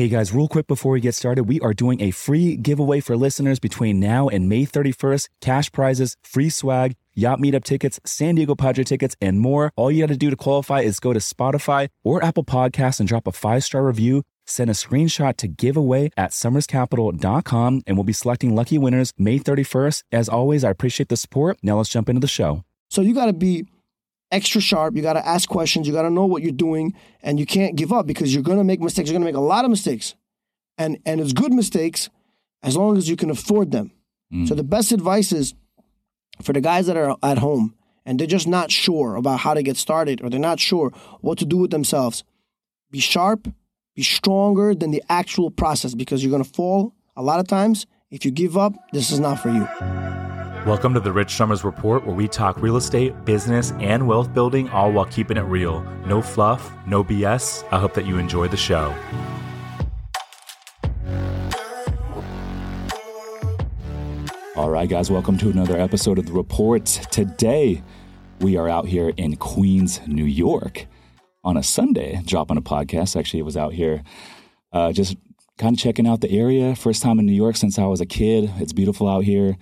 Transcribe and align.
Hey 0.00 0.08
guys, 0.08 0.32
real 0.32 0.48
quick 0.48 0.66
before 0.66 0.92
we 0.92 1.00
get 1.02 1.14
started, 1.14 1.44
we 1.44 1.60
are 1.60 1.74
doing 1.74 2.00
a 2.00 2.10
free 2.10 2.56
giveaway 2.56 3.00
for 3.00 3.18
listeners 3.18 3.58
between 3.58 4.00
now 4.00 4.30
and 4.30 4.48
May 4.48 4.64
31st. 4.64 5.28
Cash 5.42 5.72
prizes, 5.72 6.16
free 6.22 6.48
swag, 6.48 6.94
yacht 7.12 7.38
meetup 7.38 7.64
tickets, 7.64 8.00
San 8.06 8.34
Diego 8.34 8.54
Padre 8.54 8.82
tickets, 8.82 9.14
and 9.20 9.40
more. 9.40 9.74
All 9.76 9.90
you 9.90 10.02
got 10.02 10.08
to 10.08 10.16
do 10.16 10.30
to 10.30 10.36
qualify 10.36 10.80
is 10.80 11.00
go 11.00 11.12
to 11.12 11.18
Spotify 11.18 11.88
or 12.02 12.24
Apple 12.24 12.44
Podcasts 12.44 12.98
and 12.98 13.06
drop 13.06 13.26
a 13.26 13.32
five 13.32 13.62
star 13.62 13.84
review. 13.84 14.22
Send 14.46 14.70
a 14.70 14.72
screenshot 14.72 15.36
to 15.36 15.48
giveaway 15.48 16.08
at 16.16 16.30
somerscapital.com 16.30 17.82
and 17.86 17.96
we'll 17.98 18.04
be 18.04 18.14
selecting 18.14 18.54
lucky 18.54 18.78
winners 18.78 19.12
May 19.18 19.38
31st. 19.38 20.04
As 20.12 20.30
always, 20.30 20.64
I 20.64 20.70
appreciate 20.70 21.10
the 21.10 21.16
support. 21.18 21.58
Now 21.62 21.76
let's 21.76 21.90
jump 21.90 22.08
into 22.08 22.20
the 22.20 22.26
show. 22.26 22.64
So 22.88 23.02
you 23.02 23.12
got 23.12 23.26
to 23.26 23.34
be 23.34 23.66
extra 24.30 24.60
sharp. 24.60 24.96
You 24.96 25.02
got 25.02 25.14
to 25.14 25.26
ask 25.26 25.48
questions. 25.48 25.86
You 25.86 25.92
got 25.92 26.02
to 26.02 26.10
know 26.10 26.26
what 26.26 26.42
you're 26.42 26.52
doing, 26.52 26.94
and 27.22 27.38
you 27.38 27.46
can't 27.46 27.76
give 27.76 27.92
up 27.92 28.06
because 28.06 28.32
you're 28.32 28.42
going 28.42 28.58
to 28.58 28.64
make 28.64 28.80
mistakes. 28.80 29.08
You're 29.08 29.18
going 29.18 29.26
to 29.26 29.32
make 29.32 29.38
a 29.38 29.44
lot 29.44 29.64
of 29.64 29.70
mistakes, 29.70 30.14
and 30.78 30.98
and 31.04 31.20
it's 31.20 31.32
good 31.32 31.52
mistakes 31.52 32.10
as 32.62 32.76
long 32.76 32.96
as 32.96 33.08
you 33.08 33.16
can 33.16 33.30
afford 33.30 33.70
them. 33.70 33.92
Mm. 34.32 34.48
So 34.48 34.54
the 34.54 34.64
best 34.64 34.92
advice 34.92 35.32
is 35.32 35.54
for 36.42 36.52
the 36.52 36.60
guys 36.60 36.86
that 36.86 36.96
are 36.96 37.16
at 37.22 37.38
home 37.38 37.74
and 38.04 38.18
they're 38.18 38.26
just 38.26 38.48
not 38.48 38.70
sure 38.70 39.16
about 39.16 39.40
how 39.40 39.54
to 39.54 39.62
get 39.62 39.76
started 39.76 40.22
or 40.22 40.30
they're 40.30 40.40
not 40.40 40.60
sure 40.60 40.90
what 41.20 41.38
to 41.38 41.46
do 41.46 41.56
with 41.56 41.70
themselves. 41.70 42.24
Be 42.90 43.00
sharp. 43.00 43.48
Be 43.94 44.02
stronger 44.02 44.74
than 44.74 44.90
the 44.90 45.02
actual 45.08 45.50
process 45.50 45.94
because 45.94 46.22
you're 46.22 46.30
going 46.30 46.44
to 46.44 46.50
fall 46.50 46.94
a 47.16 47.22
lot 47.22 47.40
of 47.40 47.48
times. 47.48 47.86
If 48.10 48.24
you 48.24 48.30
give 48.30 48.56
up, 48.56 48.72
this 48.92 49.10
is 49.10 49.20
not 49.20 49.40
for 49.40 49.50
you. 49.50 50.29
Welcome 50.66 50.92
to 50.92 51.00
the 51.00 51.10
Rich 51.10 51.36
Somers 51.36 51.64
Report, 51.64 52.04
where 52.04 52.14
we 52.14 52.28
talk 52.28 52.60
real 52.60 52.76
estate, 52.76 53.24
business, 53.24 53.72
and 53.80 54.06
wealth 54.06 54.34
building, 54.34 54.68
all 54.68 54.92
while 54.92 55.06
keeping 55.06 55.38
it 55.38 55.44
real. 55.44 55.80
No 56.04 56.20
fluff, 56.20 56.70
no 56.86 57.02
BS. 57.02 57.66
I 57.72 57.78
hope 57.78 57.94
that 57.94 58.04
you 58.04 58.18
enjoy 58.18 58.46
the 58.46 58.58
show. 58.58 58.94
All 64.54 64.68
right, 64.68 64.86
guys, 64.86 65.10
welcome 65.10 65.38
to 65.38 65.48
another 65.48 65.80
episode 65.80 66.18
of 66.18 66.26
The 66.26 66.32
Report. 66.34 66.84
Today, 66.84 67.82
we 68.40 68.58
are 68.58 68.68
out 68.68 68.86
here 68.86 69.14
in 69.16 69.36
Queens, 69.36 70.02
New 70.06 70.26
York 70.26 70.86
on 71.42 71.56
a 71.56 71.62
Sunday, 71.62 72.20
dropping 72.26 72.58
a 72.58 72.62
podcast. 72.62 73.18
Actually, 73.18 73.40
it 73.40 73.44
was 73.44 73.56
out 73.56 73.72
here 73.72 74.02
uh, 74.74 74.92
just 74.92 75.16
kind 75.56 75.74
of 75.74 75.80
checking 75.80 76.06
out 76.06 76.20
the 76.20 76.30
area. 76.30 76.76
First 76.76 77.02
time 77.02 77.18
in 77.18 77.24
New 77.24 77.32
York 77.32 77.56
since 77.56 77.78
I 77.78 77.86
was 77.86 78.02
a 78.02 78.06
kid. 78.06 78.52
It's 78.58 78.74
beautiful 78.74 79.08
out 79.08 79.24
here. 79.24 79.56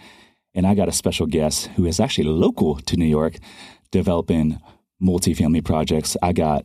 And 0.58 0.66
I 0.66 0.74
got 0.74 0.88
a 0.88 0.92
special 0.92 1.28
guest 1.28 1.68
who 1.76 1.86
is 1.86 2.00
actually 2.00 2.24
local 2.24 2.80
to 2.80 2.96
New 2.96 3.06
York, 3.06 3.36
developing 3.92 4.60
multifamily 5.00 5.64
projects. 5.64 6.16
I 6.20 6.32
got 6.32 6.64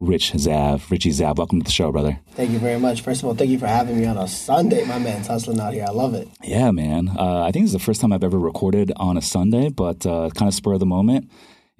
Rich 0.00 0.32
Zav, 0.32 0.90
Richie 0.90 1.10
Zav. 1.10 1.36
Welcome 1.36 1.60
to 1.60 1.64
the 1.66 1.70
show, 1.70 1.92
brother. 1.92 2.18
Thank 2.30 2.52
you 2.52 2.58
very 2.58 2.80
much. 2.80 3.02
First 3.02 3.20
of 3.20 3.28
all, 3.28 3.34
thank 3.34 3.50
you 3.50 3.58
for 3.58 3.66
having 3.66 3.98
me 3.98 4.06
on 4.06 4.16
a 4.16 4.26
Sunday. 4.26 4.86
My 4.86 4.98
man's 4.98 5.26
hustling 5.26 5.60
out 5.60 5.74
here. 5.74 5.84
I 5.86 5.90
love 5.90 6.14
it. 6.14 6.26
Yeah, 6.42 6.70
man. 6.70 7.10
Uh, 7.10 7.42
I 7.42 7.52
think 7.52 7.64
it's 7.64 7.74
the 7.74 7.78
first 7.78 8.00
time 8.00 8.14
I've 8.14 8.24
ever 8.24 8.38
recorded 8.38 8.92
on 8.96 9.18
a 9.18 9.22
Sunday, 9.22 9.68
but 9.68 10.06
uh, 10.06 10.30
kind 10.30 10.48
of 10.48 10.54
spur 10.54 10.72
of 10.72 10.80
the 10.80 10.86
moment. 10.86 11.30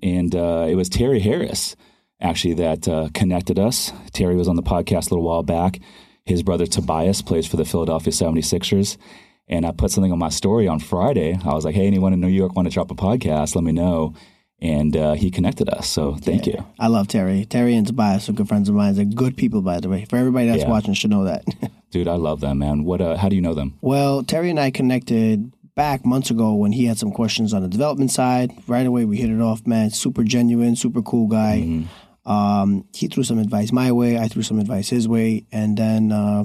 And 0.02 0.36
uh, 0.36 0.66
it 0.68 0.74
was 0.74 0.90
Terry 0.90 1.20
Harris, 1.20 1.76
actually, 2.20 2.54
that 2.56 2.86
uh, 2.86 3.08
connected 3.14 3.58
us. 3.58 3.90
Terry 4.12 4.36
was 4.36 4.48
on 4.48 4.56
the 4.56 4.62
podcast 4.62 5.10
a 5.10 5.14
little 5.14 5.22
while 5.22 5.42
back. 5.42 5.78
His 6.26 6.42
brother 6.42 6.66
Tobias 6.66 7.22
plays 7.22 7.46
for 7.46 7.56
the 7.56 7.64
Philadelphia 7.64 8.12
76ers. 8.12 8.98
And 9.48 9.66
I 9.66 9.72
put 9.72 9.90
something 9.90 10.12
on 10.12 10.18
my 10.18 10.28
story 10.28 10.66
on 10.68 10.78
Friday. 10.78 11.38
I 11.44 11.52
was 11.54 11.64
like, 11.64 11.74
hey, 11.74 11.86
anyone 11.86 12.12
in 12.12 12.20
New 12.20 12.28
York 12.28 12.54
want 12.56 12.68
to 12.68 12.72
drop 12.74 12.90
a 12.90 12.94
podcast? 12.94 13.54
Let 13.54 13.64
me 13.64 13.72
know. 13.72 14.14
And 14.60 14.96
uh, 14.96 15.14
he 15.14 15.30
connected 15.32 15.68
us. 15.68 15.88
So 15.88 16.14
thank 16.14 16.46
Yeah. 16.46 16.54
you. 16.58 16.66
I 16.78 16.86
love 16.86 17.08
Terry. 17.08 17.44
Terry 17.44 17.74
and 17.74 17.84
Tobias 17.86 18.28
are 18.28 18.32
good 18.32 18.46
friends 18.48 18.68
of 18.68 18.76
mine. 18.76 18.94
They're 18.94 19.04
good 19.04 19.36
people, 19.36 19.60
by 19.60 19.80
the 19.80 19.88
way. 19.88 20.04
For 20.08 20.16
everybody 20.16 20.46
that's 20.46 20.62
Yeah. 20.62 20.70
watching, 20.70 20.94
should 20.94 21.10
know 21.10 21.24
that. 21.24 21.44
Dude, 21.90 22.06
I 22.08 22.14
love 22.14 22.40
them, 22.40 22.58
man. 22.58 22.84
What? 22.84 23.00
Uh, 23.00 23.16
how 23.16 23.28
do 23.28 23.34
you 23.36 23.42
know 23.42 23.54
them? 23.54 23.74
well, 23.82 24.22
Terry 24.22 24.48
and 24.50 24.60
I 24.60 24.70
connected 24.70 25.52
back 25.74 26.06
months 26.06 26.30
ago 26.30 26.54
when 26.54 26.70
he 26.72 26.84
had 26.84 26.96
some 26.98 27.10
questions 27.10 27.52
on 27.52 27.62
the 27.62 27.68
development 27.68 28.10
side. 28.12 28.52
Right 28.68 28.86
away, 28.86 29.04
we 29.04 29.16
hit 29.16 29.30
it 29.30 29.40
off, 29.40 29.66
man. 29.66 29.90
Super 29.90 30.22
genuine, 30.22 30.76
super 30.76 31.02
cool 31.02 31.26
guy. 31.26 31.62
Mm-hmm. 31.66 32.30
Um, 32.30 32.84
he 32.94 33.08
threw 33.08 33.24
some 33.24 33.38
advice 33.40 33.72
my 33.72 33.90
way. 33.90 34.16
I 34.16 34.28
threw 34.28 34.42
some 34.42 34.60
advice 34.60 34.88
his 34.90 35.08
way. 35.08 35.44
And 35.50 35.76
then 35.76 36.12
uh, 36.12 36.44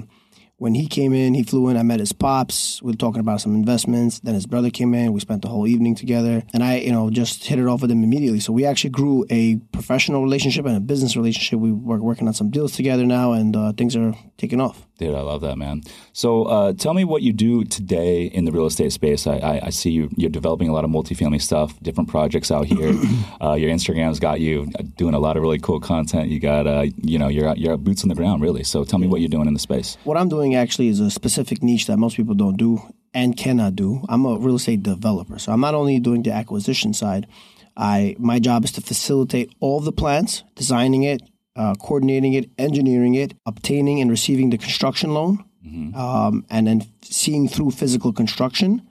when 0.57 0.73
he 0.73 0.87
came 0.87 1.13
in, 1.13 1.35
he 1.35 1.43
flew 1.43 1.69
in. 1.69 1.77
I 1.77 1.83
met 1.83 1.99
his 1.99 2.13
pops. 2.13 2.81
We 2.81 2.91
were 2.91 2.97
talking 2.97 3.19
about 3.19 3.41
some 3.41 3.53
investments. 3.53 4.19
Then 4.19 4.33
his 4.33 4.47
brother 4.47 4.71
came 4.71 4.93
in. 4.93 5.13
We 5.13 5.19
spent 5.19 5.43
the 5.43 5.47
whole 5.47 5.67
evening 5.67 5.95
together. 5.95 6.43
And 6.53 6.63
I, 6.63 6.77
you 6.77 6.91
know, 6.91 7.09
just 7.11 7.45
hit 7.45 7.59
it 7.59 7.67
off 7.67 7.81
with 7.81 7.91
him 7.91 8.03
immediately. 8.03 8.39
So 8.39 8.53
we 8.53 8.65
actually 8.65 8.89
grew 8.89 9.25
a 9.29 9.57
professional 9.71 10.23
relationship 10.23 10.65
and 10.65 10.75
a 10.75 10.79
business 10.79 11.15
relationship. 11.15 11.59
We 11.59 11.71
were 11.71 11.99
working 11.99 12.27
on 12.27 12.33
some 12.33 12.49
deals 12.49 12.75
together 12.75 13.05
now, 13.05 13.33
and 13.33 13.55
uh, 13.55 13.73
things 13.73 13.95
are 13.95 14.13
taking 14.37 14.59
off. 14.59 14.86
Dude, 14.97 15.13
I 15.13 15.21
love 15.21 15.41
that, 15.41 15.57
man. 15.57 15.83
So, 16.13 16.45
uh, 16.45 16.73
tell 16.73 16.95
me 16.95 17.03
what 17.03 17.21
you 17.21 17.31
do 17.31 17.63
today 17.63 18.25
in 18.25 18.45
the 18.45 18.51
real 18.51 18.65
estate 18.65 18.91
space. 18.91 19.27
I, 19.27 19.37
I, 19.37 19.65
I 19.67 19.69
see 19.69 19.91
you, 19.91 20.09
you're 20.17 20.31
developing 20.31 20.69
a 20.69 20.73
lot 20.73 20.85
of 20.85 20.89
multifamily 20.89 21.41
stuff, 21.41 21.79
different 21.81 22.09
projects 22.09 22.49
out 22.49 22.65
here. 22.65 22.93
uh, 23.41 23.53
your 23.53 23.69
Instagram's 23.69 24.19
got 24.19 24.39
you 24.39 24.65
doing 24.95 25.13
a 25.13 25.19
lot 25.19 25.37
of 25.37 25.43
really 25.43 25.59
cool 25.59 25.79
content. 25.79 26.29
You 26.29 26.39
got, 26.39 26.65
uh, 26.65 26.87
you 27.03 27.19
know, 27.19 27.27
you're, 27.27 27.55
you're 27.55 27.77
boots 27.77 28.03
on 28.03 28.09
the 28.09 28.15
ground, 28.15 28.41
really. 28.41 28.63
So, 28.63 28.83
tell 28.83 28.97
me 28.97 29.07
what 29.07 29.21
you're 29.21 29.29
doing 29.29 29.47
in 29.47 29.53
the 29.53 29.59
space. 29.59 29.97
What 30.03 30.17
I'm 30.17 30.29
doing 30.29 30.55
actually 30.55 30.87
is 30.87 30.99
a 30.99 31.11
specific 31.11 31.61
niche 31.61 31.85
that 31.85 31.97
most 31.97 32.17
people 32.17 32.33
don't 32.33 32.57
do 32.57 32.81
and 33.13 33.37
cannot 33.37 33.75
do. 33.75 34.03
I'm 34.09 34.25
a 34.25 34.37
real 34.37 34.55
estate 34.55 34.81
developer, 34.81 35.37
so 35.37 35.51
I'm 35.51 35.61
not 35.61 35.75
only 35.75 35.99
doing 35.99 36.23
the 36.23 36.31
acquisition 36.31 36.93
side. 36.93 37.27
I 37.75 38.15
my 38.17 38.39
job 38.39 38.65
is 38.65 38.71
to 38.73 38.81
facilitate 38.81 39.53
all 39.59 39.79
the 39.79 39.91
plans, 39.91 40.43
designing 40.55 41.03
it, 41.03 41.21
uh, 41.57 41.75
coordinating 41.75 42.33
it, 42.33 42.49
engineering 42.57 43.15
it, 43.15 43.33
obtaining 43.45 43.99
and 43.99 44.09
receiving 44.09 44.49
the 44.51 44.57
construction 44.57 45.13
loan, 45.13 45.43
um, 45.95 46.45
and 46.49 46.67
then 46.67 46.83
seeing 47.01 47.47
through 47.47 47.71
physical 47.71 48.13
construction, 48.13 48.81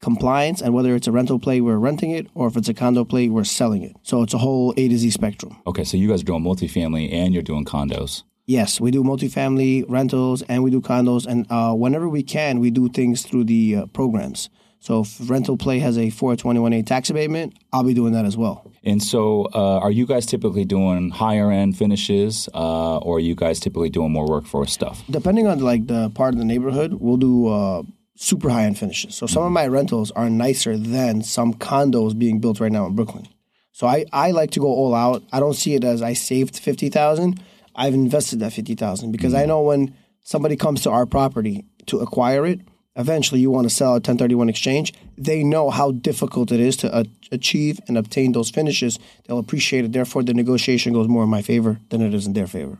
compliance, 0.00 0.60
and 0.60 0.74
whether 0.74 0.94
it's 0.94 1.06
a 1.06 1.12
rental 1.12 1.38
play, 1.38 1.60
we're 1.60 1.76
renting 1.76 2.10
it, 2.10 2.26
or 2.34 2.48
if 2.48 2.56
it's 2.56 2.68
a 2.68 2.74
condo 2.74 3.04
play, 3.04 3.28
we're 3.28 3.44
selling 3.44 3.82
it. 3.82 3.94
So 4.02 4.22
it's 4.22 4.34
a 4.34 4.38
whole 4.38 4.74
A 4.76 4.88
to 4.88 4.98
Z 4.98 5.10
spectrum. 5.10 5.56
Okay, 5.66 5.84
so 5.84 5.96
you 5.96 6.08
guys 6.08 6.22
are 6.22 6.24
doing 6.24 6.42
multifamily 6.42 7.12
and 7.12 7.32
you're 7.32 7.42
doing 7.42 7.64
condos. 7.64 8.24
Yes, 8.46 8.80
we 8.80 8.90
do 8.90 9.02
multifamily 9.02 9.84
rentals 9.88 10.42
and 10.42 10.62
we 10.62 10.70
do 10.70 10.80
condos, 10.80 11.26
and 11.26 11.46
uh, 11.50 11.72
whenever 11.72 12.08
we 12.08 12.22
can, 12.22 12.58
we 12.58 12.70
do 12.70 12.88
things 12.88 13.22
through 13.22 13.44
the 13.44 13.76
uh, 13.76 13.86
programs. 13.86 14.50
So 14.80 15.00
if 15.00 15.30
rental 15.30 15.56
play 15.56 15.78
has 15.78 15.96
a 15.96 16.08
421A 16.08 16.84
tax 16.84 17.08
abatement, 17.08 17.54
I'll 17.72 17.84
be 17.84 17.94
doing 17.94 18.12
that 18.12 18.26
as 18.26 18.36
well. 18.36 18.70
And 18.86 19.02
so, 19.02 19.48
uh, 19.54 19.78
are 19.78 19.90
you 19.90 20.06
guys 20.06 20.26
typically 20.26 20.66
doing 20.66 21.10
higher 21.10 21.50
end 21.50 21.76
finishes, 21.76 22.50
uh, 22.52 22.98
or 22.98 23.16
are 23.16 23.20
you 23.20 23.34
guys 23.34 23.58
typically 23.58 23.88
doing 23.88 24.12
more 24.12 24.26
workforce 24.28 24.72
stuff? 24.72 25.02
Depending 25.08 25.46
on 25.46 25.60
like 25.60 25.86
the 25.86 26.10
part 26.10 26.34
of 26.34 26.38
the 26.38 26.44
neighborhood, 26.44 26.94
we'll 27.00 27.16
do 27.16 27.48
uh, 27.48 27.82
super 28.16 28.50
high 28.50 28.64
end 28.64 28.78
finishes. 28.78 29.14
So 29.14 29.26
some 29.26 29.42
of 29.42 29.52
my 29.52 29.66
rentals 29.66 30.10
are 30.10 30.28
nicer 30.28 30.76
than 30.76 31.22
some 31.22 31.54
condos 31.54 32.16
being 32.18 32.40
built 32.40 32.60
right 32.60 32.70
now 32.70 32.84
in 32.86 32.94
Brooklyn. 32.94 33.26
So 33.72 33.86
I, 33.86 34.04
I 34.12 34.30
like 34.32 34.50
to 34.52 34.60
go 34.60 34.68
all 34.68 34.94
out. 34.94 35.22
I 35.32 35.40
don't 35.40 35.54
see 35.54 35.74
it 35.74 35.82
as 35.82 36.02
I 36.02 36.12
saved 36.12 36.58
fifty 36.58 36.90
thousand. 36.90 37.42
I've 37.74 37.94
invested 37.94 38.40
that 38.40 38.52
fifty 38.52 38.74
thousand 38.74 39.12
because 39.12 39.34
I 39.34 39.46
know 39.46 39.62
when 39.62 39.96
somebody 40.20 40.56
comes 40.56 40.82
to 40.82 40.90
our 40.90 41.06
property 41.06 41.64
to 41.86 42.00
acquire 42.00 42.46
it, 42.46 42.60
eventually 42.96 43.40
you 43.40 43.50
want 43.50 43.68
to 43.68 43.74
sell 43.74 43.90
a 43.90 43.94
1031 43.94 44.48
exchange. 44.48 44.92
They 45.16 45.42
know 45.42 45.70
how 45.70 45.92
difficult 45.92 46.52
it 46.52 46.60
is 46.60 46.76
to 46.78 46.92
uh, 46.92 47.04
achieve 47.32 47.80
and 47.88 47.98
obtain 47.98 48.32
those 48.32 48.50
finishes. 48.50 48.98
They'll 49.26 49.38
appreciate 49.38 49.84
it. 49.84 49.92
Therefore, 49.92 50.22
the 50.22 50.34
negotiation 50.34 50.92
goes 50.92 51.08
more 51.08 51.24
in 51.24 51.30
my 51.30 51.42
favor 51.42 51.80
than 51.90 52.00
it 52.02 52.14
is 52.14 52.26
in 52.26 52.32
their 52.32 52.46
favor. 52.46 52.78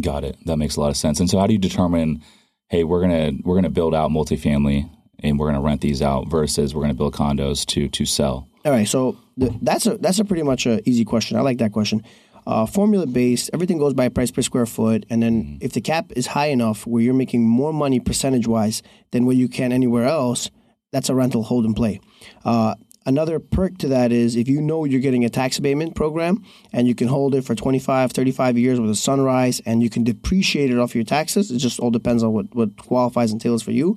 Got 0.00 0.24
it. 0.24 0.36
That 0.46 0.56
makes 0.56 0.76
a 0.76 0.80
lot 0.80 0.90
of 0.90 0.96
sense. 0.96 1.20
And 1.20 1.28
so, 1.28 1.38
how 1.38 1.46
do 1.46 1.52
you 1.52 1.58
determine? 1.58 2.22
Hey, 2.68 2.84
we're 2.84 3.00
gonna 3.00 3.32
we're 3.42 3.56
gonna 3.56 3.70
build 3.70 3.94
out 3.94 4.10
multifamily 4.12 4.88
and 5.18 5.38
we're 5.38 5.46
gonna 5.46 5.60
rent 5.60 5.80
these 5.80 6.00
out 6.00 6.28
versus 6.28 6.72
we're 6.74 6.82
gonna 6.82 6.94
build 6.94 7.14
condos 7.14 7.66
to 7.66 7.88
to 7.88 8.06
sell. 8.06 8.46
All 8.64 8.72
right, 8.72 8.86
so 8.86 9.18
th- 9.38 9.52
that's 9.62 9.86
a 9.86 9.96
that's 9.96 10.20
a 10.20 10.24
pretty 10.24 10.44
much 10.44 10.66
a 10.66 10.88
easy 10.88 11.04
question. 11.04 11.36
I 11.36 11.40
like 11.40 11.58
that 11.58 11.72
question. 11.72 12.04
Uh, 12.50 12.66
formula 12.66 13.06
based, 13.06 13.48
everything 13.54 13.78
goes 13.78 13.94
by 13.94 14.08
price 14.08 14.32
per 14.32 14.42
square 14.42 14.66
foot, 14.66 15.06
and 15.08 15.22
then 15.22 15.56
if 15.60 15.72
the 15.72 15.80
cap 15.80 16.10
is 16.16 16.26
high 16.26 16.48
enough 16.48 16.84
where 16.84 17.00
you're 17.00 17.14
making 17.14 17.46
more 17.46 17.72
money 17.72 18.00
percentage 18.00 18.48
wise 18.48 18.82
than 19.12 19.24
what 19.24 19.36
you 19.36 19.48
can 19.48 19.70
anywhere 19.70 20.04
else, 20.04 20.50
that's 20.90 21.08
a 21.08 21.14
rental 21.14 21.44
hold 21.44 21.64
and 21.64 21.76
play. 21.76 22.00
Uh, 22.44 22.74
another 23.06 23.38
perk 23.38 23.78
to 23.78 23.86
that 23.86 24.10
is 24.10 24.34
if 24.34 24.48
you 24.48 24.60
know 24.60 24.84
you're 24.84 24.98
getting 24.98 25.24
a 25.24 25.28
tax 25.28 25.58
abatement 25.58 25.94
program 25.94 26.44
and 26.72 26.88
you 26.88 26.94
can 26.96 27.06
hold 27.06 27.36
it 27.36 27.44
for 27.44 27.54
25, 27.54 28.10
35 28.10 28.58
years 28.58 28.80
with 28.80 28.90
a 28.90 28.96
sunrise 28.96 29.60
and 29.64 29.80
you 29.80 29.88
can 29.88 30.02
depreciate 30.02 30.72
it 30.72 30.78
off 30.78 30.92
your 30.92 31.04
taxes, 31.04 31.52
it 31.52 31.58
just 31.58 31.78
all 31.78 31.92
depends 31.92 32.24
on 32.24 32.32
what, 32.32 32.52
what 32.52 32.76
qualifies 32.78 33.30
and 33.30 33.40
tails 33.40 33.62
for 33.62 33.70
you, 33.70 33.96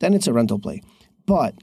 then 0.00 0.12
it's 0.12 0.26
a 0.26 0.32
rental 0.34 0.58
play. 0.58 0.82
But 1.24 1.54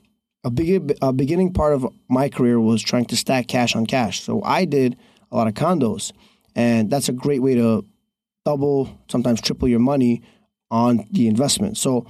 a, 0.43 0.49
big, 0.49 0.97
a 1.03 1.13
beginning 1.13 1.53
part 1.53 1.73
of 1.73 1.85
my 2.09 2.29
career 2.29 2.59
was 2.59 2.81
trying 2.81 3.05
to 3.05 3.15
stack 3.15 3.47
cash 3.47 3.75
on 3.75 3.85
cash. 3.85 4.21
So 4.21 4.41
I 4.43 4.65
did 4.65 4.97
a 5.31 5.35
lot 5.35 5.47
of 5.47 5.53
condos, 5.53 6.11
and 6.55 6.89
that's 6.89 7.09
a 7.09 7.13
great 7.13 7.41
way 7.41 7.55
to 7.55 7.85
double, 8.45 8.99
sometimes 9.07 9.41
triple 9.41 9.67
your 9.67 9.79
money 9.79 10.21
on 10.69 11.07
the 11.11 11.27
investment. 11.27 11.77
So 11.77 12.05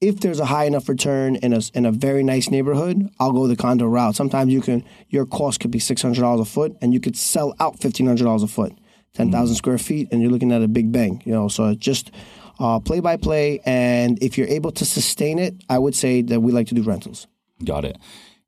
if 0.00 0.20
there's 0.20 0.40
a 0.40 0.44
high 0.44 0.64
enough 0.64 0.88
return 0.88 1.36
in 1.36 1.52
a 1.52 1.60
in 1.74 1.86
a 1.86 1.92
very 1.92 2.22
nice 2.22 2.50
neighborhood, 2.50 3.08
I'll 3.18 3.32
go 3.32 3.46
the 3.46 3.56
condo 3.56 3.86
route. 3.86 4.14
Sometimes 4.14 4.52
you 4.52 4.60
can 4.60 4.84
your 5.08 5.26
cost 5.26 5.60
could 5.60 5.70
be 5.70 5.78
six 5.78 6.02
hundred 6.02 6.20
dollars 6.20 6.40
a 6.40 6.50
foot, 6.50 6.76
and 6.80 6.92
you 6.92 7.00
could 7.00 7.16
sell 7.16 7.54
out 7.60 7.78
fifteen 7.80 8.06
hundred 8.06 8.24
dollars 8.24 8.42
a 8.42 8.48
foot, 8.48 8.72
ten 9.14 9.32
thousand 9.32 9.56
square 9.56 9.78
feet, 9.78 10.08
and 10.12 10.20
you're 10.20 10.30
looking 10.30 10.52
at 10.52 10.62
a 10.62 10.68
big 10.68 10.92
bang. 10.92 11.22
You 11.24 11.32
know, 11.32 11.48
so 11.48 11.74
just 11.74 12.10
uh, 12.58 12.78
play 12.80 13.00
by 13.00 13.16
play. 13.16 13.60
And 13.64 14.22
if 14.22 14.36
you're 14.36 14.48
able 14.48 14.70
to 14.72 14.84
sustain 14.84 15.38
it, 15.38 15.54
I 15.70 15.78
would 15.78 15.94
say 15.94 16.22
that 16.22 16.40
we 16.40 16.52
like 16.52 16.68
to 16.68 16.74
do 16.74 16.82
rentals. 16.82 17.26
Got 17.64 17.86
it. 17.86 17.96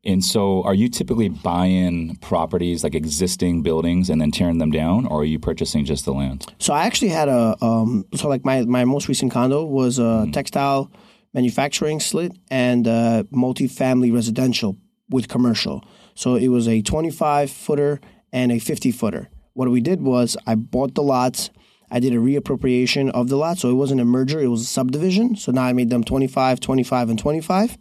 And 0.04 0.24
so, 0.24 0.62
are 0.62 0.74
you 0.74 0.88
typically 0.88 1.28
buying 1.28 2.16
properties 2.16 2.84
like 2.84 2.94
existing 2.94 3.62
buildings 3.62 4.08
and 4.08 4.20
then 4.20 4.30
tearing 4.30 4.58
them 4.58 4.70
down, 4.70 5.06
or 5.06 5.22
are 5.22 5.24
you 5.24 5.38
purchasing 5.38 5.84
just 5.84 6.04
the 6.04 6.12
land? 6.12 6.46
So 6.58 6.72
I 6.72 6.86
actually 6.86 7.08
had 7.08 7.28
a 7.28 7.56
um, 7.60 8.04
so 8.14 8.28
like 8.28 8.44
my 8.44 8.64
my 8.64 8.84
most 8.84 9.08
recent 9.08 9.32
condo 9.32 9.64
was 9.64 9.98
a 9.98 10.02
mm. 10.02 10.32
textile 10.32 10.90
manufacturing 11.34 12.00
slit 12.00 12.32
and 12.50 12.86
uh, 12.86 13.24
multi-family 13.30 14.10
residential 14.10 14.76
with 15.10 15.28
commercial. 15.28 15.84
So 16.14 16.34
it 16.36 16.48
was 16.48 16.66
a 16.68 16.82
25 16.82 17.50
footer 17.50 18.00
and 18.32 18.52
a 18.52 18.58
50 18.58 18.92
footer. 18.92 19.28
What 19.54 19.70
we 19.70 19.80
did 19.80 20.02
was 20.02 20.36
I 20.46 20.54
bought 20.54 20.94
the 20.94 21.02
lots. 21.02 21.50
I 21.90 22.00
did 22.00 22.12
a 22.12 22.16
reappropriation 22.16 23.10
of 23.10 23.28
the 23.28 23.36
lot. 23.36 23.58
So 23.58 23.70
it 23.70 23.74
wasn't 23.74 24.00
a 24.00 24.04
merger, 24.04 24.40
it 24.40 24.48
was 24.48 24.62
a 24.62 24.66
subdivision. 24.66 25.36
So 25.36 25.52
now 25.52 25.64
I 25.64 25.72
made 25.72 25.90
them 25.90 26.04
25, 26.04 26.60
25, 26.60 27.10
and 27.10 27.18
25, 27.18 27.78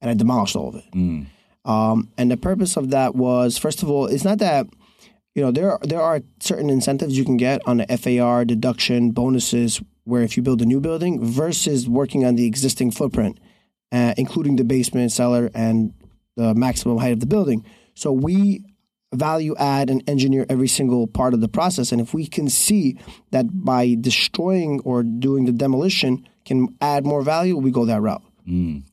and 0.00 0.10
I 0.10 0.14
demolished 0.14 0.56
all 0.56 0.68
of 0.68 0.76
it. 0.76 0.84
Mm. 0.94 1.26
Um, 1.68 2.10
and 2.16 2.30
the 2.30 2.36
purpose 2.36 2.76
of 2.76 2.90
that 2.90 3.14
was, 3.14 3.58
first 3.58 3.82
of 3.82 3.90
all, 3.90 4.06
it's 4.06 4.24
not 4.24 4.38
that 4.38 4.66
you 5.34 5.42
know 5.42 5.52
there 5.52 5.78
there 5.82 6.00
are 6.00 6.22
certain 6.40 6.70
incentives 6.70 7.16
you 7.16 7.24
can 7.24 7.36
get 7.36 7.60
on 7.66 7.76
the 7.76 7.86
FAR 7.96 8.44
deduction 8.44 9.12
bonuses 9.12 9.80
where 10.04 10.22
if 10.22 10.36
you 10.36 10.42
build 10.42 10.62
a 10.62 10.66
new 10.66 10.80
building 10.80 11.22
versus 11.22 11.86
working 11.86 12.24
on 12.24 12.34
the 12.34 12.46
existing 12.46 12.90
footprint, 12.90 13.38
uh, 13.92 14.14
including 14.16 14.56
the 14.56 14.64
basement, 14.64 15.12
cellar, 15.12 15.50
and 15.54 15.92
the 16.36 16.54
maximum 16.54 16.96
height 16.96 17.12
of 17.12 17.20
the 17.20 17.26
building. 17.26 17.62
So 17.94 18.10
we 18.10 18.64
value 19.12 19.54
add 19.58 19.90
and 19.90 20.02
engineer 20.08 20.46
every 20.48 20.68
single 20.68 21.06
part 21.06 21.34
of 21.34 21.40
the 21.40 21.48
process. 21.48 21.92
And 21.92 22.00
if 22.00 22.14
we 22.14 22.26
can 22.26 22.48
see 22.48 22.98
that 23.30 23.46
by 23.52 23.96
destroying 24.00 24.80
or 24.80 25.02
doing 25.02 25.44
the 25.44 25.52
demolition 25.52 26.26
can 26.44 26.74
add 26.80 27.04
more 27.04 27.22
value, 27.22 27.56
we 27.56 27.70
go 27.70 27.84
that 27.84 28.00
route. 28.00 28.22
Mm. 28.48 28.84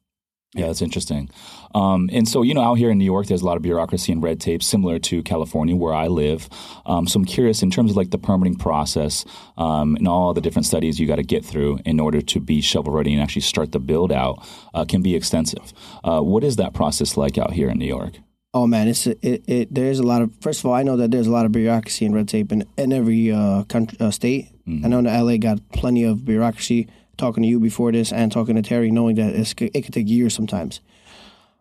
Yeah, 0.55 0.67
that's 0.67 0.81
interesting. 0.81 1.29
Um, 1.73 2.09
and 2.13 2.27
so, 2.27 2.41
you 2.41 2.53
know, 2.53 2.61
out 2.61 2.75
here 2.75 2.89
in 2.89 2.97
New 2.97 3.05
York, 3.05 3.27
there's 3.27 3.41
a 3.41 3.45
lot 3.45 3.57
of 3.57 3.61
bureaucracy 3.61 4.13
and 4.13 4.23
red 4.23 4.39
tape, 4.39 4.63
similar 4.63 4.99
to 4.99 5.21
California, 5.21 5.75
where 5.75 5.93
I 5.93 6.07
live. 6.07 6.47
Um, 6.85 7.07
so 7.07 7.19
I'm 7.19 7.25
curious, 7.25 7.61
in 7.61 7.69
terms 7.69 7.91
of 7.91 7.97
like 7.97 8.11
the 8.11 8.17
permitting 8.17 8.55
process 8.55 9.25
um, 9.57 9.97
and 9.97 10.07
all 10.07 10.33
the 10.33 10.39
different 10.39 10.65
studies 10.65 10.97
you 10.97 11.07
got 11.07 11.17
to 11.17 11.23
get 11.23 11.43
through 11.43 11.79
in 11.85 11.99
order 11.99 12.21
to 12.21 12.39
be 12.39 12.61
shovel 12.61 12.93
ready 12.93 13.11
and 13.11 13.21
actually 13.21 13.41
start 13.41 13.73
the 13.73 13.79
build 13.79 14.13
out, 14.13 14.47
uh, 14.73 14.85
can 14.85 15.01
be 15.01 15.13
extensive. 15.13 15.73
Uh, 16.05 16.21
what 16.21 16.45
is 16.45 16.55
that 16.55 16.73
process 16.73 17.17
like 17.17 17.37
out 17.37 17.51
here 17.51 17.69
in 17.69 17.77
New 17.77 17.85
York? 17.85 18.13
Oh 18.53 18.65
man, 18.65 18.87
it's 18.87 19.05
it, 19.05 19.19
it, 19.21 19.73
There's 19.73 19.99
a 19.99 20.03
lot 20.03 20.21
of. 20.21 20.31
First 20.39 20.61
of 20.61 20.67
all, 20.67 20.73
I 20.73 20.83
know 20.83 20.95
that 20.95 21.11
there's 21.11 21.27
a 21.27 21.31
lot 21.31 21.45
of 21.45 21.51
bureaucracy 21.51 22.05
and 22.05 22.15
red 22.15 22.29
tape 22.29 22.53
in, 22.53 22.65
in 22.77 22.93
every 22.93 23.29
uh, 23.29 23.63
country, 23.63 23.97
uh, 23.99 24.11
state. 24.11 24.47
Mm-hmm. 24.65 24.85
I 24.85 24.87
know 24.87 25.01
that 25.01 25.21
LA 25.21 25.35
got 25.35 25.59
plenty 25.73 26.05
of 26.05 26.23
bureaucracy 26.23 26.87
talking 27.17 27.43
to 27.43 27.49
you 27.49 27.59
before 27.59 27.91
this 27.91 28.11
and 28.11 28.31
talking 28.31 28.55
to 28.55 28.61
Terry, 28.61 28.91
knowing 28.91 29.15
that 29.15 29.35
it 29.35 29.55
could 29.55 29.93
take 29.93 30.09
years 30.09 30.33
sometimes. 30.33 30.81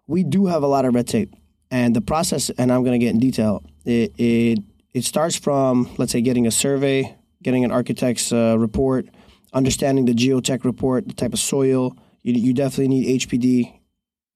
We 0.07 0.23
do 0.23 0.47
have 0.47 0.63
a 0.63 0.67
lot 0.67 0.85
of 0.85 0.95
red 0.95 1.07
tape, 1.07 1.35
and 1.71 1.97
the 1.97 2.01
process, 2.01 2.51
and 2.51 2.73
I'm 2.73 2.85
going 2.85 2.99
to 2.99 3.05
get 3.05 3.15
in 3.15 3.21
detail. 3.21 3.65
It, 3.85 4.13
it 4.19 4.59
it 4.93 5.05
starts 5.05 5.37
from 5.37 5.91
let's 5.99 6.13
say 6.13 6.21
getting 6.21 6.47
a 6.47 6.51
survey, 6.51 7.17
getting 7.43 7.65
an 7.65 7.73
architect's 7.73 8.33
uh, 8.33 8.57
report, 8.59 9.07
understanding 9.53 10.05
the 10.05 10.15
geotech 10.15 10.65
report, 10.65 11.09
the 11.09 11.15
type 11.15 11.33
of 11.33 11.39
soil. 11.39 11.97
You, 12.23 12.35
you 12.35 12.55
definitely 12.55 12.89
need 12.89 13.21
HPD 13.21 13.81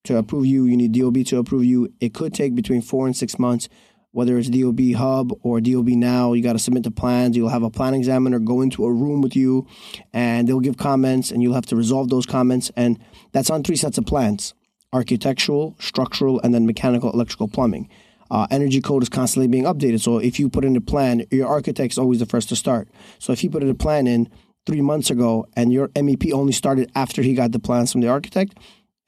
to 0.04 0.16
approve 0.16 0.46
you. 0.46 0.64
You 0.64 0.76
need 0.76 0.92
DOB 0.92 1.24
to 1.26 1.38
approve 1.38 1.64
you. 1.64 1.92
It 2.00 2.14
could 2.14 2.34
take 2.34 2.54
between 2.54 2.82
four 2.82 3.06
and 3.06 3.16
six 3.16 3.38
months 3.38 3.68
whether 4.12 4.38
it's 4.38 4.48
DOB 4.48 4.92
Hub 4.94 5.32
or 5.42 5.60
DOB 5.60 5.88
Now, 5.88 6.32
you 6.32 6.42
got 6.42 6.54
to 6.54 6.58
submit 6.58 6.82
the 6.82 6.90
plans. 6.90 7.36
You'll 7.36 7.50
have 7.50 7.62
a 7.62 7.70
plan 7.70 7.94
examiner 7.94 8.38
go 8.38 8.62
into 8.62 8.84
a 8.84 8.92
room 8.92 9.20
with 9.20 9.36
you 9.36 9.66
and 10.12 10.48
they'll 10.48 10.60
give 10.60 10.76
comments 10.76 11.30
and 11.30 11.42
you'll 11.42 11.54
have 11.54 11.66
to 11.66 11.76
resolve 11.76 12.08
those 12.08 12.26
comments. 12.26 12.70
And 12.76 12.98
that's 13.32 13.50
on 13.50 13.62
three 13.62 13.76
sets 13.76 13.98
of 13.98 14.06
plans 14.06 14.54
architectural, 14.92 15.76
structural, 15.78 16.40
and 16.40 16.54
then 16.54 16.64
mechanical, 16.64 17.12
electrical, 17.12 17.46
plumbing. 17.46 17.90
Uh, 18.30 18.46
energy 18.50 18.80
code 18.80 19.02
is 19.02 19.08
constantly 19.08 19.46
being 19.46 19.64
updated. 19.64 20.00
So 20.00 20.18
if 20.18 20.38
you 20.38 20.48
put 20.48 20.64
in 20.64 20.76
a 20.76 20.80
plan, 20.80 21.24
your 21.30 21.46
architect 21.46 21.92
is 21.92 21.98
always 21.98 22.20
the 22.20 22.26
first 22.26 22.48
to 22.50 22.56
start. 22.56 22.88
So 23.18 23.32
if 23.32 23.44
you 23.44 23.50
put 23.50 23.62
in 23.62 23.68
a 23.68 23.74
plan 23.74 24.06
in 24.06 24.30
three 24.66 24.80
months 24.82 25.10
ago 25.10 25.46
and 25.56 25.72
your 25.72 25.88
MEP 25.88 26.32
only 26.32 26.52
started 26.52 26.90
after 26.94 27.22
he 27.22 27.34
got 27.34 27.52
the 27.52 27.58
plans 27.58 27.92
from 27.92 28.02
the 28.02 28.08
architect, 28.08 28.58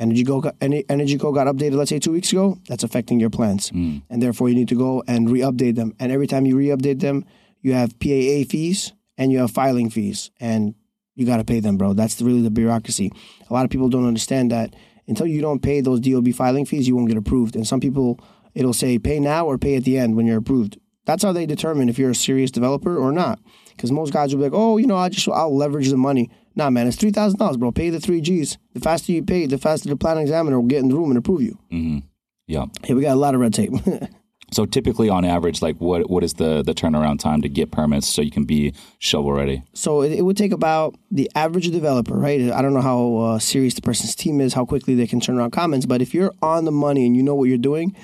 Energy 0.01 0.25
Code 0.25 0.43
got, 0.43 0.57
Energy 0.61 1.19
Code 1.19 1.35
got 1.35 1.47
updated, 1.47 1.75
let's 1.75 1.91
say 1.91 1.99
two 1.99 2.13
weeks 2.13 2.33
ago, 2.33 2.59
that's 2.67 2.83
affecting 2.83 3.21
your 3.21 3.31
plans. 3.31 3.71
Mm. 3.71 4.03
And 4.09 4.23
therefore, 4.23 4.49
you 4.49 4.55
need 4.55 4.69
to 4.69 4.75
go 4.75 5.05
and 5.07 5.31
re 5.31 5.41
update 5.41 5.77
them. 5.77 5.95
And 6.01 6.11
every 6.11 6.27
time 6.27 6.47
you 6.47 6.57
re 6.57 6.69
update 6.69 7.01
them, 7.01 7.25
you 7.61 7.75
have 7.75 7.99
PAA 8.01 8.49
fees 8.51 8.95
and 9.19 9.31
you 9.31 9.39
have 9.39 9.51
filing 9.51 9.91
fees. 9.91 10.31
And 10.41 10.75
you 11.15 11.27
got 11.27 11.37
to 11.37 11.45
pay 11.45 11.61
them, 11.61 11.77
bro. 11.77 11.93
That's 11.93 12.21
really 12.23 12.41
the 12.41 12.51
bureaucracy. 12.51 13.13
A 13.49 13.53
lot 13.53 13.67
of 13.67 13.71
people 13.71 13.91
don't 13.91 14.07
understand 14.07 14.51
that 14.53 14.75
until 15.07 15.27
you 15.27 15.43
don't 15.43 15.61
pay 15.61 15.83
those 15.83 16.01
DOB 16.01 16.33
filing 16.33 16.65
fees, 16.65 16.89
you 16.89 16.97
won't 16.97 17.09
get 17.09 17.19
approved. 17.19 17.55
And 17.55 17.67
some 17.67 17.81
people, 17.81 18.19
it'll 18.55 18.73
say 18.73 18.99
pay 18.99 19.21
now 19.21 19.45
or 19.45 19.59
pay 19.59 19.77
at 19.77 19.85
the 19.85 19.99
end 19.99 20.17
when 20.17 20.27
you're 20.27 20.39
approved. 20.39 20.79
That's 21.05 21.23
how 21.23 21.33
they 21.33 21.45
determine 21.45 21.89
if 21.91 21.99
you're 21.99 22.11
a 22.11 22.15
serious 22.15 22.51
developer 22.51 22.97
or 22.97 23.13
not. 23.13 23.39
Because 23.71 23.93
most 23.93 24.13
guys 24.13 24.33
will 24.33 24.41
be 24.41 24.45
like, 24.45 24.59
oh, 24.59 24.79
you 24.79 24.87
know, 24.87 24.97
I 24.97 25.11
just 25.11 25.29
I'll 25.29 25.55
leverage 25.55 25.91
the 25.91 25.97
money. 25.97 26.31
Nah, 26.61 26.69
man, 26.69 26.87
it's 26.87 26.99
three 26.99 27.11
thousand 27.11 27.39
dollars, 27.39 27.57
bro. 27.57 27.73
Pay 27.73 27.89
the 27.89 27.99
three 27.99 28.21
G's. 28.21 28.59
The 28.75 28.81
faster 28.81 29.13
you 29.13 29.23
pay, 29.23 29.47
the 29.47 29.57
faster 29.57 29.89
the 29.89 29.97
plan 29.97 30.19
examiner 30.19 30.61
will 30.61 30.69
get 30.69 30.81
in 30.81 30.89
the 30.89 30.95
room 30.95 31.09
and 31.09 31.17
approve 31.17 31.41
you. 31.41 31.59
Mm-hmm. 31.73 32.01
Yeah. 32.47 32.67
Hey, 32.85 32.93
we 32.93 33.01
got 33.01 33.15
a 33.15 33.15
lot 33.15 33.35
of 33.35 33.41
red 33.41 33.55
tape. 33.55 33.73
so 34.53 34.67
typically, 34.67 35.09
on 35.09 35.25
average, 35.25 35.63
like 35.63 35.79
what 35.79 36.11
what 36.11 36.23
is 36.23 36.35
the 36.35 36.63
the 36.63 36.75
turnaround 36.75 37.19
time 37.19 37.41
to 37.41 37.49
get 37.49 37.71
permits 37.71 38.07
so 38.07 38.21
you 38.21 38.31
can 38.31 38.45
be 38.45 38.75
shovel 38.99 39.33
ready? 39.33 39.63
So 39.73 40.03
it, 40.03 40.13
it 40.13 40.21
would 40.21 40.37
take 40.37 40.53
about 40.53 40.97
the 41.11 41.31
average 41.35 41.71
developer, 41.71 42.15
right? 42.15 42.53
I 42.53 42.61
don't 42.61 42.75
know 42.75 42.83
how 42.83 43.17
uh, 43.17 43.39
serious 43.39 43.73
the 43.73 43.81
person's 43.81 44.15
team 44.15 44.39
is, 44.43 44.53
how 44.53 44.67
quickly 44.67 44.95
they 44.95 45.07
can 45.07 45.19
turn 45.19 45.39
around 45.39 45.53
comments, 45.53 45.87
but 45.87 46.03
if 46.03 46.13
you're 46.13 46.35
on 46.43 46.67
the 46.67 46.73
money 46.73 47.07
and 47.07 47.17
you 47.17 47.23
know 47.23 47.35
what 47.35 47.49
you're 47.49 47.57
doing, 47.57 47.97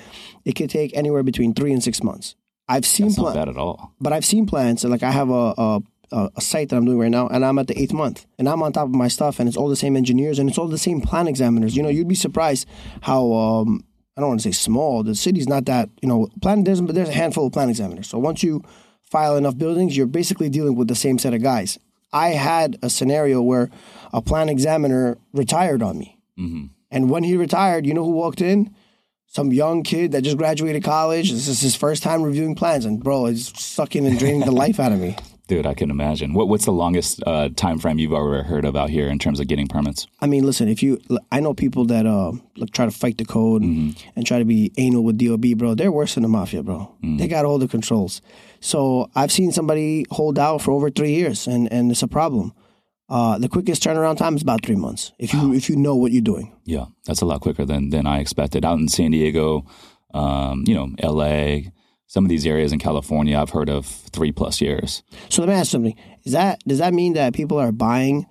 it 0.45 0.53
could 0.53 0.71
take 0.71 0.97
anywhere 0.97 1.21
between 1.21 1.53
three 1.53 1.73
and 1.73 1.83
six 1.83 2.01
months. 2.01 2.33
I've 2.67 2.87
seen 2.87 3.09
That's 3.09 3.19
not 3.19 3.35
bad 3.35 3.49
at 3.49 3.57
all. 3.57 3.93
But 4.01 4.13
I've 4.13 4.25
seen 4.25 4.47
plans. 4.47 4.83
Like 4.83 5.03
I 5.03 5.11
have 5.11 5.29
a, 5.29 5.53
a 5.57 5.81
a, 6.11 6.29
a, 6.35 6.41
site 6.41 6.69
that 6.69 6.77
I'm 6.77 6.85
doing 6.85 6.99
right 6.99 7.11
now, 7.11 7.27
and 7.27 7.45
I'm 7.45 7.59
at 7.59 7.67
the 7.67 7.79
eighth 7.79 7.93
month, 7.93 8.25
and 8.37 8.47
I'm 8.47 8.63
on 8.63 8.71
top 8.73 8.85
of 8.85 8.95
my 8.95 9.07
stuff, 9.07 9.39
and 9.39 9.47
it's 9.47 9.57
all 9.57 9.69
the 9.69 9.75
same 9.75 9.95
engineers, 9.95 10.39
and 10.39 10.49
it's 10.49 10.57
all 10.57 10.67
the 10.67 10.77
same 10.77 11.01
plan 11.01 11.27
examiners. 11.27 11.75
You 11.75 11.83
know, 11.83 11.89
you'd 11.89 12.07
be 12.07 12.15
surprised 12.15 12.67
how 13.01 13.33
um, 13.33 13.83
I 14.17 14.21
don't 14.21 14.29
want 14.29 14.41
to 14.41 14.47
say 14.47 14.51
small. 14.51 15.03
The 15.03 15.15
city's 15.15 15.47
not 15.47 15.65
that 15.65 15.89
you 16.01 16.09
know 16.09 16.27
plan. 16.41 16.63
There's 16.63 16.81
there's 16.81 17.09
a 17.09 17.13
handful 17.13 17.47
of 17.47 17.53
plan 17.53 17.69
examiners. 17.69 18.09
So 18.09 18.17
once 18.17 18.41
you 18.41 18.63
file 19.03 19.37
enough 19.37 19.57
buildings, 19.57 19.95
you're 19.95 20.07
basically 20.07 20.49
dealing 20.49 20.75
with 20.75 20.87
the 20.87 20.95
same 20.95 21.19
set 21.19 21.33
of 21.33 21.43
guys. 21.43 21.77
I 22.11 22.29
had 22.29 22.77
a 22.81 22.89
scenario 22.89 23.41
where 23.41 23.69
a 24.13 24.21
plan 24.21 24.49
examiner 24.49 25.17
retired 25.33 25.83
on 25.83 25.99
me, 25.99 26.17
mm-hmm. 26.37 26.65
and 26.89 27.09
when 27.09 27.23
he 27.23 27.37
retired, 27.37 27.85
you 27.85 27.93
know 27.93 28.05
who 28.05 28.11
walked 28.11 28.41
in? 28.41 28.73
Some 29.29 29.51
young 29.51 29.83
kid 29.83 30.13
that 30.13 30.23
just 30.23 30.37
graduated 30.37 30.85
college. 30.85 31.31
This 31.31 31.49
is 31.49 31.59
his 31.59 31.75
first 31.75 32.01
time 32.01 32.23
reviewing 32.23 32.55
plans, 32.55 32.85
and 32.85 33.03
bro, 33.03 33.25
he's 33.25 33.51
sucking 33.59 34.05
and 34.07 34.17
draining 34.17 34.39
the 34.39 34.51
life 34.63 34.79
out 34.79 34.93
of 34.93 34.99
me. 34.99 35.17
Dude, 35.47 35.65
I 35.65 35.73
can 35.73 35.89
imagine. 35.89 36.33
What, 36.33 36.49
what's 36.49 36.65
the 36.65 36.73
longest 36.73 37.23
uh, 37.25 37.47
time 37.55 37.79
frame 37.79 37.99
you've 37.99 38.11
ever 38.11 38.43
heard 38.43 38.65
of 38.65 38.75
out 38.75 38.89
here 38.89 39.07
in 39.07 39.17
terms 39.17 39.39
of 39.39 39.47
getting 39.47 39.67
permits? 39.67 40.05
I 40.19 40.27
mean, 40.27 40.45
listen, 40.45 40.67
if 40.67 40.83
you, 40.83 40.99
I 41.31 41.39
know 41.39 41.53
people 41.53 41.85
that 41.85 42.05
uh, 42.05 42.33
try 42.73 42.85
to 42.85 42.91
fight 42.91 43.17
the 43.17 43.23
code 43.23 43.63
mm-hmm. 43.63 44.09
and, 44.15 44.27
try 44.27 44.39
to 44.39 44.45
be 44.45 44.73
anal 44.75 45.05
with 45.05 45.17
DOB, 45.17 45.57
bro. 45.57 45.73
They're 45.73 45.91
worse 45.91 46.15
than 46.15 46.23
the 46.23 46.29
mafia, 46.29 46.63
bro. 46.63 46.93
Mm-hmm. 47.01 47.17
They 47.17 47.29
got 47.29 47.45
all 47.45 47.59
the 47.59 47.67
controls. 47.69 48.21
So 48.59 49.09
I've 49.15 49.31
seen 49.31 49.53
somebody 49.53 50.05
hold 50.11 50.37
out 50.37 50.61
for 50.61 50.71
over 50.71 50.89
three 50.89 51.13
years, 51.13 51.47
and, 51.47 51.71
and 51.71 51.91
it's 51.91 52.03
a 52.03 52.09
problem. 52.09 52.53
Uh, 53.07 53.37
the 53.37 53.47
quickest 53.47 53.81
turnaround 53.81 54.17
time 54.17 54.35
is 54.35 54.41
about 54.41 54.65
three 54.65 54.75
months 54.75 55.13
if 55.17 55.33
you 55.33 55.53
if 55.53 55.69
you 55.69 55.77
know 55.77 55.95
what 55.95 56.11
you're 56.11 56.21
doing. 56.21 56.53
Yeah, 56.65 56.87
that's 57.05 57.21
a 57.21 57.25
lot 57.25 57.39
quicker 57.39 57.63
than 57.63 57.89
than 57.89 58.05
I 58.05 58.19
expected. 58.19 58.65
Out 58.65 58.79
in 58.79 58.89
San 58.89 59.11
Diego, 59.11 59.65
um, 60.13 60.65
you 60.67 60.75
know, 60.75 60.89
L.A 60.99 61.71
some 62.07 62.25
of 62.25 62.29
these 62.29 62.45
areas 62.45 62.71
in 62.71 62.79
California 62.79 63.37
I've 63.37 63.51
heard 63.51 63.69
of 63.69 63.85
three 63.85 64.31
plus 64.31 64.59
years. 64.61 65.03
So 65.29 65.41
let 65.41 65.49
me 65.49 65.55
ask 65.55 65.71
something. 65.71 65.95
Is 66.23 66.31
that 66.31 66.59
does 66.65 66.79
that 66.79 66.93
mean 66.93 67.13
that 67.13 67.33
people 67.33 67.59
are 67.59 67.71
buying 67.71 68.25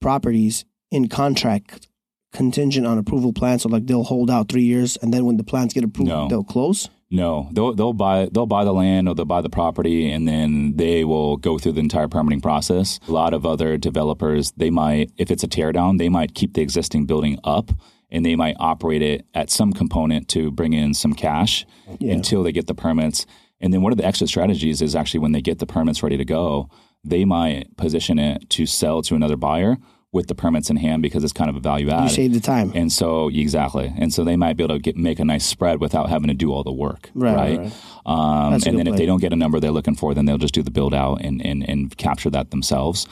properties 0.00 0.64
in 0.90 1.08
contract 1.08 1.88
contingent 2.32 2.86
on 2.86 2.96
approval 2.96 3.32
plans? 3.32 3.62
So 3.62 3.68
like 3.68 3.86
they'll 3.86 4.04
hold 4.04 4.30
out 4.30 4.48
three 4.48 4.62
years 4.62 4.96
and 4.96 5.12
then 5.12 5.24
when 5.26 5.36
the 5.36 5.44
plans 5.44 5.74
get 5.74 5.84
approved, 5.84 6.08
no. 6.08 6.28
they'll 6.28 6.44
close? 6.44 6.88
No, 7.10 7.48
they'll 7.52 7.74
they'll 7.74 7.94
buy 7.94 8.28
they'll 8.30 8.46
buy 8.46 8.64
the 8.64 8.72
land 8.72 9.08
or 9.08 9.14
they'll 9.14 9.24
buy 9.24 9.40
the 9.40 9.50
property 9.50 10.10
and 10.10 10.28
then 10.28 10.76
they 10.76 11.04
will 11.04 11.38
go 11.38 11.58
through 11.58 11.72
the 11.72 11.80
entire 11.80 12.06
permitting 12.06 12.40
process. 12.40 13.00
A 13.08 13.12
lot 13.12 13.34
of 13.34 13.46
other 13.46 13.78
developers, 13.78 14.52
they 14.52 14.70
might 14.70 15.10
if 15.16 15.30
it's 15.30 15.42
a 15.42 15.48
teardown, 15.48 15.98
they 15.98 16.10
might 16.10 16.34
keep 16.34 16.54
the 16.54 16.60
existing 16.60 17.06
building 17.06 17.38
up 17.44 17.72
and 18.10 18.24
they 18.24 18.36
might 18.36 18.56
operate 18.58 19.02
it 19.02 19.26
at 19.34 19.50
some 19.50 19.72
component 19.72 20.28
to 20.28 20.50
bring 20.50 20.72
in 20.72 20.94
some 20.94 21.12
cash 21.12 21.66
yeah. 21.98 22.12
until 22.12 22.42
they 22.42 22.52
get 22.52 22.66
the 22.66 22.74
permits. 22.74 23.26
And 23.60 23.72
then 23.72 23.82
one 23.82 23.92
of 23.92 23.98
the 23.98 24.04
exit 24.04 24.28
strategies 24.28 24.80
is 24.80 24.94
actually 24.94 25.20
when 25.20 25.32
they 25.32 25.42
get 25.42 25.58
the 25.58 25.66
permits 25.66 26.02
ready 26.02 26.16
to 26.16 26.24
go, 26.24 26.70
they 27.04 27.24
might 27.24 27.76
position 27.76 28.18
it 28.18 28.48
to 28.50 28.66
sell 28.66 29.02
to 29.02 29.14
another 29.14 29.36
buyer 29.36 29.76
with 30.10 30.26
the 30.26 30.34
permits 30.34 30.70
in 30.70 30.76
hand 30.76 31.02
because 31.02 31.22
it's 31.22 31.34
kind 31.34 31.50
of 31.50 31.56
a 31.56 31.60
value 31.60 31.90
add. 31.90 32.04
You 32.04 32.08
save 32.08 32.32
the 32.32 32.40
time. 32.40 32.72
And 32.74 32.90
so 32.90 33.28
exactly. 33.28 33.92
And 33.98 34.12
so 34.12 34.24
they 34.24 34.36
might 34.36 34.56
be 34.56 34.64
able 34.64 34.76
to 34.76 34.80
get, 34.80 34.96
make 34.96 35.18
a 35.18 35.24
nice 35.24 35.44
spread 35.44 35.80
without 35.80 36.08
having 36.08 36.28
to 36.28 36.34
do 36.34 36.50
all 36.50 36.64
the 36.64 36.72
work. 36.72 37.10
Right. 37.14 37.34
right? 37.34 37.58
right. 37.58 37.72
Um, 38.06 38.54
and 38.54 38.62
then 38.62 38.84
play. 38.84 38.92
if 38.92 38.96
they 38.96 39.06
don't 39.06 39.20
get 39.20 39.34
a 39.34 39.36
number 39.36 39.60
they're 39.60 39.70
looking 39.70 39.96
for, 39.96 40.14
then 40.14 40.24
they'll 40.24 40.38
just 40.38 40.54
do 40.54 40.62
the 40.62 40.70
build 40.70 40.94
out 40.94 41.20
and, 41.20 41.44
and, 41.44 41.68
and 41.68 41.94
capture 41.98 42.30
that 42.30 42.50
themselves. 42.50 43.06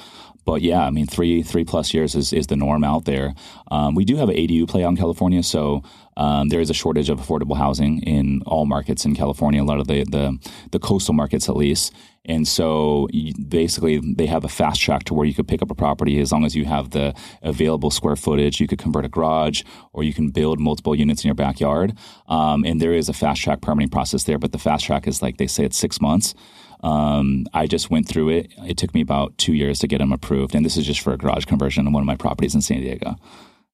But 0.46 0.62
yeah, 0.62 0.86
I 0.86 0.90
mean, 0.90 1.06
three 1.06 1.42
three 1.42 1.64
plus 1.64 1.92
years 1.92 2.14
is, 2.14 2.32
is 2.32 2.46
the 2.46 2.56
norm 2.56 2.84
out 2.84 3.04
there. 3.04 3.34
Um, 3.70 3.94
we 3.94 4.04
do 4.04 4.16
have 4.16 4.30
an 4.30 4.36
ADU 4.36 4.68
play 4.68 4.84
on 4.84 4.96
California, 4.96 5.42
so 5.42 5.82
um, 6.16 6.48
there 6.48 6.60
is 6.60 6.70
a 6.70 6.74
shortage 6.74 7.10
of 7.10 7.20
affordable 7.20 7.56
housing 7.56 8.00
in 8.02 8.42
all 8.46 8.64
markets 8.64 9.04
in 9.04 9.14
California, 9.14 9.62
a 9.62 9.64
lot 9.64 9.80
of 9.80 9.88
the 9.88 10.04
the, 10.04 10.38
the 10.70 10.78
coastal 10.78 11.12
markets 11.12 11.48
at 11.48 11.56
least. 11.56 11.92
And 12.28 12.46
so 12.46 13.08
basically, 13.48 13.98
they 13.98 14.26
have 14.26 14.44
a 14.44 14.48
fast 14.48 14.80
track 14.80 15.04
to 15.04 15.14
where 15.14 15.26
you 15.26 15.34
could 15.34 15.46
pick 15.46 15.62
up 15.62 15.70
a 15.70 15.76
property 15.76 16.20
as 16.20 16.32
long 16.32 16.44
as 16.44 16.56
you 16.56 16.64
have 16.64 16.90
the 16.90 17.14
available 17.42 17.90
square 17.90 18.16
footage. 18.16 18.60
You 18.60 18.66
could 18.66 18.80
convert 18.80 19.04
a 19.04 19.08
garage 19.08 19.62
or 19.92 20.02
you 20.02 20.12
can 20.12 20.30
build 20.30 20.58
multiple 20.58 20.94
units 20.94 21.22
in 21.22 21.28
your 21.28 21.36
backyard. 21.36 21.96
Um, 22.28 22.64
and 22.64 22.80
there 22.80 22.92
is 22.92 23.08
a 23.08 23.12
fast 23.12 23.42
track 23.42 23.60
permitting 23.60 23.90
process 23.90 24.24
there, 24.24 24.38
but 24.38 24.50
the 24.50 24.58
fast 24.58 24.84
track 24.84 25.06
is 25.06 25.22
like 25.22 25.36
they 25.36 25.46
say 25.46 25.64
it's 25.64 25.78
six 25.78 26.00
months. 26.00 26.34
Um, 26.83 27.47
I 27.54 27.66
just 27.66 27.90
went 27.90 28.09
through 28.09 28.30
it. 28.30 28.52
It 28.66 28.76
took 28.76 28.95
me 28.95 29.00
about 29.00 29.37
two 29.38 29.54
years 29.54 29.78
to 29.80 29.88
get 29.88 29.99
them 29.99 30.12
approved. 30.12 30.54
And 30.54 30.64
this 30.64 30.76
is 30.76 30.87
just 30.87 31.00
for 31.00 31.12
a 31.12 31.18
garage 31.18 31.45
conversion 31.45 31.87
on 31.87 31.92
one 31.92 32.02
of 32.02 32.06
my 32.06 32.16
properties 32.16 32.54
in 32.54 32.61
San 32.61 32.80
Diego. 32.80 33.16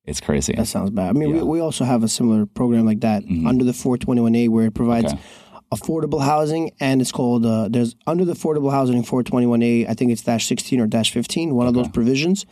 It's 0.05 0.21
crazy. 0.21 0.55
That 0.55 0.67
sounds 0.67 0.91
bad. 0.91 1.11
I 1.11 1.13
mean, 1.13 1.31
yeah. 1.31 1.43
we, 1.43 1.59
we 1.59 1.61
also 1.61 1.85
have 1.85 2.03
a 2.03 2.09
similar 2.09 2.47
program 2.47 2.85
like 2.85 3.01
that 3.01 3.25
mm-hmm. 3.25 3.47
under 3.47 3.65
the 3.65 3.73
421A 3.73 4.49
where 4.49 4.67
it 4.67 4.75
provides. 4.75 5.13
Okay 5.13 5.23
affordable 5.73 6.23
housing, 6.23 6.71
and 6.81 7.01
it's 7.01 7.11
called 7.11 7.47
uh, 7.47 7.69
there's 7.69 7.97
under 8.07 8.25
the 8.25 8.35
affordable 8.35 8.71
housing 8.71 9.03
421A. 9.03 9.89
I 9.89 9.95
think 9.95 10.13
it's 10.13 10.23
dash 10.23 10.47
16 10.47 10.81
or 10.81 10.87
dash 10.87 11.11
15. 11.11 11.55
One 11.55 11.67
okay. 11.67 11.69
of 11.71 11.75
those 11.75 11.93
provisions. 11.93 12.45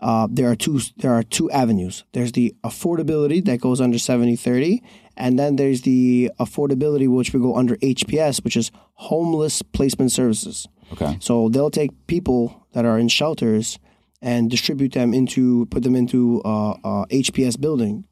Uh, 0.00 0.26
there 0.30 0.50
are 0.50 0.56
two 0.56 0.80
there 0.96 1.12
are 1.12 1.22
two 1.22 1.50
avenues. 1.50 2.04
There's 2.12 2.32
the 2.32 2.54
affordability 2.64 3.44
that 3.44 3.60
goes 3.60 3.80
under 3.80 3.98
7030, 3.98 4.82
and 5.16 5.38
then 5.38 5.56
there's 5.56 5.82
the 5.82 6.30
affordability 6.40 7.08
which 7.08 7.32
will 7.32 7.40
go 7.40 7.56
under 7.56 7.76
HPS, 7.76 8.42
which 8.44 8.56
is 8.56 8.70
homeless 8.94 9.62
placement 9.62 10.12
services. 10.12 10.68
Okay. 10.92 11.16
So 11.20 11.48
they'll 11.48 11.70
take 11.70 11.90
people 12.06 12.66
that 12.72 12.84
are 12.84 12.98
in 12.98 13.08
shelters 13.08 13.78
and 14.20 14.50
distribute 14.50 14.92
them 14.92 15.12
into 15.12 15.66
put 15.66 15.82
them 15.82 15.96
into 15.96 16.40
uh, 16.44 16.70
uh, 16.70 17.04
HPS 17.06 17.60
building. 17.60 18.04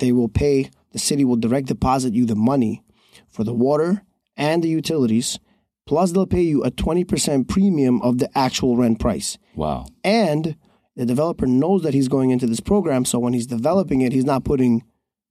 They 0.00 0.12
will 0.12 0.28
pay. 0.28 0.70
The 0.92 0.98
city 0.98 1.24
will 1.24 1.36
direct 1.36 1.66
deposit 1.66 2.14
you 2.14 2.24
the 2.24 2.36
money 2.36 2.82
for 3.30 3.44
the 3.44 3.52
water 3.52 4.02
and 4.36 4.62
the 4.62 4.68
utilities. 4.68 5.38
Plus, 5.86 6.12
they'll 6.12 6.26
pay 6.26 6.40
you 6.40 6.64
a 6.64 6.70
20% 6.70 7.46
premium 7.46 8.00
of 8.00 8.18
the 8.18 8.30
actual 8.36 8.76
rent 8.76 8.98
price. 8.98 9.36
Wow. 9.54 9.86
And 10.02 10.56
the 10.96 11.04
developer 11.04 11.46
knows 11.46 11.82
that 11.82 11.92
he's 11.92 12.08
going 12.08 12.30
into 12.30 12.46
this 12.46 12.60
program. 12.60 13.04
So 13.04 13.18
when 13.18 13.34
he's 13.34 13.46
developing 13.46 14.00
it, 14.00 14.12
he's 14.12 14.24
not 14.24 14.44
putting 14.44 14.84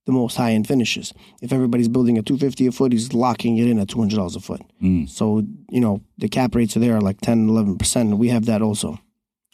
the 0.05 0.11
most 0.11 0.35
high 0.35 0.51
end 0.51 0.67
finishes. 0.67 1.13
If 1.41 1.53
everybody's 1.53 1.87
building 1.87 2.17
a 2.17 2.21
250 2.21 2.67
a 2.67 2.71
foot, 2.71 2.91
he's 2.91 3.13
locking 3.13 3.57
it 3.57 3.67
in 3.67 3.79
at 3.79 3.87
$200 3.87 4.35
a 4.35 4.39
foot. 4.39 4.61
Mm. 4.81 5.09
So, 5.09 5.43
you 5.69 5.79
know, 5.79 6.01
the 6.17 6.27
cap 6.27 6.55
rates 6.55 6.75
are 6.75 6.79
there 6.79 6.97
are 6.97 7.01
like 7.01 7.21
10, 7.21 7.47
11%. 7.47 8.17
We 8.17 8.29
have 8.29 8.45
that 8.45 8.61
also. 8.61 8.99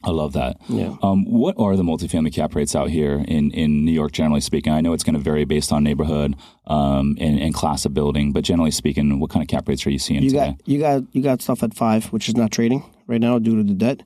I 0.02 0.12
love 0.12 0.34
that. 0.34 0.56
Yeah. 0.70 0.96
Um, 1.04 1.26
what 1.26 1.56
are 1.58 1.76
the 1.76 1.84
multifamily 1.84 2.34
cap 2.34 2.56
rates 2.56 2.74
out 2.74 2.90
here 2.90 3.24
in, 3.28 3.52
in 3.52 3.84
New 3.84 3.92
York, 3.92 4.14
generally 4.14 4.40
speaking? 4.40 4.72
I 4.72 4.80
know 4.80 4.94
it's 4.94 5.04
going 5.04 5.16
to 5.16 5.20
vary 5.20 5.44
based 5.44 5.74
on 5.74 5.84
neighborhood 5.84 6.36
um, 6.68 7.18
and, 7.20 7.38
and, 7.38 7.54
class 7.54 7.84
of 7.84 7.94
building, 7.94 8.32
but 8.32 8.46
generally 8.46 8.72
speaking, 8.72 9.20
what 9.20 9.30
kind 9.30 9.44
of 9.44 9.50
cap 9.50 9.68
rates 9.68 9.86
are 9.86 9.90
you 9.90 10.00
seeing 10.00 10.24
you 10.24 10.30
today? 10.30 10.52
Got, 10.52 10.68
you 10.68 10.80
got 10.80 11.04
you 11.12 11.22
got 11.22 11.42
stuff 11.42 11.64
at 11.64 11.74
five, 11.74 12.06
which 12.14 12.30
is 12.30 12.38
not 12.38 12.50
trading 12.52 12.84
right 13.08 13.20
now 13.20 13.40
due 13.40 13.58
to 13.58 13.64
the 13.64 13.74
debt 13.74 14.04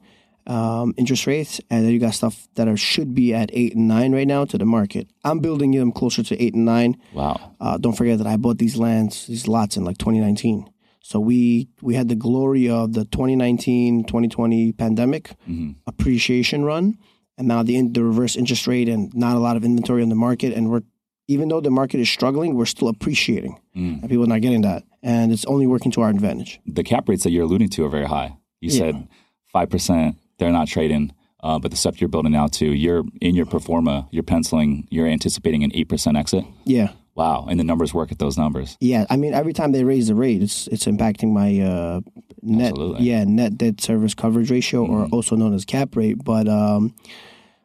um, 0.47 0.93
interest 0.97 1.27
rates, 1.27 1.61
and 1.69 1.85
then 1.85 1.91
you 1.91 1.99
got 1.99 2.13
stuff 2.13 2.47
that 2.55 2.67
are 2.67 2.77
should 2.77 3.13
be 3.13 3.33
at 3.33 3.49
eight 3.53 3.75
and 3.75 3.87
nine 3.87 4.13
right 4.13 4.27
now 4.27 4.45
to 4.45 4.57
the 4.57 4.65
market. 4.65 5.07
I'm 5.23 5.39
building 5.39 5.71
them 5.71 5.91
closer 5.91 6.23
to 6.23 6.43
eight 6.43 6.53
and 6.53 6.65
nine. 6.65 6.97
Wow! 7.13 7.55
Uh, 7.59 7.77
don't 7.77 7.93
forget 7.93 8.17
that 8.17 8.27
I 8.27 8.37
bought 8.37 8.57
these 8.57 8.77
lands, 8.77 9.27
these 9.27 9.47
lots 9.47 9.77
in 9.77 9.85
like 9.85 9.97
2019. 9.97 10.69
So 11.01 11.19
we 11.19 11.67
we 11.81 11.95
had 11.95 12.07
the 12.07 12.15
glory 12.15 12.69
of 12.69 12.93
the 12.93 13.03
2019 13.05 14.05
2020 14.05 14.71
pandemic 14.71 15.35
mm-hmm. 15.47 15.71
appreciation 15.85 16.63
run, 16.63 16.97
and 17.37 17.47
now 17.47 17.61
the 17.61 17.81
the 17.89 18.03
reverse 18.03 18.35
interest 18.35 18.67
rate 18.67 18.87
and 18.87 19.13
not 19.13 19.35
a 19.35 19.39
lot 19.39 19.57
of 19.57 19.65
inventory 19.65 20.01
on 20.01 20.09
the 20.09 20.15
market, 20.15 20.53
and 20.53 20.71
we're 20.71 20.81
even 21.27 21.49
though 21.49 21.61
the 21.61 21.71
market 21.71 21.99
is 21.99 22.09
struggling, 22.09 22.55
we're 22.55 22.65
still 22.65 22.87
appreciating, 22.87 23.59
mm. 23.75 24.01
and 24.01 24.09
people 24.09 24.23
are 24.23 24.27
not 24.27 24.41
getting 24.41 24.61
that, 24.61 24.83
and 25.01 25.31
it's 25.31 25.45
only 25.45 25.67
working 25.67 25.91
to 25.91 26.01
our 26.01 26.09
advantage. 26.09 26.59
The 26.65 26.83
cap 26.83 27.07
rates 27.07 27.23
that 27.23 27.31
you're 27.31 27.43
alluding 27.43 27.69
to 27.69 27.85
are 27.85 27.89
very 27.89 28.05
high. 28.05 28.37
You 28.59 28.71
yeah. 28.71 28.79
said 28.79 29.07
five 29.51 29.69
percent; 29.69 30.17
they're 30.37 30.51
not 30.51 30.67
trading. 30.67 31.13
Uh, 31.41 31.59
but 31.59 31.71
the 31.71 31.77
stuff 31.77 31.99
you're 31.99 32.07
building 32.07 32.31
now 32.31 32.47
to, 32.47 32.65
you're 32.65 33.03
in 33.19 33.35
your 33.35 33.45
pro 33.45 33.59
forma, 33.59 34.07
you're 34.11 34.23
penciling, 34.23 34.87
you're 34.89 35.07
anticipating 35.07 35.61
an 35.61 35.71
eight 35.73 35.89
percent 35.89 36.15
exit. 36.15 36.45
Yeah, 36.63 36.93
Wow, 37.15 37.45
and 37.47 37.59
the 37.59 37.63
numbers 37.63 37.93
work 37.93 38.11
at 38.11 38.17
those 38.17 38.37
numbers. 38.39 38.75
Yeah, 38.79 39.05
I 39.09 39.17
mean, 39.17 39.35
every 39.35 39.53
time 39.53 39.71
they 39.71 39.83
raise 39.83 40.07
the 40.07 40.15
rate, 40.15 40.41
it's 40.41 40.67
it's 40.67 40.85
impacting 40.85 41.31
my 41.31 41.59
uh, 41.59 42.01
net 42.41 42.71
Absolutely. 42.71 43.05
yeah 43.05 43.23
net 43.23 43.57
debt 43.57 43.81
service 43.81 44.15
coverage 44.15 44.49
ratio, 44.49 44.83
mm-hmm. 44.83 44.93
or 44.93 45.05
also 45.11 45.35
known 45.35 45.53
as 45.53 45.63
cap 45.63 45.95
rate. 45.95 46.23
But 46.23 46.47
um, 46.47 46.95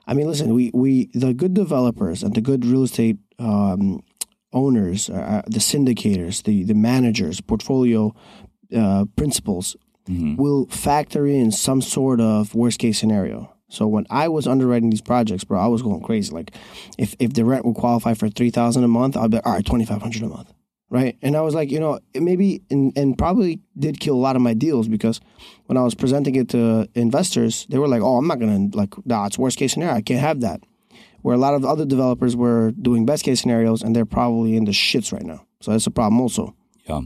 I 0.06 0.12
mean, 0.12 0.26
listen, 0.26 0.52
we 0.52 0.70
we 0.74 1.06
the 1.14 1.32
good 1.32 1.54
developers 1.54 2.22
and 2.22 2.34
the 2.34 2.42
good 2.42 2.66
real 2.66 2.82
estate 2.82 3.16
um, 3.38 4.02
owners, 4.52 5.08
uh, 5.08 5.14
uh 5.14 5.42
the 5.46 5.60
syndicators, 5.60 6.42
the 6.42 6.64
the 6.64 6.74
managers, 6.74 7.40
portfolio 7.40 8.14
uh, 8.76 9.06
principals 9.16 9.76
mm-hmm. 10.08 10.36
will 10.36 10.66
factor 10.66 11.26
in 11.26 11.52
some 11.52 11.80
sort 11.82 12.20
of 12.20 12.54
worst 12.54 12.78
case 12.78 12.98
scenario. 12.98 13.54
So 13.68 13.86
when 13.86 14.06
I 14.08 14.28
was 14.28 14.46
underwriting 14.46 14.90
these 14.90 15.02
projects, 15.02 15.44
bro, 15.44 15.60
I 15.60 15.66
was 15.66 15.82
going 15.82 16.02
crazy. 16.02 16.32
Like, 16.32 16.52
if 16.96 17.14
if 17.18 17.34
the 17.34 17.44
rent 17.44 17.66
would 17.66 17.76
qualify 17.76 18.14
for 18.14 18.28
three 18.28 18.50
thousand 18.50 18.84
a 18.84 18.88
month, 18.88 19.16
I'd 19.16 19.30
be 19.30 19.36
like, 19.36 19.46
all 19.46 19.52
right, 19.52 19.66
twenty 19.66 19.84
five 19.84 20.00
hundred 20.00 20.22
a 20.22 20.28
month, 20.28 20.52
right? 20.88 21.18
And 21.20 21.36
I 21.36 21.42
was 21.42 21.54
like, 21.54 21.70
you 21.70 21.78
know, 21.78 22.00
it 22.14 22.22
maybe 22.22 22.62
and, 22.70 22.96
and 22.96 23.18
probably 23.18 23.60
did 23.78 24.00
kill 24.00 24.14
a 24.14 24.24
lot 24.26 24.36
of 24.36 24.42
my 24.42 24.54
deals 24.54 24.88
because 24.88 25.20
when 25.66 25.76
I 25.76 25.82
was 25.82 25.94
presenting 25.94 26.34
it 26.36 26.48
to 26.50 26.88
investors, 26.94 27.66
they 27.68 27.78
were 27.78 27.88
like, 27.88 28.00
oh, 28.00 28.16
I'm 28.16 28.26
not 28.26 28.38
gonna 28.38 28.70
like, 28.72 28.94
nah, 29.04 29.26
it's 29.26 29.38
worst 29.38 29.58
case 29.58 29.74
scenario. 29.74 29.94
I 29.94 30.02
can't 30.02 30.20
have 30.20 30.40
that. 30.40 30.62
Where 31.20 31.34
a 31.34 31.38
lot 31.38 31.54
of 31.54 31.64
other 31.64 31.84
developers 31.84 32.36
were 32.36 32.70
doing 32.70 33.04
best 33.04 33.24
case 33.24 33.40
scenarios, 33.42 33.82
and 33.82 33.94
they're 33.94 34.06
probably 34.06 34.56
in 34.56 34.64
the 34.64 34.72
shits 34.72 35.12
right 35.12 35.24
now. 35.24 35.44
So 35.60 35.72
that's 35.72 35.86
a 35.86 35.90
problem 35.90 36.20
also. 36.20 36.54
Yeah. 36.88 37.02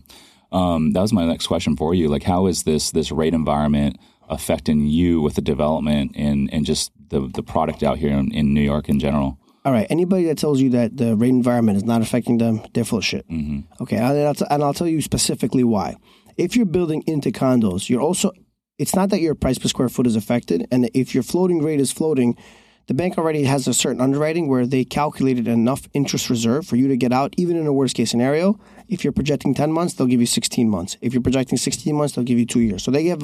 Um, 0.52 0.92
that 0.92 1.00
was 1.00 1.12
my 1.12 1.24
next 1.24 1.46
question 1.46 1.76
for 1.76 1.94
you. 1.94 2.08
Like, 2.08 2.22
how 2.22 2.46
is 2.46 2.62
this 2.64 2.90
this 2.90 3.10
rate 3.10 3.34
environment? 3.34 3.98
affecting 4.32 4.86
you 4.86 5.20
with 5.20 5.34
the 5.34 5.42
development 5.42 6.12
and, 6.16 6.52
and 6.52 6.64
just 6.64 6.90
the, 7.10 7.30
the 7.34 7.42
product 7.42 7.82
out 7.82 7.98
here 7.98 8.12
in, 8.12 8.32
in 8.32 8.54
New 8.54 8.62
York 8.62 8.88
in 8.88 8.98
general? 8.98 9.38
All 9.64 9.72
right. 9.72 9.86
Anybody 9.90 10.24
that 10.24 10.38
tells 10.38 10.60
you 10.60 10.70
that 10.70 10.96
the 10.96 11.14
rate 11.14 11.28
environment 11.28 11.76
is 11.76 11.84
not 11.84 12.02
affecting 12.02 12.38
them, 12.38 12.62
they're 12.72 12.84
full 12.84 12.98
of 12.98 13.04
shit. 13.04 13.28
Mm-hmm. 13.28 13.82
Okay. 13.82 13.96
And 13.96 14.26
I'll, 14.26 14.34
t- 14.34 14.46
and 14.50 14.64
I'll 14.64 14.74
tell 14.74 14.88
you 14.88 15.00
specifically 15.00 15.62
why. 15.62 15.96
If 16.36 16.56
you're 16.56 16.66
building 16.66 17.04
into 17.06 17.30
condos, 17.30 17.88
you're 17.88 18.00
also, 18.00 18.32
it's 18.78 18.96
not 18.96 19.10
that 19.10 19.20
your 19.20 19.34
price 19.34 19.58
per 19.58 19.68
square 19.68 19.88
foot 19.88 20.06
is 20.06 20.16
affected. 20.16 20.66
And 20.72 20.90
if 20.94 21.14
your 21.14 21.22
floating 21.22 21.62
rate 21.62 21.78
is 21.78 21.92
floating, 21.92 22.36
the 22.86 22.94
bank 22.94 23.16
already 23.16 23.44
has 23.44 23.68
a 23.68 23.74
certain 23.74 24.00
underwriting 24.00 24.48
where 24.48 24.66
they 24.66 24.84
calculated 24.84 25.46
enough 25.46 25.88
interest 25.92 26.28
reserve 26.28 26.66
for 26.66 26.76
you 26.76 26.88
to 26.88 26.96
get 26.96 27.12
out, 27.12 27.34
even 27.36 27.56
in 27.56 27.66
a 27.66 27.72
worst 27.72 27.94
case 27.94 28.10
scenario. 28.10 28.58
If 28.88 29.04
you're 29.04 29.12
projecting 29.12 29.54
10 29.54 29.72
months, 29.72 29.94
they'll 29.94 30.06
give 30.06 30.20
you 30.20 30.26
16 30.26 30.68
months. 30.68 30.96
If 31.00 31.14
you're 31.14 31.22
projecting 31.22 31.58
16 31.58 31.94
months, 31.94 32.14
they'll 32.14 32.24
give 32.24 32.38
you 32.38 32.46
two 32.46 32.60
years. 32.60 32.82
So 32.82 32.90
they 32.90 33.06
have 33.06 33.22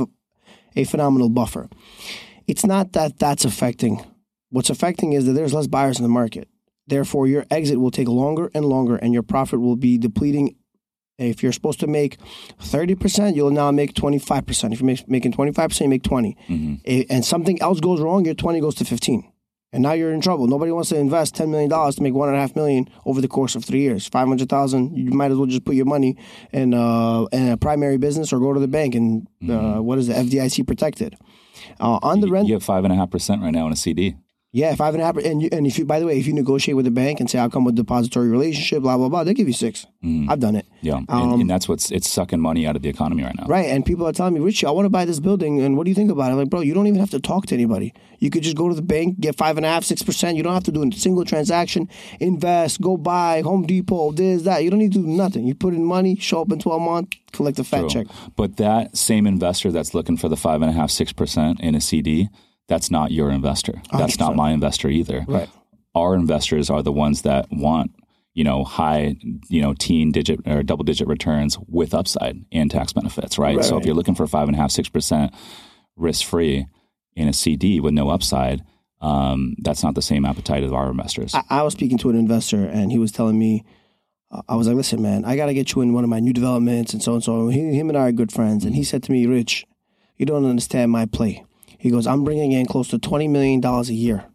a 0.77 0.85
phenomenal 0.85 1.29
buffer. 1.29 1.69
It's 2.47 2.65
not 2.65 2.93
that 2.93 3.19
that's 3.19 3.45
affecting. 3.45 4.05
What's 4.51 4.71
affecting 4.71 5.13
is 5.13 5.27
that 5.27 5.33
there's 5.33 5.53
less 5.53 5.67
buyers 5.67 5.99
in 5.99 6.03
the 6.03 6.09
market. 6.09 6.49
Therefore, 6.87 7.27
your 7.27 7.45
exit 7.51 7.79
will 7.81 7.91
take 7.91 8.09
longer 8.09 8.51
and 8.55 8.65
longer, 8.65 8.97
and 8.97 9.13
your 9.13 9.23
profit 9.23 9.61
will 9.61 9.77
be 9.77 9.99
depleting. 9.99 10.57
If 11.19 11.43
you're 11.43 11.53
supposed 11.53 11.81
to 11.81 11.87
make 11.87 12.17
30%, 12.63 13.35
you'll 13.35 13.51
now 13.51 13.73
make 13.73 13.93
25%. 13.93 14.73
If 14.73 14.81
you're 14.81 14.97
making 15.09 15.33
25%, 15.33 15.81
you 15.81 15.89
make 15.89 16.05
20. 16.05 16.37
Mm-hmm. 16.49 17.01
And 17.11 17.25
something 17.25 17.61
else 17.61 17.81
goes 17.81 18.01
wrong, 18.01 18.25
your 18.25 18.35
20 18.35 18.61
goes 18.61 18.77
to 18.77 18.85
15 18.85 19.31
and 19.73 19.83
now 19.83 19.93
you're 19.93 20.13
in 20.13 20.21
trouble. 20.21 20.47
Nobody 20.47 20.73
wants 20.73 20.89
to 20.91 20.97
invest 20.97 21.35
ten 21.35 21.51
million 21.51 21.69
dollars 21.69 21.97
to 21.97 22.03
make 22.03 22.15
one 22.15 22.29
and 22.29 22.37
a 22.37 22.41
half 22.41 22.57
million 22.57 22.89
over 23.05 23.21
the 23.21 23.29
course 23.29 23.55
of 23.55 23.65
three 23.65 23.81
years. 23.81 24.09
Five 24.09 24.29
hundred 24.29 24.49
thousand, 24.49 24.97
you 24.97 25.11
might 25.13 25.31
as 25.31 25.37
well 25.37 25.47
just 25.47 25.65
put 25.65 25.75
your 25.75 25.87
money 25.87 26.17
in, 26.53 26.75
uh, 26.75 27.25
in 27.33 27.49
a 27.49 27.57
primary 27.57 27.99
business 27.99 28.33
or 28.33 28.39
go 28.41 28.53
to 28.53 28.61
the 28.61 28.69
bank 28.69 28.95
and 28.95 29.27
uh, 29.43 29.47
mm-hmm. 29.47 29.81
what 29.81 29.99
is 29.99 30.07
the 30.07 30.15
FDIC 30.15 30.67
protected. 30.67 31.17
Uh, 31.81 31.99
on 32.03 32.21
the 32.21 32.29
rent, 32.29 32.49
you 32.49 32.55
have 32.55 32.63
five 32.63 32.85
and 32.85 32.93
a 32.93 32.97
half 32.97 33.11
percent 33.11 33.43
right 33.43 33.53
now 33.53 33.67
in 33.67 33.73
a 33.73 33.77
CD. 33.77 34.17
Yeah, 34.59 34.75
five 34.75 34.93
and 34.95 35.01
a 35.01 35.07
half. 35.07 35.17
And 35.19 35.41
you, 35.41 35.49
and 35.53 35.69
if 35.69 35.79
you, 35.79 35.85
by 35.85 36.01
the 36.01 36.07
way, 36.07 36.19
if 36.19 36.27
you 36.27 36.33
negotiate 36.33 36.75
with 36.75 36.85
the 36.85 36.91
bank 36.91 37.21
and 37.21 37.31
say 37.31 37.39
I'll 37.39 37.49
come 37.49 37.65
with 37.65 37.77
depository 37.77 38.29
relationship, 38.29 38.83
blah 38.83 38.97
blah 38.97 39.09
blah, 39.09 39.23
they 39.23 39.33
give 39.33 39.47
you 39.47 39.55
six. 39.55 39.87
Mm. 40.03 40.29
I've 40.29 40.41
done 40.41 40.57
it. 40.57 40.67
Yeah, 40.81 40.95
um, 40.95 41.07
and, 41.09 41.43
and, 41.43 41.51
that's 41.51 41.69
what's 41.69 41.93
it's 41.93 42.11
sucking 42.11 42.41
money 42.41 42.67
out 42.67 42.75
of 42.75 42.83
the 42.83 42.89
economy 42.89 43.23
right 43.23 43.37
now. 43.37 43.47
Right, 43.47 43.67
and 43.67 43.87
people 43.87 44.05
are 44.09 44.13
telling 44.13 44.35
me, 44.35 44.41
Richie, 44.41 44.67
I 44.67 44.73
want 44.73 44.87
to 44.87 44.91
buy 44.91 45.05
this 45.05 45.21
building, 45.21 45.61
and 45.61 45.77
what 45.77 45.85
do 45.85 45.91
you 45.91 45.95
think 45.95 46.11
about 46.11 46.31
it? 46.31 46.33
I'm 46.33 46.39
like, 46.39 46.51
bro, 46.51 46.61
you 46.61 46.75
don't 46.75 46.89
even 46.89 46.99
have 46.99 47.11
to 47.11 47.21
talk 47.21 47.47
to 47.47 47.55
anybody. 47.55 47.95
You 48.19 48.31
could 48.31 48.43
just 48.43 48.57
go 48.57 48.69
to 48.69 48.75
the 48.75 48.83
bank, 48.83 49.21
get 49.21 49.37
five 49.37 49.59
and 49.59 49.65
a 49.65 49.69
half, 49.69 49.85
six 49.85 50.03
percent. 50.03 50.37
You 50.37 50.43
don't 50.43 50.55
have 50.55 50.65
to 50.65 50.73
do 50.73 50.83
a 50.83 50.93
single 50.93 51.25
transaction, 51.25 51.89
invest, 52.19 52.81
go 52.81 52.97
buy 52.97 53.43
Home 53.43 53.65
Depot, 53.65 54.11
this 54.11 54.43
that. 54.43 54.65
You 54.65 54.71
don't 54.71 54.81
need 54.81 54.93
to 54.95 54.99
do 54.99 55.07
nothing. 55.07 55.47
You 55.47 55.55
put 55.55 55.73
in 55.73 55.85
money, 55.85 56.17
show 56.17 56.43
up 56.43 56.51
in 56.51 56.59
twelve 56.59 56.83
months, 56.83 57.17
collect 57.31 57.61
a 57.61 57.65
fat 57.65 57.83
True. 57.83 57.91
check. 57.91 58.07
But 58.35 58.57
that 58.57 58.97
same 58.97 59.25
investor 59.25 59.71
that's 59.71 59.95
looking 59.95 60.17
for 60.17 60.29
the 60.29 60.37
five 60.37 60.63
and 60.63 60.71
a 60.73 60.75
half, 60.75 60.91
six 60.91 61.13
percent 61.13 61.61
in 61.61 61.77
a 61.77 61.81
CD 61.81 62.29
that's 62.69 62.91
not 62.91 63.11
your 63.11 63.31
investor. 63.31 63.81
That's 63.91 64.17
100%. 64.17 64.21
not 64.21 64.37
my 64.37 64.53
investor 64.53 64.89
either. 64.89 65.25
Right. 65.27 65.49
Our 65.95 66.15
investors 66.15 66.71
are 66.71 66.83
the 66.83 66.93
ones 66.93 67.23
that 67.23 67.49
want, 67.51 67.93
you 68.35 68.45
know, 68.45 68.63
high, 68.63 69.17
you 69.49 69.61
know, 69.61 69.75
teen 69.75 70.13
digit 70.13 70.47
or 70.47 70.63
double 70.63 70.85
digit 70.85 71.09
returns 71.09 71.59
with 71.67 71.95
upside 71.95 72.45
and 72.53 72.71
tax 72.71 72.93
benefits, 72.93 73.39
right? 73.39 73.57
right. 73.57 73.65
So 73.65 73.79
if 73.79 73.87
you're 73.87 73.95
looking 73.95 74.15
for 74.15 74.27
five 74.27 74.47
and 74.49 74.57
a 74.57 74.61
half, 74.61 74.71
six 74.71 74.89
percent 74.89 75.35
risk 75.97 76.25
free 76.27 76.67
in 77.17 77.27
a 77.27 77.33
CD 77.33 77.81
with 77.81 77.95
no 77.95 78.11
upside, 78.11 78.63
um, 79.01 79.57
that's 79.59 79.83
not 79.83 79.95
the 79.95 80.03
same 80.03 80.25
appetite 80.25 80.63
of 80.63 80.73
our 80.73 80.91
investors. 80.91 81.35
I, 81.35 81.43
I 81.51 81.63
was 81.63 81.73
speaking 81.73 81.99
to 81.99 82.11
an 82.11 82.17
investor, 82.17 82.65
and 82.65 82.93
he 82.93 82.99
was 82.99 83.11
telling 83.11 83.39
me, 83.39 83.65
I 84.47 84.57
was 84.57 84.67
like, 84.67 84.77
"Listen, 84.77 85.01
man, 85.01 85.25
I 85.25 85.37
got 85.37 85.47
to 85.47 85.55
get 85.55 85.75
you 85.75 85.81
in 85.81 85.95
one 85.95 86.05
of 86.05 86.11
my 86.11 86.21
new 86.21 86.33
developments, 86.33 86.93
and 86.93 87.03
so 87.03 87.15
and 87.15 87.25
so." 87.25 87.49
He, 87.49 87.75
him 87.75 87.89
and 87.89 87.97
I 87.97 88.09
are 88.09 88.13
good 88.13 88.31
friends, 88.31 88.65
and 88.65 88.75
he 88.75 88.85
said 88.85 89.03
to 89.05 89.13
me, 89.13 89.27
"Rich, 89.27 89.65
you 90.17 90.27
don't 90.27 90.45
understand 90.45 90.91
my 90.91 91.07
play." 91.07 91.45
He 91.79 91.91
goes, 91.91 92.07
"I'm 92.07 92.25
bringing 92.25 92.53
in 92.53 92.67
close 92.67 92.89
to 92.89 92.99
twenty 92.99 93.29
million 93.29 93.61
dollars 93.61 93.89
a 93.89 93.95
year. 93.95 94.27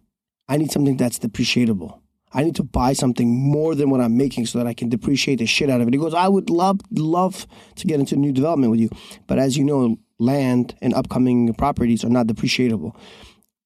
I 0.47 0.57
need 0.57 0.71
something 0.71 0.97
that's 0.97 1.19
depreciatable. 1.19 1.99
I 2.33 2.43
need 2.43 2.55
to 2.55 2.63
buy 2.63 2.93
something 2.93 3.29
more 3.29 3.75
than 3.75 3.91
what 3.91 4.01
I'm 4.01 4.17
making 4.17 4.47
so 4.47 4.57
that 4.57 4.65
I 4.65 4.73
can 4.73 4.89
depreciate 4.89 5.39
the 5.39 5.45
shit 5.45 5.69
out 5.69 5.81
of 5.81 5.87
it." 5.87 5.93
He 5.93 5.99
goes, 5.99 6.13
"I 6.13 6.27
would 6.27 6.49
love 6.49 6.79
love 6.91 7.45
to 7.75 7.87
get 7.87 7.99
into 7.99 8.15
new 8.15 8.31
development 8.31 8.71
with 8.71 8.79
you, 8.79 8.89
but 9.27 9.37
as 9.37 9.57
you 9.57 9.63
know, 9.63 9.97
land 10.17 10.75
and 10.81 10.93
upcoming 10.93 11.53
properties 11.53 12.03
are 12.03 12.09
not 12.09 12.27
depreciatable." 12.27 12.95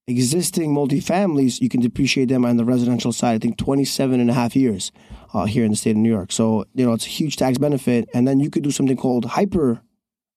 existing 0.07 0.73
multifamilies, 0.73 1.61
you 1.61 1.69
can 1.69 1.81
depreciate 1.81 2.29
them 2.29 2.45
on 2.45 2.57
the 2.57 2.65
residential 2.65 3.11
side, 3.11 3.35
I 3.35 3.39
think 3.39 3.57
27 3.57 4.19
and 4.19 4.29
a 4.29 4.33
half 4.33 4.55
years 4.55 4.91
uh, 5.33 5.45
here 5.45 5.65
in 5.65 5.71
the 5.71 5.77
state 5.77 5.91
of 5.91 5.97
New 5.97 6.09
York. 6.09 6.31
So, 6.31 6.65
you 6.73 6.85
know, 6.85 6.93
it's 6.93 7.05
a 7.05 7.09
huge 7.09 7.35
tax 7.35 7.57
benefit. 7.57 8.09
And 8.13 8.27
then 8.27 8.39
you 8.39 8.49
could 8.49 8.63
do 8.63 8.71
something 8.71 8.97
called 8.97 9.25
hyper 9.25 9.81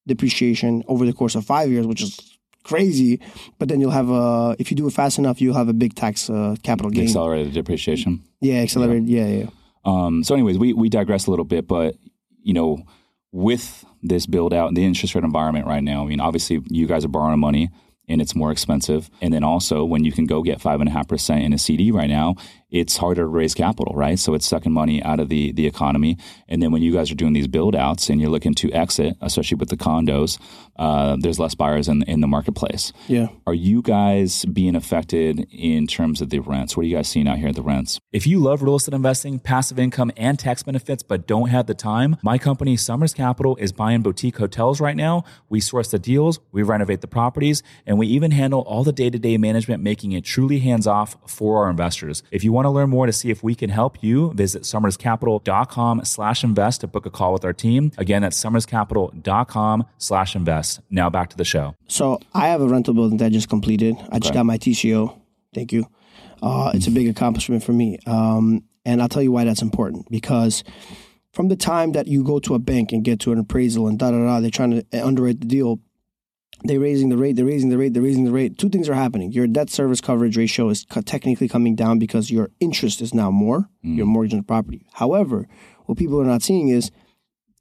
depreciation 0.07 0.83
over 0.89 1.07
the 1.07 1.13
course 1.13 1.37
of 1.37 1.47
five 1.47 1.71
years, 1.71 1.87
which 1.87 2.03
is 2.03 2.39
crazy. 2.65 3.21
But 3.59 3.69
then 3.69 3.81
you'll 3.81 3.91
have 3.91 4.11
a, 4.11 4.57
if 4.59 4.71
you 4.71 4.77
do 4.77 4.87
it 4.87 4.93
fast 4.93 5.19
enough, 5.19 5.41
you'll 5.41 5.55
have 5.55 5.69
a 5.69 5.73
big 5.73 5.95
tax 5.95 6.31
uh, 6.31 6.57
capital 6.63 6.91
gain. 6.91 7.05
Accelerated 7.05 7.53
depreciation. 7.55 8.23
Yeah, 8.41 8.61
accelerated. 8.61 9.09
Yeah, 9.09 9.27
yeah. 9.27 9.39
yeah. 9.45 9.51
Um, 9.85 10.25
so, 10.25 10.35
anyways, 10.35 10.59
we, 10.59 10.73
we 10.73 10.89
digress 10.89 11.27
a 11.27 11.31
little 11.31 11.45
bit, 11.45 11.67
but, 11.67 11.97
you 12.43 12.53
know, 12.53 12.85
with 13.33 13.85
this 14.03 14.27
build 14.27 14.53
out 14.53 14.69
in 14.69 14.75
the 14.75 14.85
interest 14.85 15.15
rate 15.15 15.25
environment 15.25 15.67
right 15.67 15.83
now, 15.83 16.03
I 16.03 16.07
mean, 16.07 16.21
obviously, 16.21 16.63
you 16.69 16.87
guys 16.87 17.05
are 17.05 17.09
borrowing 17.09 17.41
money 17.41 17.71
and 18.09 18.21
it's 18.21 18.35
more 18.35 18.51
expensive. 18.51 19.09
And 19.21 19.33
then 19.33 19.45
also, 19.45 19.85
when 19.85 20.05
you 20.05 20.13
can 20.13 20.27
go 20.27 20.43
get 20.43 20.61
five 20.61 20.81
and 20.81 20.89
a 20.89 20.93
half 20.93 21.09
percent 21.09 21.45
in 21.45 21.53
a 21.53 21.59
CD 21.59 21.93
right 21.93 22.09
now, 22.09 22.35
it's 22.71 22.97
harder 22.97 23.23
to 23.23 23.27
raise 23.27 23.55
capital, 23.55 23.95
right? 23.95 24.19
So 24.19 24.35
it's 24.35 24.47
sucking 24.47 24.73
money 24.73 25.03
out 25.03 25.21
of 25.21 25.29
the 25.29 25.53
the 25.53 25.67
economy. 25.67 26.17
And 26.49 26.63
then 26.63 26.73
when 26.73 26.83
you 26.83 26.93
guys 26.93 27.11
are 27.11 27.15
doing 27.15 27.33
these 27.33 27.49
build 27.49 27.75
outs 27.75 28.09
and 28.09 28.21
you're 28.21 28.31
looking 28.31 28.55
to 28.55 28.73
exit, 28.73 29.17
especially 29.21 29.57
with 29.57 29.69
the 29.69 29.77
condos, 29.77 30.39
uh, 30.77 31.17
there's 31.21 31.39
less 31.39 31.55
buyers 31.55 31.89
in 31.89 32.03
in 32.05 32.21
the 32.21 32.27
marketplace. 32.27 32.93
Yeah. 33.09 33.29
Are 33.47 33.55
you 33.55 33.83
guys 33.83 34.45
being 34.47 34.77
affected 34.77 35.47
in 35.51 35.87
terms 35.87 36.21
of 36.21 36.31
the 36.31 36.39
rents? 36.39 36.77
What 36.77 36.85
are 36.85 36.87
you 36.87 36.97
guys 36.97 37.09
seeing 37.09 37.29
out 37.29 37.39
here 37.39 37.49
at 37.49 37.57
the 37.57 37.63
rents? 37.63 38.01
If 38.13 38.27
you 38.27 38.39
love 38.39 38.63
real 38.63 38.77
estate 38.77 38.95
investing, 38.95 39.39
passive 39.39 39.79
income, 39.79 40.13
and 40.17 40.39
tax 40.39 40.63
benefits, 40.63 41.03
but 41.03 41.27
don't 41.27 41.49
have 41.49 41.67
the 41.67 41.75
time, 41.75 42.17
my 42.23 42.39
company 42.39 42.77
Somers 42.77 43.15
Capital 43.15 43.57
is 43.57 43.73
buying 43.73 44.03
boutique 44.03 44.39
hotels 44.39 44.81
right 44.81 44.97
now. 44.97 45.25
We 45.49 45.61
source 45.61 45.91
the 45.91 45.99
deals, 45.99 46.41
we 46.53 46.63
renovate 46.63 47.01
the 47.01 47.09
properties, 47.09 47.63
and 47.87 47.99
we 47.99 48.07
even 48.07 48.31
handle 48.31 48.61
all 48.61 48.85
the 48.85 48.93
day 48.93 49.11
to 49.11 49.19
day 49.19 49.37
management, 49.39 49.83
making 49.83 50.13
it 50.13 50.25
truly 50.25 50.61
hands 50.61 50.87
off 50.87 51.17
for 51.27 51.65
our 51.65 51.71
investors. 51.71 52.23
If 52.31 52.45
you 52.45 52.53
want 52.53 52.60
to 52.67 52.71
learn 52.71 52.91
more 52.91 53.07
to 53.07 53.13
see 53.13 53.31
if 53.31 53.43
we 53.43 53.55
can 53.55 53.71
help 53.71 54.03
you, 54.03 54.33
visit 54.33 54.63
somerscapital.com 54.63 56.05
slash 56.05 56.45
invest 56.45 56.81
to 56.83 56.87
book 56.87 57.07
a 57.07 57.11
call 57.11 57.33
with 57.33 57.45
our 57.45 57.53
team. 57.53 57.93
Again, 57.99 58.23
that's 58.23 58.43
somerscapital.com 58.43 59.87
slash 59.99 60.37
invest. 60.37 60.81
Now 60.91 61.11
back 61.11 61.31
to 61.31 61.37
the 61.37 61.45
show. 61.45 61.75
So 61.89 62.21
I 62.35 62.49
have 62.49 62.61
a 62.61 62.69
rental 62.69 62.95
building 62.95 63.19
that 63.19 63.27
I 63.27 63.29
just 63.31 63.49
completed. 63.49 63.97
I 64.11 64.19
just 64.19 64.35
got 64.35 64.47
my 64.47 64.59
TCO. 64.59 65.19
Thank 65.55 65.73
you. 65.73 65.87
Uh, 66.43 66.73
it's 66.75 66.87
a 66.87 66.91
big 66.91 67.09
accomplishment 67.09 67.63
for 67.63 67.73
me. 67.73 67.99
Um, 68.07 68.65
and 68.85 69.03
I'll 69.03 69.09
tell 69.09 69.23
you 69.23 69.33
why 69.33 69.45
that's 69.45 69.63
important. 69.63 70.11
Because 70.11 70.65
from 71.33 71.49
the 71.49 71.57
time 71.57 71.93
that 71.93 72.07
you 72.07 72.25
go 72.25 72.39
to 72.41 72.55
a 72.55 72.59
bank 72.59 72.93
and 72.93 73.05
get 73.05 73.21
to 73.21 73.33
an 73.33 73.39
appraisal 73.39 73.87
and 73.87 73.99
da 73.99 74.11
da 74.11 74.19
da, 74.19 74.41
they're 74.41 74.51
trying 74.51 74.83
to 74.83 75.07
underwrite 75.07 75.41
the 75.41 75.47
deal. 75.47 75.81
They're 76.63 76.81
raising 76.81 77.09
the 77.09 77.17
rate, 77.17 77.37
they're 77.37 77.45
raising 77.45 77.71
the 77.71 77.79
rate, 77.79 77.95
they're 77.95 78.03
raising 78.03 78.25
the 78.25 78.33
rate. 78.33 78.59
Two 78.59 78.69
things 78.69 78.89
are 78.89 78.95
happening. 78.95 79.33
Your 79.33 79.47
debt 79.47 79.71
service 79.71 80.01
coverage 80.01 80.37
ratio 80.37 80.69
is 80.69 80.85
co- 80.85 81.01
technically 81.01 81.49
coming 81.49 81.75
down 81.75 81.99
because 81.99 82.31
your 82.31 82.51
interest 82.61 83.01
is 83.01 83.15
now 83.15 83.31
more, 83.31 83.69
mm. 83.85 83.97
your 83.97 84.07
mortgage 84.07 84.35
on 84.35 84.41
the 84.41 84.45
property. 84.45 84.87
However, 84.93 85.47
what 85.87 85.97
people 85.97 86.21
are 86.21 86.27
not 86.27 86.43
seeing 86.43 86.69
is 86.69 86.91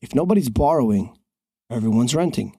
if 0.01 0.13
nobody's 0.13 0.49
borrowing, 0.49 1.17
everyone's 1.69 2.13
renting. 2.13 2.57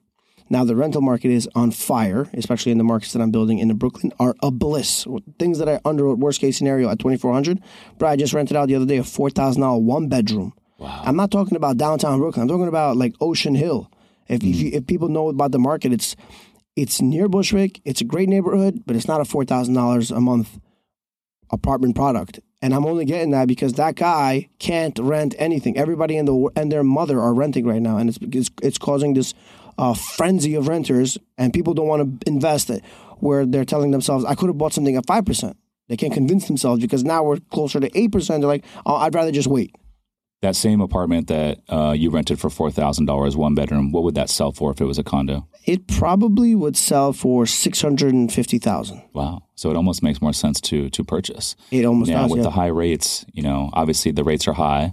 Now 0.49 0.65
the 0.65 0.75
rental 0.75 1.01
market 1.01 1.31
is 1.31 1.47
on 1.55 1.71
fire, 1.71 2.27
especially 2.33 2.73
in 2.73 2.77
the 2.77 2.83
markets 2.83 3.13
that 3.13 3.21
I'm 3.21 3.31
building 3.31 3.59
in 3.59 3.69
the 3.69 3.73
Brooklyn 3.73 4.11
are 4.19 4.35
a 4.43 4.51
bliss. 4.51 5.07
Things 5.39 5.59
that 5.59 5.69
I 5.69 5.77
underwrote 5.79 6.17
worst 6.17 6.41
case 6.41 6.57
scenario 6.57 6.89
at 6.89 6.99
2400, 6.99 7.61
but 7.97 8.07
I 8.07 8.17
just 8.17 8.33
rented 8.33 8.57
out 8.57 8.67
the 8.67 8.75
other 8.75 8.85
day 8.85 8.97
a 8.97 9.03
four 9.03 9.29
thousand 9.29 9.61
dollar 9.61 9.79
one 9.79 10.09
bedroom. 10.09 10.53
Wow. 10.77 11.03
I'm 11.05 11.15
not 11.15 11.31
talking 11.31 11.55
about 11.55 11.77
downtown 11.77 12.19
Brooklyn. 12.19 12.41
I'm 12.41 12.47
talking 12.49 12.67
about 12.67 12.97
like 12.97 13.15
Ocean 13.21 13.55
Hill. 13.55 13.89
If 14.27 14.43
if, 14.43 14.55
you, 14.55 14.71
if 14.73 14.87
people 14.87 15.09
know 15.09 15.29
about 15.29 15.51
the 15.51 15.59
market, 15.59 15.91
it's 15.93 16.15
it's 16.75 17.01
near 17.01 17.27
Bushwick. 17.27 17.81
It's 17.83 18.01
a 18.01 18.05
great 18.05 18.29
neighborhood, 18.29 18.83
but 18.85 18.95
it's 18.95 19.07
not 19.07 19.21
a 19.21 19.25
four 19.25 19.45
thousand 19.45 19.73
dollars 19.73 20.11
a 20.11 20.21
month 20.21 20.59
apartment 21.51 21.95
product. 21.95 22.39
And 22.61 22.73
I'm 22.73 22.85
only 22.85 23.05
getting 23.05 23.31
that 23.31 23.47
because 23.47 23.73
that 23.73 23.95
guy 23.95 24.49
can't 24.59 24.97
rent 24.99 25.35
anything. 25.39 25.77
Everybody 25.77 26.15
and 26.17 26.27
the 26.27 26.49
and 26.55 26.71
their 26.71 26.83
mother 26.83 27.19
are 27.19 27.33
renting 27.33 27.65
right 27.65 27.81
now, 27.81 27.97
and 27.97 28.09
it's 28.09 28.19
it's, 28.21 28.51
it's 28.61 28.77
causing 28.77 29.15
this 29.15 29.33
uh, 29.77 29.93
frenzy 29.93 30.55
of 30.55 30.67
renters, 30.67 31.17
and 31.37 31.53
people 31.53 31.73
don't 31.73 31.87
want 31.87 32.21
to 32.21 32.27
invest 32.29 32.69
it. 32.69 32.83
Where 33.17 33.45
they're 33.45 33.65
telling 33.65 33.91
themselves, 33.91 34.25
"I 34.25 34.35
could 34.35 34.47
have 34.47 34.57
bought 34.57 34.73
something 34.73 34.95
at 34.95 35.05
five 35.07 35.25
percent." 35.25 35.57
They 35.89 35.97
can't 35.97 36.13
convince 36.13 36.47
themselves 36.47 36.81
because 36.81 37.03
now 37.03 37.23
we're 37.23 37.39
closer 37.51 37.79
to 37.79 37.89
eight 37.97 38.11
percent. 38.11 38.41
They're 38.41 38.47
like, 38.47 38.65
oh, 38.85 38.95
"I'd 38.95 39.13
rather 39.13 39.31
just 39.31 39.47
wait." 39.47 39.75
That 40.41 40.55
same 40.55 40.81
apartment 40.81 41.27
that 41.27 41.59
uh, 41.69 41.93
you 41.95 42.09
rented 42.09 42.39
for 42.39 42.49
four 42.49 42.71
thousand 42.71 43.05
dollars, 43.05 43.37
one 43.37 43.53
bedroom, 43.53 43.91
what 43.91 44.03
would 44.03 44.15
that 44.15 44.29
sell 44.29 44.51
for 44.51 44.71
if 44.71 44.81
it 44.81 44.85
was 44.85 44.97
a 44.97 45.03
condo? 45.03 45.47
It 45.65 45.87
probably 45.87 46.55
would 46.55 46.75
sell 46.75 47.13
for 47.13 47.45
six 47.45 47.79
hundred 47.81 48.13
and 48.15 48.31
fifty 48.33 48.57
thousand. 48.57 49.03
Wow. 49.13 49.43
So 49.53 49.69
it 49.69 49.75
almost 49.75 50.01
makes 50.01 50.19
more 50.19 50.33
sense 50.33 50.59
to 50.61 50.89
to 50.89 51.03
purchase. 51.03 51.55
It 51.69 51.85
almost 51.85 52.09
Now 52.09 52.23
does. 52.23 52.31
with 52.31 52.37
yeah. 52.39 52.43
the 52.45 52.49
high 52.51 52.67
rates, 52.67 53.23
you 53.33 53.43
know, 53.43 53.69
obviously 53.73 54.11
the 54.11 54.23
rates 54.23 54.47
are 54.47 54.53
high, 54.53 54.89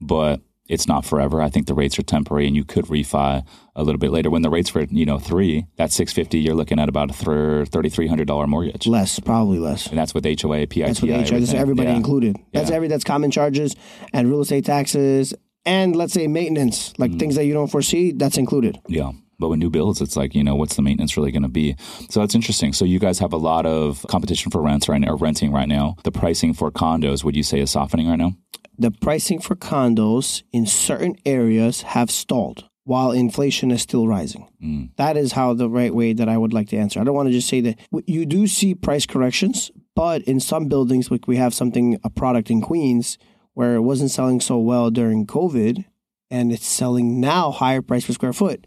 but 0.00 0.40
it's 0.72 0.88
not 0.88 1.04
forever. 1.04 1.40
I 1.42 1.48
think 1.50 1.66
the 1.66 1.74
rates 1.74 1.98
are 1.98 2.02
temporary, 2.02 2.46
and 2.46 2.56
you 2.56 2.64
could 2.64 2.86
refi 2.86 3.44
a 3.76 3.82
little 3.84 3.98
bit 3.98 4.10
later. 4.10 4.30
When 4.30 4.42
the 4.42 4.50
rates 4.50 4.74
were, 4.74 4.86
you 4.90 5.04
know, 5.06 5.18
three, 5.18 5.66
that's 5.76 5.94
six 5.94 6.12
fifty. 6.12 6.38
You're 6.38 6.54
looking 6.54 6.78
at 6.80 6.88
about 6.88 7.10
a 7.10 7.64
thirty 7.66 7.88
three 7.88 8.06
hundred 8.08 8.26
dollar 8.26 8.46
mortgage, 8.46 8.86
less, 8.86 9.20
probably 9.20 9.58
less. 9.58 9.86
and 9.86 9.98
that's 9.98 10.14
with 10.14 10.24
HOA, 10.24 10.66
PITI, 10.66 10.82
That's 10.86 11.00
the 11.00 11.08
HI, 11.12 11.38
that's 11.40 11.54
everybody 11.54 11.90
Yeah. 11.90 11.96
included. 11.96 12.36
That's 12.52 12.70
Yeah. 12.70 12.76
every 12.76 12.88
that's 12.88 13.04
common 13.04 13.30
charges 13.30 13.76
and 14.12 14.28
real 14.30 14.40
estate 14.40 14.64
taxes 14.64 15.34
and 15.64 15.94
let's 15.94 16.12
say 16.12 16.26
maintenance, 16.26 16.90
Mm. 16.90 16.98
like 16.98 17.18
things 17.18 17.34
that 17.36 17.44
you 17.46 17.52
don't 17.54 17.70
foresee. 17.70 18.10
That's 18.12 18.36
included. 18.38 18.78
Yeah. 18.88 19.12
But 19.38 19.48
with 19.48 19.58
new 19.58 19.70
builds, 19.70 20.00
it's 20.00 20.16
like, 20.16 20.34
you 20.36 20.44
know, 20.44 20.54
what's 20.54 20.76
the 20.76 20.82
maintenance 20.82 21.16
really 21.16 21.32
going 21.32 21.42
to 21.42 21.48
be? 21.48 21.74
So 22.10 22.20
that's 22.20 22.34
interesting. 22.34 22.72
So 22.72 22.84
you 22.84 22.98
guys 23.00 23.18
have 23.18 23.32
a 23.32 23.36
lot 23.36 23.66
of 23.66 24.04
competition 24.08 24.50
for 24.52 24.60
rents 24.62 24.88
right 24.88 25.00
now, 25.00 25.10
or 25.12 25.16
renting 25.16 25.50
right 25.52 25.66
now. 25.68 25.96
The 26.04 26.12
pricing 26.12 26.54
for 26.54 26.70
condos, 26.70 27.24
would 27.24 27.34
you 27.34 27.42
say, 27.42 27.58
is 27.60 27.70
softening 27.72 28.08
right 28.08 28.18
now? 28.18 28.34
The 28.78 28.90
pricing 28.90 29.40
for 29.40 29.54
condos 29.54 30.42
in 30.52 30.66
certain 30.66 31.16
areas 31.26 31.82
have 31.82 32.10
stalled 32.10 32.68
while 32.84 33.12
inflation 33.12 33.70
is 33.70 33.80
still 33.82 34.08
rising. 34.08 34.48
Mm. 34.62 34.90
That 34.96 35.16
is 35.16 35.32
how 35.32 35.54
the 35.54 35.68
right 35.70 35.94
way 35.94 36.12
that 36.14 36.28
I 36.28 36.36
would 36.36 36.52
like 36.52 36.68
to 36.70 36.76
answer. 36.76 36.98
I 37.00 37.04
don't 37.04 37.14
want 37.14 37.28
to 37.28 37.32
just 37.32 37.48
say 37.48 37.60
that 37.60 37.78
you 38.06 38.26
do 38.26 38.46
see 38.48 38.74
price 38.74 39.06
corrections, 39.06 39.70
but 39.94 40.22
in 40.22 40.40
some 40.40 40.66
buildings, 40.66 41.10
like 41.10 41.28
we 41.28 41.36
have 41.36 41.54
something, 41.54 41.98
a 42.02 42.10
product 42.10 42.50
in 42.50 42.60
Queens 42.60 43.18
where 43.54 43.74
it 43.76 43.82
wasn't 43.82 44.10
selling 44.10 44.40
so 44.40 44.58
well 44.58 44.90
during 44.90 45.26
COVID 45.26 45.84
and 46.30 46.50
it's 46.50 46.66
selling 46.66 47.20
now 47.20 47.50
higher 47.52 47.82
price 47.82 48.06
per 48.06 48.14
square 48.14 48.32
foot, 48.32 48.66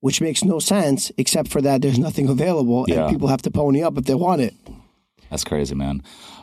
which 0.00 0.20
makes 0.20 0.42
no 0.42 0.58
sense 0.58 1.12
except 1.16 1.48
for 1.48 1.60
that 1.60 1.80
there's 1.82 1.98
nothing 2.08 2.28
available 2.28 2.86
Yeah. 2.88 3.02
and 3.04 3.10
people 3.12 3.28
have 3.28 3.42
to 3.42 3.50
pony 3.50 3.82
up 3.82 3.96
if 3.98 4.04
they 4.06 4.14
want 4.14 4.40
it. 4.40 4.54
That's 5.34 5.42
crazy, 5.42 5.74
man. 5.74 6.00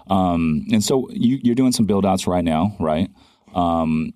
Um, 0.09 0.65
and 0.69 0.83
so 0.83 1.09
you, 1.11 1.39
you're 1.41 1.55
doing 1.55 1.71
some 1.71 1.85
build 1.85 2.05
outs 2.05 2.27
right 2.27 2.43
now, 2.43 2.75
right? 2.77 3.09
Um, 3.55 4.11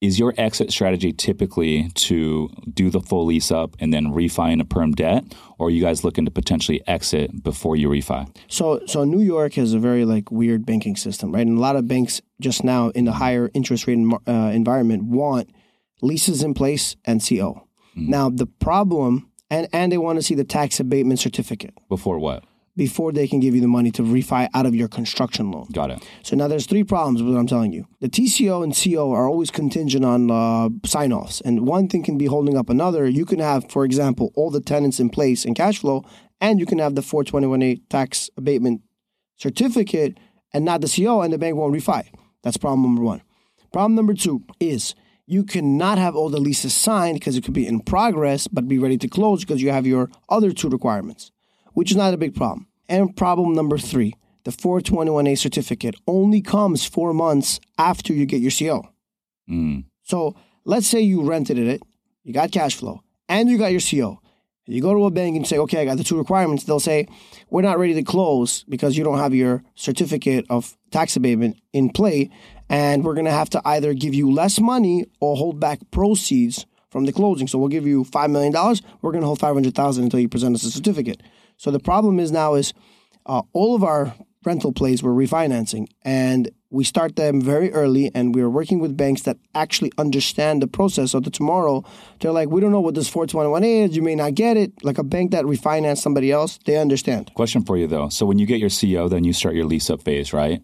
is 0.00 0.18
your 0.18 0.32
exit 0.38 0.72
strategy 0.72 1.12
typically 1.12 1.90
to 1.96 2.48
do 2.72 2.88
the 2.88 3.00
full 3.00 3.26
lease 3.26 3.50
up 3.50 3.76
and 3.78 3.92
then 3.92 4.06
refi 4.06 4.50
into 4.50 4.64
perm 4.64 4.92
debt, 4.92 5.34
or 5.58 5.66
are 5.66 5.70
you 5.70 5.82
guys 5.82 6.02
looking 6.02 6.24
to 6.24 6.30
potentially 6.30 6.80
exit 6.86 7.42
before 7.42 7.76
you 7.76 7.90
refi? 7.90 8.34
So, 8.48 8.80
so 8.86 9.04
New 9.04 9.20
York 9.20 9.52
has 9.54 9.74
a 9.74 9.78
very 9.78 10.06
like 10.06 10.30
weird 10.30 10.64
banking 10.64 10.96
system, 10.96 11.34
right? 11.34 11.46
And 11.46 11.58
a 11.58 11.60
lot 11.60 11.76
of 11.76 11.86
banks 11.86 12.22
just 12.40 12.64
now 12.64 12.88
in 12.90 13.04
the 13.04 13.12
higher 13.12 13.50
interest 13.52 13.86
rate 13.86 13.98
uh, 14.26 14.32
environment 14.32 15.02
want 15.02 15.50
leases 16.00 16.42
in 16.42 16.54
place 16.54 16.96
and 17.04 17.22
CO. 17.22 17.68
Now 17.94 18.30
the 18.30 18.46
problem, 18.46 19.30
and 19.50 19.68
and 19.74 19.92
they 19.92 19.98
want 19.98 20.16
to 20.16 20.22
see 20.22 20.34
the 20.34 20.44
tax 20.44 20.80
abatement 20.80 21.20
certificate 21.20 21.74
Before 21.90 22.18
what? 22.18 22.44
Before 22.76 23.10
they 23.10 23.26
can 23.26 23.40
give 23.40 23.54
you 23.54 23.60
the 23.60 23.68
money 23.68 23.90
to 23.90 24.02
refi 24.02 24.48
out 24.52 24.66
of 24.66 24.74
your 24.74 24.88
construction 24.88 25.50
loan. 25.50 25.66
Got 25.72 25.90
it. 25.90 26.08
So 26.22 26.36
now 26.36 26.46
there's 26.46 26.66
three 26.66 26.84
problems 26.84 27.22
with 27.22 27.32
what 27.32 27.40
I'm 27.40 27.46
telling 27.46 27.72
you. 27.72 27.86
The 28.00 28.08
TCO 28.08 28.62
and 28.62 28.76
CO 28.76 29.12
are 29.12 29.26
always 29.26 29.50
contingent 29.50 30.04
on 30.04 30.30
uh, 30.30 30.68
sign 30.84 31.12
offs, 31.12 31.40
and 31.40 31.66
one 31.66 31.88
thing 31.88 32.02
can 32.02 32.18
be 32.18 32.26
holding 32.26 32.56
up 32.56 32.68
another. 32.68 33.08
You 33.08 33.24
can 33.24 33.38
have, 33.38 33.70
for 33.70 33.84
example, 33.84 34.32
all 34.34 34.50
the 34.50 34.60
tenants 34.60 35.00
in 35.00 35.08
place 35.08 35.44
and 35.44 35.56
cash 35.56 35.78
flow, 35.78 36.04
and 36.40 36.60
you 36.60 36.66
can 36.66 36.78
have 36.78 36.94
the 36.94 37.02
421A 37.02 37.80
tax 37.88 38.28
abatement 38.36 38.82
certificate 39.36 40.18
and 40.52 40.64
not 40.64 40.80
the 40.80 40.88
CO, 40.88 41.22
and 41.22 41.32
the 41.32 41.38
bank 41.38 41.56
won't 41.56 41.74
refi. 41.74 42.06
That's 42.42 42.56
problem 42.56 42.82
number 42.82 43.02
one. 43.02 43.22
Problem 43.72 43.94
number 43.94 44.14
two 44.14 44.42
is 44.60 44.94
you 45.26 45.44
cannot 45.44 45.98
have 45.98 46.14
all 46.14 46.28
the 46.28 46.40
leases 46.40 46.72
signed 46.72 47.18
because 47.18 47.36
it 47.36 47.42
could 47.42 47.54
be 47.54 47.66
in 47.66 47.80
progress, 47.80 48.46
but 48.46 48.68
be 48.68 48.78
ready 48.78 48.96
to 48.98 49.08
close 49.08 49.40
because 49.40 49.60
you 49.60 49.70
have 49.70 49.86
your 49.86 50.08
other 50.28 50.52
two 50.52 50.68
requirements 50.68 51.32
which 51.76 51.90
is 51.90 51.96
not 51.96 52.14
a 52.14 52.16
big 52.16 52.34
problem. 52.34 52.66
And 52.88 53.14
problem 53.14 53.52
number 53.52 53.76
three, 53.76 54.14
the 54.44 54.50
421A 54.50 55.36
certificate 55.36 55.94
only 56.06 56.40
comes 56.40 56.86
four 56.86 57.12
months 57.12 57.60
after 57.76 58.14
you 58.14 58.24
get 58.24 58.40
your 58.40 58.50
CO. 58.50 58.88
Mm. 59.50 59.84
So 60.02 60.34
let's 60.64 60.86
say 60.86 61.00
you 61.00 61.22
rented 61.22 61.58
it, 61.58 61.82
you 62.24 62.32
got 62.32 62.50
cash 62.50 62.76
flow, 62.76 63.02
and 63.28 63.50
you 63.50 63.58
got 63.58 63.72
your 63.72 63.82
CO. 63.82 64.22
You 64.64 64.80
go 64.80 64.94
to 64.94 65.04
a 65.04 65.10
bank 65.10 65.36
and 65.36 65.46
say, 65.46 65.58
okay, 65.58 65.82
I 65.82 65.84
got 65.84 65.98
the 65.98 66.02
two 66.02 66.16
requirements. 66.16 66.64
They'll 66.64 66.80
say, 66.80 67.08
we're 67.50 67.60
not 67.60 67.78
ready 67.78 67.92
to 67.92 68.02
close 68.02 68.64
because 68.64 68.96
you 68.96 69.04
don't 69.04 69.18
have 69.18 69.34
your 69.34 69.62
certificate 69.74 70.46
of 70.48 70.78
tax 70.90 71.14
abatement 71.14 71.58
in 71.74 71.90
play. 71.90 72.30
And 72.70 73.04
we're 73.04 73.14
going 73.14 73.26
to 73.26 73.30
have 73.32 73.50
to 73.50 73.60
either 73.66 73.92
give 73.92 74.14
you 74.14 74.32
less 74.32 74.58
money 74.58 75.04
or 75.20 75.36
hold 75.36 75.60
back 75.60 75.80
proceeds 75.90 76.64
from 76.88 77.04
the 77.04 77.12
closing. 77.12 77.46
So 77.46 77.58
we'll 77.58 77.68
give 77.68 77.86
you 77.86 78.04
$5 78.04 78.30
million. 78.30 78.52
We're 79.02 79.12
going 79.12 79.20
to 79.20 79.26
hold 79.26 79.40
500000 79.40 80.04
until 80.04 80.20
you 80.20 80.28
present 80.28 80.54
us 80.54 80.64
a 80.64 80.70
certificate. 80.70 81.22
So 81.56 81.70
the 81.70 81.80
problem 81.80 82.18
is 82.18 82.32
now 82.32 82.54
is 82.54 82.72
uh, 83.26 83.42
all 83.52 83.74
of 83.74 83.82
our 83.82 84.14
rental 84.44 84.72
plays 84.72 85.02
we're 85.02 85.10
refinancing 85.10 85.88
and 86.04 86.50
we 86.70 86.84
start 86.84 87.16
them 87.16 87.40
very 87.40 87.72
early 87.72 88.12
and 88.14 88.32
we're 88.32 88.48
working 88.48 88.78
with 88.78 88.96
banks 88.96 89.22
that 89.22 89.36
actually 89.56 89.90
understand 89.98 90.62
the 90.62 90.68
process 90.68 91.10
so 91.10 91.18
that 91.18 91.32
tomorrow 91.32 91.82
they're 92.20 92.30
like 92.30 92.48
we 92.48 92.60
don't 92.60 92.70
know 92.70 92.80
what 92.80 92.94
this 92.94 93.08
421 93.08 93.64
is 93.64 93.96
you 93.96 94.02
may 94.02 94.14
not 94.14 94.36
get 94.36 94.56
it 94.56 94.72
like 94.84 94.98
a 94.98 95.02
bank 95.02 95.32
that 95.32 95.44
refinanced 95.46 95.98
somebody 95.98 96.30
else 96.30 96.60
they 96.64 96.76
understand 96.76 97.26
Question 97.34 97.62
for 97.64 97.76
you 97.76 97.86
though. 97.86 98.08
So 98.08 98.24
when 98.24 98.38
you 98.38 98.46
get 98.46 98.60
your 98.60 98.70
CO, 98.70 99.08
then 99.08 99.22
you 99.22 99.34
start 99.34 99.54
your 99.54 99.66
lease 99.66 99.90
up 99.90 100.02
phase, 100.02 100.32
right? 100.32 100.62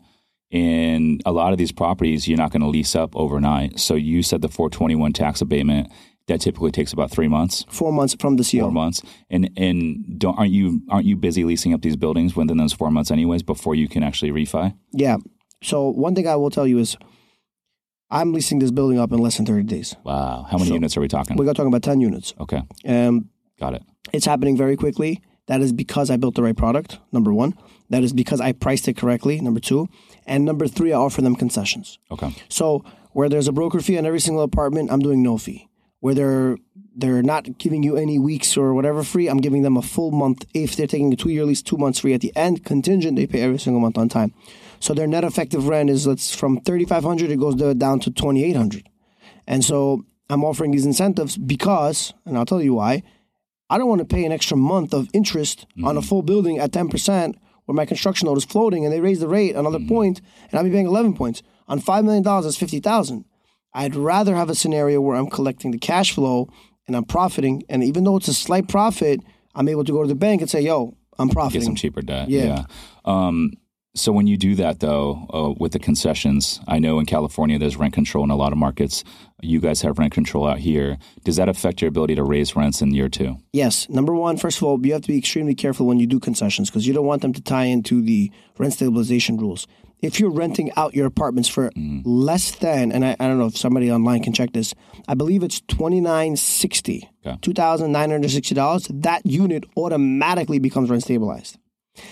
In 0.51 1.21
a 1.27 1.33
lot 1.33 1.53
of 1.53 1.59
these 1.59 1.71
properties, 1.71 2.27
you're 2.27 2.39
not 2.39 2.51
going 2.51 2.63
to 2.63 2.67
lease 2.69 2.97
up 2.97 3.15
overnight. 3.15 3.79
So 3.79 3.95
you 3.95 4.23
said 4.23 4.43
the 4.43 4.49
421 4.49 5.13
tax 5.13 5.41
abatement 5.43 5.91
that 6.33 6.41
typically 6.41 6.71
takes 6.73 6.93
about 6.93 7.11
three 7.11 7.29
months, 7.29 7.65
four 7.69 7.93
months 7.93 8.17
from 8.19 8.37
the 8.37 8.45
CO 8.45 8.61
four 8.65 8.73
months, 8.73 9.03
and 9.31 9.51
and 9.57 10.19
don't 10.19 10.37
aren't 10.39 10.51
you 10.53 10.81
aren't 10.91 11.07
you 11.07 11.17
busy 11.17 11.45
leasing 11.45 11.73
up 11.75 11.83
these 11.83 11.97
buildings 11.97 12.35
within 12.37 12.57
those 12.57 12.73
four 12.73 12.91
months 12.91 13.11
anyways 13.11 13.43
before 13.43 13.75
you 13.75 13.89
can 13.89 14.03
actually 14.03 14.33
refi? 14.33 14.75
yeah 14.93 15.17
so 15.63 15.89
one 15.89 16.15
thing 16.15 16.27
i 16.27 16.35
will 16.35 16.51
tell 16.51 16.67
you 16.67 16.79
is 16.79 16.97
i'm 18.11 18.33
leasing 18.33 18.59
this 18.59 18.71
building 18.71 18.99
up 18.99 19.13
in 19.13 19.19
less 19.19 19.37
than 19.37 19.47
30 19.47 19.63
days 19.65 19.95
Wow, 20.05 20.47
how 20.51 20.59
many 20.59 20.69
So- 20.69 20.75
units 20.75 20.97
are 20.97 21.01
we 21.01 21.09
talking? 21.09 21.37
we're 21.37 21.47
talking 21.55 21.69
about 21.75 21.83
10 21.83 22.01
units 22.01 22.35
Okay, 22.41 22.63
um, 22.87 23.29
got 23.61 23.75
it. 23.75 23.83
It's 24.13 24.27
happening 24.27 24.57
very 24.57 24.77
quickly. 24.77 25.23
That 25.47 25.61
is 25.61 25.73
because 25.73 26.11
I 26.11 26.17
built 26.17 26.35
the 26.35 26.43
right 26.43 26.57
product, 26.57 26.99
number 27.13 27.33
one. 27.33 27.55
That 27.91 28.03
is 28.03 28.13
because 28.13 28.41
I 28.41 28.53
priced 28.53 28.87
it 28.89 28.97
correctly, 28.97 29.41
number 29.41 29.61
two. 29.61 29.89
And 30.27 30.45
number 30.45 30.67
three, 30.69 30.93
I 30.93 30.99
offer 30.99 31.21
them 31.23 31.37
concessions. 31.37 31.99
Okay, 32.11 32.31
So 32.49 32.85
where 33.13 33.29
there's 33.29 33.49
a 33.49 33.53
broker 33.53 33.81
fee 33.81 33.99
on 33.99 34.07
every 34.07 34.21
single 34.21 34.43
apartment, 34.43 34.91
I'm 34.93 35.01
doing 35.01 35.23
no 35.23 35.39
fee. 35.39 35.69
Where 36.03 36.15
they're 36.15 36.59
they're 36.95 37.23
not 37.23 37.57
giving 37.57 37.83
you 37.83 37.97
any 37.97 38.19
weeks 38.19 38.57
or 38.57 38.75
whatever 38.75 39.03
free, 39.03 39.29
I'm 39.29 39.41
giving 39.41 39.63
them 39.63 39.79
a 39.79 39.83
full 39.83 40.11
month. 40.11 40.45
If 40.53 40.77
they're 40.77 40.87
taking 40.87 41.13
a 41.13 41.17
two 41.17 41.31
year 41.31 41.47
lease, 41.47 41.63
two 41.63 41.79
months 41.79 42.01
free 42.01 42.13
at 42.13 42.21
the 42.21 42.33
end, 42.37 42.65
contingent, 42.65 43.17
they 43.17 43.27
pay 43.27 43.41
every 43.41 43.59
single 43.59 43.81
month 43.81 43.97
on 43.97 44.09
time. 44.09 44.35
So 44.81 44.93
their 44.93 45.07
net 45.07 45.25
effective 45.25 45.69
rent 45.69 45.89
is 45.89 46.07
let's 46.07 46.35
from 46.35 46.61
thirty 46.61 46.85
five 46.85 47.05
hundred, 47.05 47.31
it 47.31 47.41
goes 47.41 47.55
down 47.75 48.01
to 48.01 48.11
twenty 48.11 48.45
eight 48.45 48.57
hundred. 48.57 48.89
And 49.47 49.65
so 49.65 50.05
I'm 50.29 50.45
offering 50.45 50.73
these 50.73 50.87
incentives 50.87 51.37
because, 51.37 52.15
and 52.25 52.37
I'll 52.37 52.47
tell 52.47 52.63
you 52.63 52.75
why, 52.75 53.03
I 53.73 53.79
don't 53.79 53.89
want 53.89 54.01
to 54.01 54.15
pay 54.15 54.25
an 54.25 54.33
extra 54.33 54.57
month 54.57 54.93
of 54.93 55.09
interest 55.15 55.67
on 55.83 55.97
a 55.97 56.01
mm-hmm. 56.01 56.09
full 56.09 56.23
building 56.23 56.59
at 56.59 56.73
10% 56.73 57.35
where 57.65 57.75
my 57.75 57.87
construction 57.87 58.27
note 58.27 58.37
is 58.37 58.45
floating 58.45 58.85
and 58.85 58.93
they 58.93 59.01
raise 59.01 59.21
the 59.21 59.29
rate 59.29 59.55
another 59.55 59.79
mm-hmm. 59.79 59.89
point 59.89 60.21
and 60.51 60.59
I'll 60.59 60.65
be 60.65 60.71
paying 60.71 60.87
11 60.87 61.15
points. 61.15 61.43
On 61.69 61.81
$5 61.81 62.05
million, 62.05 62.23
that's 62.23 62.57
50000 62.57 63.25
I'd 63.75 63.95
rather 63.95 64.35
have 64.35 64.51
a 64.51 64.55
scenario 64.55 65.01
where 65.01 65.17
I'm 65.17 65.31
collecting 65.31 65.71
the 65.71 65.79
cash 65.79 66.13
flow 66.13 66.49
and 66.87 66.97
I'm 66.97 67.05
profiting. 67.05 67.63
And 67.69 67.83
even 67.83 68.05
though 68.05 68.17
it's 68.17 68.29
a 68.29 68.35
slight 68.35 68.69
profit, 68.69 69.21
I'm 69.55 69.69
able 69.69 69.85
to 69.85 69.93
go 69.93 70.03
to 70.03 70.09
the 70.09 70.15
bank 70.15 70.41
and 70.41 70.51
say, 70.51 70.61
yo, 70.61 70.97
I'm 71.19 71.29
get 71.29 71.63
some 71.63 71.75
cheaper 71.75 72.03
debt. 72.03 72.29
Yeah. 72.29 72.65
Um, 73.05 73.53
so 73.95 74.11
when 74.11 74.27
you 74.27 74.39
do 74.39 74.55
that 74.55 74.81
though, 74.81 75.27
uh, 75.33 75.55
with 75.59 75.73
the 75.73 75.79
concessions, 75.79 76.61
I 76.67 76.79
know 76.79 76.99
in 76.99 77.05
California 77.05 77.59
there's 77.59 77.77
rent 77.77 77.93
control 77.93 78.25
in 78.25 78.31
a 78.31 78.37
lot 78.37 78.53
of 78.53 78.59
markets. 78.59 79.05
You 79.43 79.61
guys 79.61 79.83
have 79.83 79.99
rent 79.99 80.15
control 80.15 80.47
out 80.47 80.59
here. 80.59 80.97
Does 81.25 81.37
that 81.37 81.49
affect 81.49 81.83
your 81.83 81.91
ability 81.91 82.15
to 82.15 82.25
raise 82.25 82.57
rents 82.57 82.81
in 82.81 82.95
year 82.95 83.11
two? 83.11 83.37
Yes. 83.53 83.89
Number 83.91 84.15
one, 84.15 84.39
first 84.39 84.57
of 84.57 84.63
all, 84.63 84.85
you 84.85 84.95
have 84.95 85.03
to 85.03 85.09
be 85.09 85.19
extremely 85.19 85.55
careful 85.55 85.87
when 85.87 85.99
you 85.99 86.07
do 86.07 86.19
concessions 86.19 86.71
because 86.71 86.87
you 86.87 86.95
don't 86.95 87.05
want 87.05 87.21
them 87.21 87.35
to 87.35 87.43
tie 87.43 87.65
into 87.65 88.01
the 88.01 88.33
rent 88.57 88.73
stabilization 88.73 89.37
rules. 89.37 89.67
If 90.03 90.19
you're 90.19 90.31
renting 90.33 90.73
out 90.77 90.95
your 90.95 91.07
apartments 91.07 91.49
for 91.49 91.71
mm. 91.71 92.03
less 92.05 92.51
than, 92.57 92.91
and 92.91 93.05
I, 93.05 93.17
I 93.21 93.29
don't 93.29 93.39
know 93.39 93.47
if 93.47 93.57
somebody 93.57 93.91
online 93.91 94.21
can 94.21 94.33
check 94.33 94.53
this, 94.53 94.75
I 95.07 95.15
believe 95.15 95.45
it's 95.45 95.61
twenty 95.69 96.01
nine 96.01 96.37
sixty, 96.37 97.09
Okay. 97.25 97.39
two 97.41 97.53
thousand 97.53 97.93
nine 97.93 98.11
hundred 98.11 98.31
sixty 98.33 98.55
dollars. 98.55 98.89
That 98.91 99.25
unit 99.25 99.65
automatically 99.77 100.59
becomes 100.59 100.91
rent 100.91 101.05
stabilized. 101.05 101.57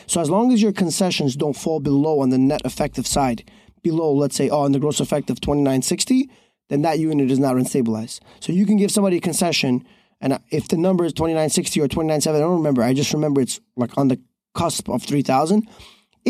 So 0.06 0.20
as 0.20 0.30
long 0.30 0.52
as 0.52 0.62
your 0.62 0.72
concessions 0.72 1.34
don't 1.34 1.56
fall 1.56 1.80
below 1.80 2.20
on 2.20 2.30
the 2.30 2.38
net 2.38 2.62
effective 2.64 3.06
side, 3.06 3.50
below 3.82 4.12
let's 4.12 4.36
say 4.36 4.48
oh 4.48 4.60
on 4.60 4.72
the 4.72 4.78
gross 4.78 5.00
effective 5.00 5.40
twenty 5.40 5.62
nine 5.62 5.82
sixty, 5.82 6.30
then 6.68 6.82
that 6.82 7.00
unit 7.00 7.28
is 7.28 7.40
not 7.40 7.56
rent 7.56 7.68
stabilized. 7.68 8.22
So 8.38 8.52
you 8.52 8.66
can 8.66 8.76
give 8.76 8.92
somebody 8.92 9.16
a 9.16 9.20
concession, 9.20 9.84
and 10.20 10.38
if 10.50 10.68
the 10.68 10.76
number 10.76 11.04
is 11.04 11.12
twenty 11.12 11.34
nine 11.34 11.50
sixty 11.50 11.80
or 11.80 11.88
twenty 11.88 12.06
nine 12.06 12.20
seven, 12.20 12.40
I 12.40 12.44
don't 12.44 12.58
remember. 12.58 12.84
I 12.84 12.94
just 12.94 13.12
remember 13.12 13.40
it's 13.40 13.60
like 13.74 13.98
on 13.98 14.06
the 14.06 14.20
cusp 14.54 14.88
of 14.88 15.02
three 15.02 15.22
thousand. 15.22 15.68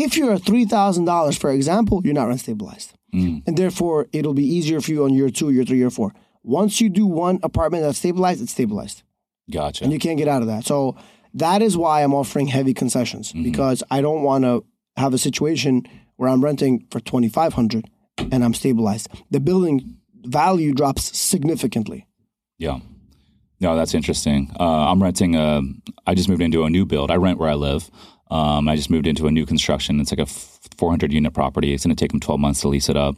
If 0.03 0.17
you're 0.17 0.33
at 0.33 0.43
three 0.43 0.65
thousand 0.65 1.05
dollars, 1.05 1.37
for 1.37 1.51
example, 1.51 2.01
you're 2.03 2.13
not 2.13 2.27
rent 2.27 2.39
stabilized, 2.39 2.93
and 3.13 3.57
therefore 3.57 4.07
it'll 4.11 4.33
be 4.33 4.45
easier 4.57 4.79
for 4.81 4.91
you 4.91 5.03
on 5.05 5.13
year 5.13 5.29
two, 5.29 5.49
year 5.51 5.63
three, 5.63 5.77
year 5.77 5.89
four. 5.89 6.13
Once 6.43 6.81
you 6.81 6.89
do 6.89 7.05
one 7.05 7.39
apartment 7.43 7.83
that's 7.83 7.99
stabilized, 7.99 8.41
it's 8.41 8.51
stabilized 8.51 9.03
Gotcha. 9.51 9.83
and 9.83 9.93
you 9.93 9.99
can't 9.99 10.17
get 10.17 10.27
out 10.27 10.41
of 10.41 10.47
that. 10.47 10.65
So 10.65 10.95
that 11.35 11.61
is 11.61 11.77
why 11.77 12.01
I'm 12.03 12.13
offering 12.13 12.47
heavy 12.47 12.73
concessions 12.73 13.31
because 13.31 13.83
I 13.91 14.01
don't 14.01 14.23
want 14.23 14.43
to 14.43 14.65
have 14.97 15.13
a 15.13 15.17
situation 15.17 15.83
where 16.17 16.29
I'm 16.29 16.43
renting 16.43 16.85
for 16.89 16.99
2500 16.99 17.89
and 18.31 18.43
I'm 18.43 18.53
stabilized. 18.53 19.07
The 19.29 19.39
building 19.39 19.97
value 20.23 20.73
drops 20.73 21.17
significantly. 21.17 22.07
Yeah. 22.57 22.79
No, 23.59 23.75
that's 23.75 23.93
interesting. 23.93 24.51
Uh, 24.59 24.91
I'm 24.91 25.01
renting 25.01 25.35
a. 25.35 25.61
I 26.07 26.15
just 26.15 26.27
moved 26.27 26.41
into 26.41 26.63
a 26.63 26.69
new 26.69 26.85
build. 26.85 27.11
I 27.11 27.15
rent 27.17 27.37
where 27.37 27.49
I 27.49 27.53
live. 27.53 27.91
Um, 28.31 28.67
I 28.67 28.75
just 28.75 28.89
moved 28.89 29.05
into 29.05 29.27
a 29.27 29.31
new 29.31 29.45
construction. 29.45 29.99
It's 29.99 30.11
like 30.11 30.19
a 30.19 30.25
400 30.25 31.11
unit 31.11 31.33
property. 31.33 31.73
It's 31.73 31.85
going 31.85 31.95
to 31.95 32.01
take 32.01 32.11
them 32.11 32.19
12 32.19 32.39
months 32.39 32.61
to 32.61 32.69
lease 32.69 32.89
it 32.89 32.95
up. 32.95 33.15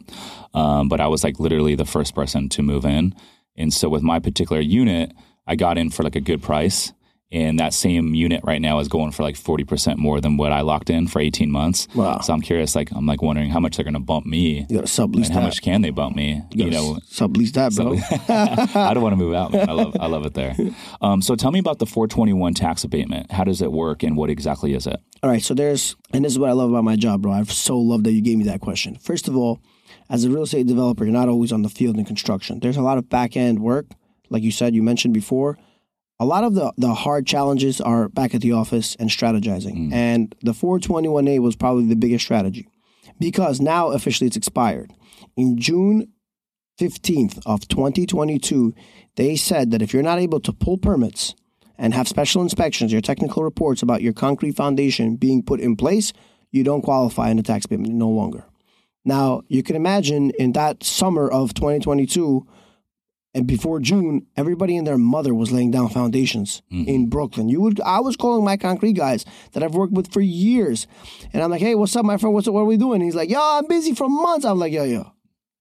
Um, 0.53 0.89
but 0.89 0.99
I 0.99 1.07
was 1.07 1.23
like 1.23 1.39
literally 1.39 1.75
the 1.75 1.85
first 1.85 2.15
person 2.15 2.49
to 2.49 2.63
move 2.63 2.83
in, 2.83 3.15
and 3.55 3.71
so 3.71 3.87
with 3.89 4.01
my 4.01 4.19
particular 4.19 4.61
unit, 4.61 5.13
I 5.47 5.55
got 5.55 5.77
in 5.77 5.89
for 5.89 6.03
like 6.03 6.15
a 6.15 6.21
good 6.21 6.41
price. 6.41 6.91
And 7.33 7.59
that 7.59 7.73
same 7.73 8.13
unit 8.13 8.41
right 8.43 8.61
now 8.61 8.77
is 8.79 8.87
going 8.87 9.11
for 9.11 9.23
like 9.23 9.35
40% 9.35 9.97
more 9.97 10.21
than 10.21 10.37
what 10.37 10.51
I 10.51 10.61
locked 10.61 10.91
in 10.91 11.07
for 11.07 11.19
18 11.19 11.51
months. 11.51 11.87
Wow. 11.95 12.19
So 12.19 12.31
I'm 12.31 12.41
curious, 12.41 12.75
like, 12.75 12.91
I'm 12.91 13.07
like 13.07 13.23
wondering 13.23 13.49
how 13.49 13.59
much 13.59 13.75
they're 13.75 13.83
going 13.83 13.95
to 13.95 13.99
bump 13.99 14.27
me. 14.27 14.67
You 14.69 14.77
got 14.77 14.85
to 14.85 15.01
sublease 15.01 15.25
And 15.25 15.33
how 15.33 15.41
much 15.41 15.63
can 15.63 15.81
they 15.81 15.89
bump 15.89 16.15
me? 16.15 16.43
You 16.51 16.69
know, 16.69 16.99
sublease 17.09 17.53
that, 17.53 17.73
bro. 17.73 17.97
I 18.79 18.93
don't 18.93 19.01
want 19.01 19.13
to 19.13 19.17
move 19.17 19.33
out. 19.33 19.51
Man. 19.51 19.67
I 19.67 19.73
love 19.73 19.97
I 19.99 20.07
love 20.07 20.25
it 20.25 20.33
there. 20.33 20.55
Um, 21.01 21.21
so 21.21 21.35
tell 21.35 21.51
me 21.51 21.59
about 21.59 21.79
the 21.79 21.85
421 21.85 22.53
tax 22.53 22.83
abatement. 22.83 23.31
How 23.31 23.43
does 23.43 23.61
it 23.61 23.71
work, 23.71 24.03
and 24.03 24.15
what 24.15 24.29
exactly 24.29 24.73
is 24.73 24.87
it? 24.87 24.99
All 25.21 25.29
right, 25.29 25.41
so 25.41 25.53
there's, 25.53 25.95
and 26.13 26.23
this 26.23 26.31
is 26.31 26.39
what 26.39 26.49
I 26.49 26.53
love 26.53 26.69
about 26.69 26.83
my 26.83 26.95
job, 26.95 27.21
bro. 27.21 27.31
I 27.31 27.43
so 27.43 27.77
love 27.77 28.03
that 28.03 28.11
you 28.13 28.21
gave 28.21 28.37
me 28.37 28.45
that 28.45 28.61
question. 28.61 28.95
First 28.95 29.27
of 29.27 29.35
all, 29.35 29.59
as 30.09 30.23
a 30.23 30.29
real 30.29 30.43
estate 30.43 30.67
developer, 30.67 31.03
you're 31.03 31.13
not 31.13 31.29
always 31.29 31.51
on 31.51 31.61
the 31.61 31.69
field 31.69 31.97
in 31.97 32.05
construction. 32.05 32.59
There's 32.59 32.77
a 32.77 32.81
lot 32.81 32.97
of 32.97 33.09
back 33.09 33.35
end 33.35 33.59
work, 33.59 33.87
like 34.29 34.43
you 34.43 34.51
said, 34.51 34.75
you 34.75 34.83
mentioned 34.83 35.13
before. 35.13 35.57
A 36.23 36.25
lot 36.25 36.45
of 36.45 36.53
the, 36.53 36.71
the 36.77 36.93
hard 36.93 37.27
challenges 37.27 37.81
are 37.81 38.07
back 38.07 38.33
at 38.33 38.39
the 38.39 38.53
office 38.53 38.95
and 38.95 39.09
strategizing. 39.09 39.89
Mm. 39.89 39.93
And 39.93 40.35
the 40.41 40.53
421A 40.53 41.39
was 41.39 41.57
probably 41.57 41.85
the 41.85 41.97
biggest 41.97 42.23
strategy 42.23 42.65
because 43.19 43.59
now 43.59 43.89
officially 43.89 44.27
it's 44.27 44.37
expired. 44.37 44.93
In 45.35 45.57
June 45.57 46.13
15th 46.79 47.41
of 47.45 47.67
2022, 47.67 48.73
they 49.17 49.35
said 49.35 49.71
that 49.71 49.81
if 49.81 49.91
you're 49.91 50.01
not 50.01 50.17
able 50.17 50.39
to 50.39 50.53
pull 50.53 50.77
permits 50.77 51.35
and 51.77 51.93
have 51.93 52.07
special 52.07 52.41
inspections, 52.41 52.93
your 52.93 53.01
technical 53.01 53.43
reports 53.43 53.81
about 53.81 54.01
your 54.01 54.13
concrete 54.13 54.55
foundation 54.55 55.17
being 55.17 55.43
put 55.43 55.59
in 55.59 55.75
place, 55.75 56.13
you 56.51 56.63
don't 56.63 56.83
qualify 56.83 57.31
in 57.31 57.35
the 57.35 57.43
tax 57.43 57.65
payment 57.65 57.93
no 57.93 58.07
longer. 58.07 58.45
Now, 59.03 59.41
you 59.49 59.61
can 59.61 59.75
imagine 59.75 60.31
in 60.39 60.53
that 60.53 60.85
summer 60.85 61.29
of 61.29 61.53
2022 61.53 62.47
and 63.33 63.47
before 63.47 63.79
June, 63.79 64.27
everybody 64.37 64.77
and 64.77 64.85
their 64.85 64.97
mother 64.97 65.33
was 65.33 65.51
laying 65.51 65.71
down 65.71 65.89
foundations 65.89 66.61
mm-hmm. 66.71 66.87
in 66.87 67.09
Brooklyn. 67.09 67.49
You 67.49 67.61
would 67.61 67.81
I 67.81 67.99
was 67.99 68.15
calling 68.15 68.45
my 68.45 68.57
concrete 68.57 68.93
guys 68.93 69.25
that 69.53 69.63
I've 69.63 69.73
worked 69.73 69.93
with 69.93 70.13
for 70.13 70.21
years. 70.21 70.87
And 71.33 71.41
I'm 71.41 71.49
like, 71.49 71.61
"Hey, 71.61 71.75
what's 71.75 71.95
up, 71.95 72.05
my 72.05 72.17
friend? 72.17 72.33
What's 72.33 72.47
up? 72.47 72.53
What 72.53 72.61
are 72.61 72.65
we 72.65 72.77
doing?" 72.77 73.01
He's 73.01 73.15
like, 73.15 73.29
"Yo, 73.29 73.39
I'm 73.39 73.67
busy 73.67 73.95
for 73.95 74.07
months." 74.07 74.45
I'm 74.45 74.59
like, 74.59 74.73
"Yo, 74.73 74.83
yo. 74.83 75.13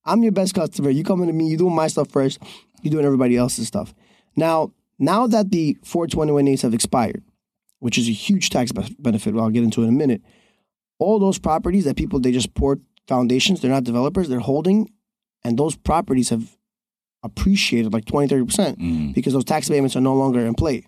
I'm 0.04 0.22
your 0.22 0.32
best 0.32 0.54
customer. 0.54 0.90
You 0.90 1.04
coming 1.04 1.28
to 1.28 1.32
me, 1.32 1.48
you 1.48 1.56
doing 1.56 1.74
my 1.74 1.86
stuff 1.86 2.10
first, 2.10 2.40
you 2.82 2.90
doing 2.90 3.04
everybody 3.04 3.36
else's 3.36 3.68
stuff. 3.68 3.94
Now, 4.36 4.72
now 4.98 5.26
that 5.26 5.50
the 5.50 5.76
421As 5.84 6.62
have 6.62 6.74
expired, 6.74 7.22
which 7.78 7.98
is 7.98 8.08
a 8.08 8.12
huge 8.12 8.50
tax 8.50 8.72
be- 8.72 8.96
benefit, 8.98 9.34
I'll 9.36 9.50
get 9.50 9.64
into 9.64 9.82
in 9.82 9.88
a 9.88 9.92
minute, 9.92 10.22
all 10.98 11.18
those 11.18 11.38
properties 11.38 11.84
that 11.84 11.96
people, 11.96 12.20
they 12.20 12.32
just 12.32 12.54
poured 12.54 12.80
foundations, 13.06 13.60
they're 13.60 13.70
not 13.70 13.84
developers, 13.84 14.28
they're 14.28 14.40
holding, 14.40 14.90
and 15.44 15.58
those 15.58 15.76
properties 15.76 16.30
have 16.30 16.56
appreciated 17.22 17.92
like 17.92 18.04
20, 18.04 18.34
30% 18.34 19.14
because 19.14 19.32
those 19.32 19.44
tax 19.44 19.68
payments 19.68 19.96
are 19.96 20.00
no 20.00 20.14
longer 20.14 20.40
in 20.40 20.54
play. 20.54 20.84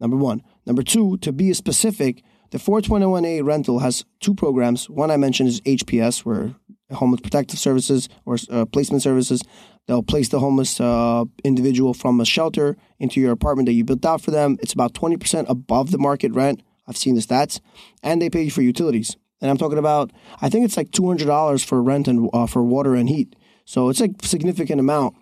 Number 0.00 0.16
one. 0.16 0.42
Number 0.66 0.82
two, 0.82 1.16
to 1.18 1.32
be 1.32 1.52
specific, 1.54 2.22
The 2.52 2.58
421A 2.58 3.42
rental 3.44 3.78
has 3.78 4.04
two 4.20 4.34
programs. 4.34 4.90
One 4.90 5.10
I 5.10 5.16
mentioned 5.16 5.48
is 5.48 5.60
HPS, 5.62 6.18
where 6.26 6.54
homeless 6.90 7.22
protective 7.22 7.58
services 7.58 8.10
or 8.26 8.36
uh, 8.50 8.66
placement 8.66 9.02
services. 9.02 9.42
They'll 9.86 10.02
place 10.02 10.28
the 10.28 10.38
homeless 10.38 10.78
uh, 10.78 11.24
individual 11.44 11.94
from 11.94 12.20
a 12.20 12.26
shelter 12.26 12.76
into 12.98 13.20
your 13.20 13.32
apartment 13.32 13.66
that 13.66 13.72
you 13.72 13.84
built 13.84 14.04
out 14.04 14.20
for 14.20 14.30
them. 14.30 14.58
It's 14.60 14.74
about 14.74 14.92
20% 14.92 15.48
above 15.48 15.92
the 15.92 15.98
market 15.98 16.32
rent. 16.32 16.62
I've 16.86 16.98
seen 16.98 17.14
the 17.14 17.22
stats. 17.22 17.60
And 18.02 18.20
they 18.20 18.28
pay 18.28 18.42
you 18.42 18.50
for 18.50 18.62
utilities. 18.62 19.16
And 19.40 19.50
I'm 19.50 19.56
talking 19.56 19.78
about, 19.78 20.12
I 20.42 20.50
think 20.50 20.64
it's 20.66 20.76
like 20.76 20.90
$200 20.90 21.64
for 21.64 21.82
rent 21.82 22.06
and 22.06 22.28
uh, 22.34 22.46
for 22.46 22.62
water 22.62 22.94
and 22.94 23.08
heat. 23.08 23.34
So 23.64 23.88
it's 23.88 24.00
a 24.02 24.10
significant 24.22 24.78
amount. 24.78 25.16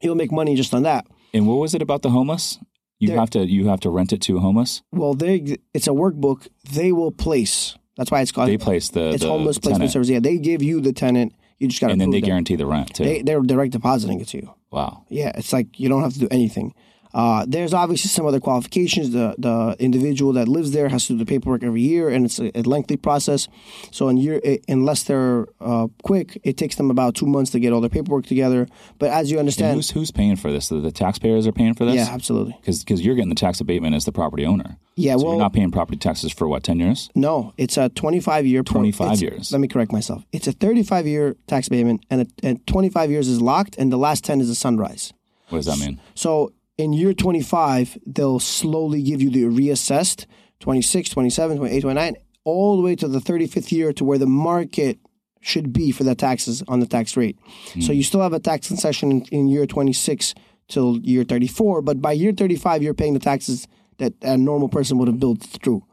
You'll 0.00 0.14
make 0.14 0.32
money 0.32 0.54
just 0.54 0.72
on 0.74 0.82
that. 0.84 1.06
And 1.34 1.46
what 1.46 1.56
was 1.56 1.74
it 1.74 1.82
about 1.82 2.02
the 2.02 2.10
homeless? 2.10 2.58
You 2.98 3.08
They're- 3.08 3.18
have 3.18 3.30
to 3.30 3.46
you 3.46 3.68
have 3.68 3.80
to 3.80 3.90
rent 3.90 4.12
it 4.12 4.20
to 4.22 4.38
homeless. 4.38 4.82
Well, 4.92 5.14
they 5.14 5.56
it's 5.74 5.86
a 5.86 5.90
workbook 5.92 6.48
they 6.72 6.92
will 6.92 7.12
place. 7.12 7.76
That's 7.96 8.10
why 8.10 8.20
it's 8.20 8.32
called. 8.32 8.48
They 8.48 8.58
place 8.58 8.88
the 8.90 9.10
it's 9.10 9.22
the 9.22 9.28
homeless 9.28 9.58
placement 9.58 9.80
tenant, 9.80 9.92
service. 9.92 10.08
Yeah, 10.08 10.20
they 10.20 10.38
give 10.38 10.62
you 10.62 10.80
the 10.80 10.92
tenant. 10.92 11.34
You 11.58 11.68
just 11.68 11.80
got 11.80 11.88
to 11.88 11.92
and 11.92 12.00
then 12.00 12.10
they 12.10 12.20
them. 12.20 12.28
guarantee 12.28 12.54
the 12.56 12.66
rent 12.66 12.94
too. 12.94 13.04
They, 13.04 13.22
they're 13.22 13.40
direct 13.40 13.72
depositing 13.72 14.20
it 14.20 14.28
to 14.28 14.36
you. 14.38 14.54
wow. 14.70 15.04
Yeah, 15.08 15.32
it's 15.34 15.52
like 15.52 15.78
you 15.80 15.88
don't 15.88 16.02
have 16.02 16.12
to 16.14 16.20
do 16.20 16.28
anything. 16.30 16.74
Uh, 17.22 17.44
there's 17.48 17.74
obviously 17.74 18.08
some 18.08 18.26
other 18.30 18.38
qualifications. 18.40 19.06
The 19.10 19.34
the 19.46 19.74
individual 19.88 20.32
that 20.38 20.46
lives 20.56 20.70
there 20.70 20.88
has 20.88 21.02
to 21.06 21.12
do 21.14 21.18
the 21.18 21.26
paperwork 21.34 21.62
every 21.64 21.80
year, 21.92 22.08
and 22.14 22.24
it's 22.26 22.38
a, 22.38 22.46
a 22.60 22.62
lengthy 22.62 22.96
process. 22.96 23.48
So 23.90 24.08
in 24.08 24.16
year, 24.18 24.40
i- 24.46 24.60
unless 24.68 25.02
they're 25.02 25.46
uh, 25.60 25.88
quick, 26.04 26.28
it 26.44 26.56
takes 26.56 26.76
them 26.76 26.90
about 26.90 27.16
two 27.16 27.26
months 27.26 27.50
to 27.52 27.58
get 27.58 27.72
all 27.72 27.80
their 27.80 27.90
paperwork 27.98 28.26
together. 28.26 28.68
But 29.00 29.10
as 29.10 29.24
you 29.32 29.38
understand, 29.40 29.74
who's 29.74 29.90
who's 29.90 30.12
paying 30.12 30.36
for 30.36 30.50
this? 30.52 30.68
The, 30.68 30.76
the 30.80 30.92
taxpayers 30.92 31.44
are 31.48 31.52
paying 31.60 31.74
for 31.74 31.84
this. 31.86 31.96
yeah, 31.96 32.08
absolutely. 32.18 32.54
Because 32.64 33.00
you're 33.04 33.16
getting 33.16 33.34
the 33.34 33.42
tax 33.46 33.60
abatement 33.60 33.96
as 33.96 34.04
the 34.04 34.12
property 34.12 34.46
owner. 34.46 34.76
Yeah, 34.94 35.16
So 35.16 35.24
well, 35.24 35.32
you're 35.34 35.42
not 35.42 35.52
paying 35.52 35.72
property 35.72 35.98
taxes 35.98 36.32
for 36.32 36.46
what 36.46 36.62
ten 36.62 36.78
years? 36.78 37.10
No, 37.16 37.52
it's 37.56 37.76
a 37.76 37.88
25 37.88 38.46
year. 38.46 38.62
pro- 38.62 38.74
25 38.80 39.20
years. 39.22 39.50
Let 39.52 39.60
me 39.60 39.66
correct 39.68 39.90
myself. 39.92 40.24
It's 40.32 40.46
a 40.46 40.52
35 40.52 41.06
year 41.06 41.36
tax 41.48 41.68
payment, 41.68 42.04
and, 42.10 42.22
a, 42.22 42.26
and 42.46 42.64
25 42.68 43.10
years 43.10 43.26
is 43.28 43.40
locked, 43.40 43.76
and 43.76 43.92
the 43.92 43.96
last 43.98 44.22
10 44.24 44.40
is 44.40 44.48
a 44.50 44.54
sunrise. 44.54 45.12
What 45.50 45.58
does 45.58 45.66
that 45.66 45.78
mean? 45.78 46.00
So 46.14 46.52
in 46.78 46.92
year 46.92 47.12
25, 47.12 47.98
they'll 48.06 48.38
slowly 48.38 49.02
give 49.02 49.20
you 49.20 49.30
the 49.30 49.42
reassessed 49.44 50.26
26, 50.60 51.10
27, 51.10 51.56
28, 51.58 51.80
29, 51.80 52.16
all 52.44 52.76
the 52.76 52.82
way 52.82 52.96
to 52.96 53.08
the 53.08 53.18
35th 53.18 53.70
year 53.70 53.92
to 53.92 54.04
where 54.04 54.18
the 54.18 54.26
market 54.26 54.98
should 55.40 55.72
be 55.72 55.92
for 55.92 56.04
the 56.04 56.14
taxes 56.14 56.62
on 56.66 56.80
the 56.80 56.86
tax 56.86 57.16
rate. 57.16 57.38
So 57.80 57.88
hmm. 57.88 57.92
you 57.92 58.02
still 58.02 58.22
have 58.22 58.32
a 58.32 58.40
tax 58.40 58.68
concession 58.68 59.10
in, 59.10 59.24
in 59.26 59.48
year 59.48 59.66
26 59.66 60.34
till 60.68 60.98
year 60.98 61.24
34, 61.24 61.82
but 61.82 62.00
by 62.00 62.12
year 62.12 62.32
35, 62.32 62.82
you're 62.82 62.94
paying 62.94 63.14
the 63.14 63.20
taxes 63.20 63.66
that 63.98 64.14
a 64.22 64.36
normal 64.36 64.68
person 64.68 64.98
would 64.98 65.08
have 65.08 65.20
built 65.20 65.42
through. 65.42 65.84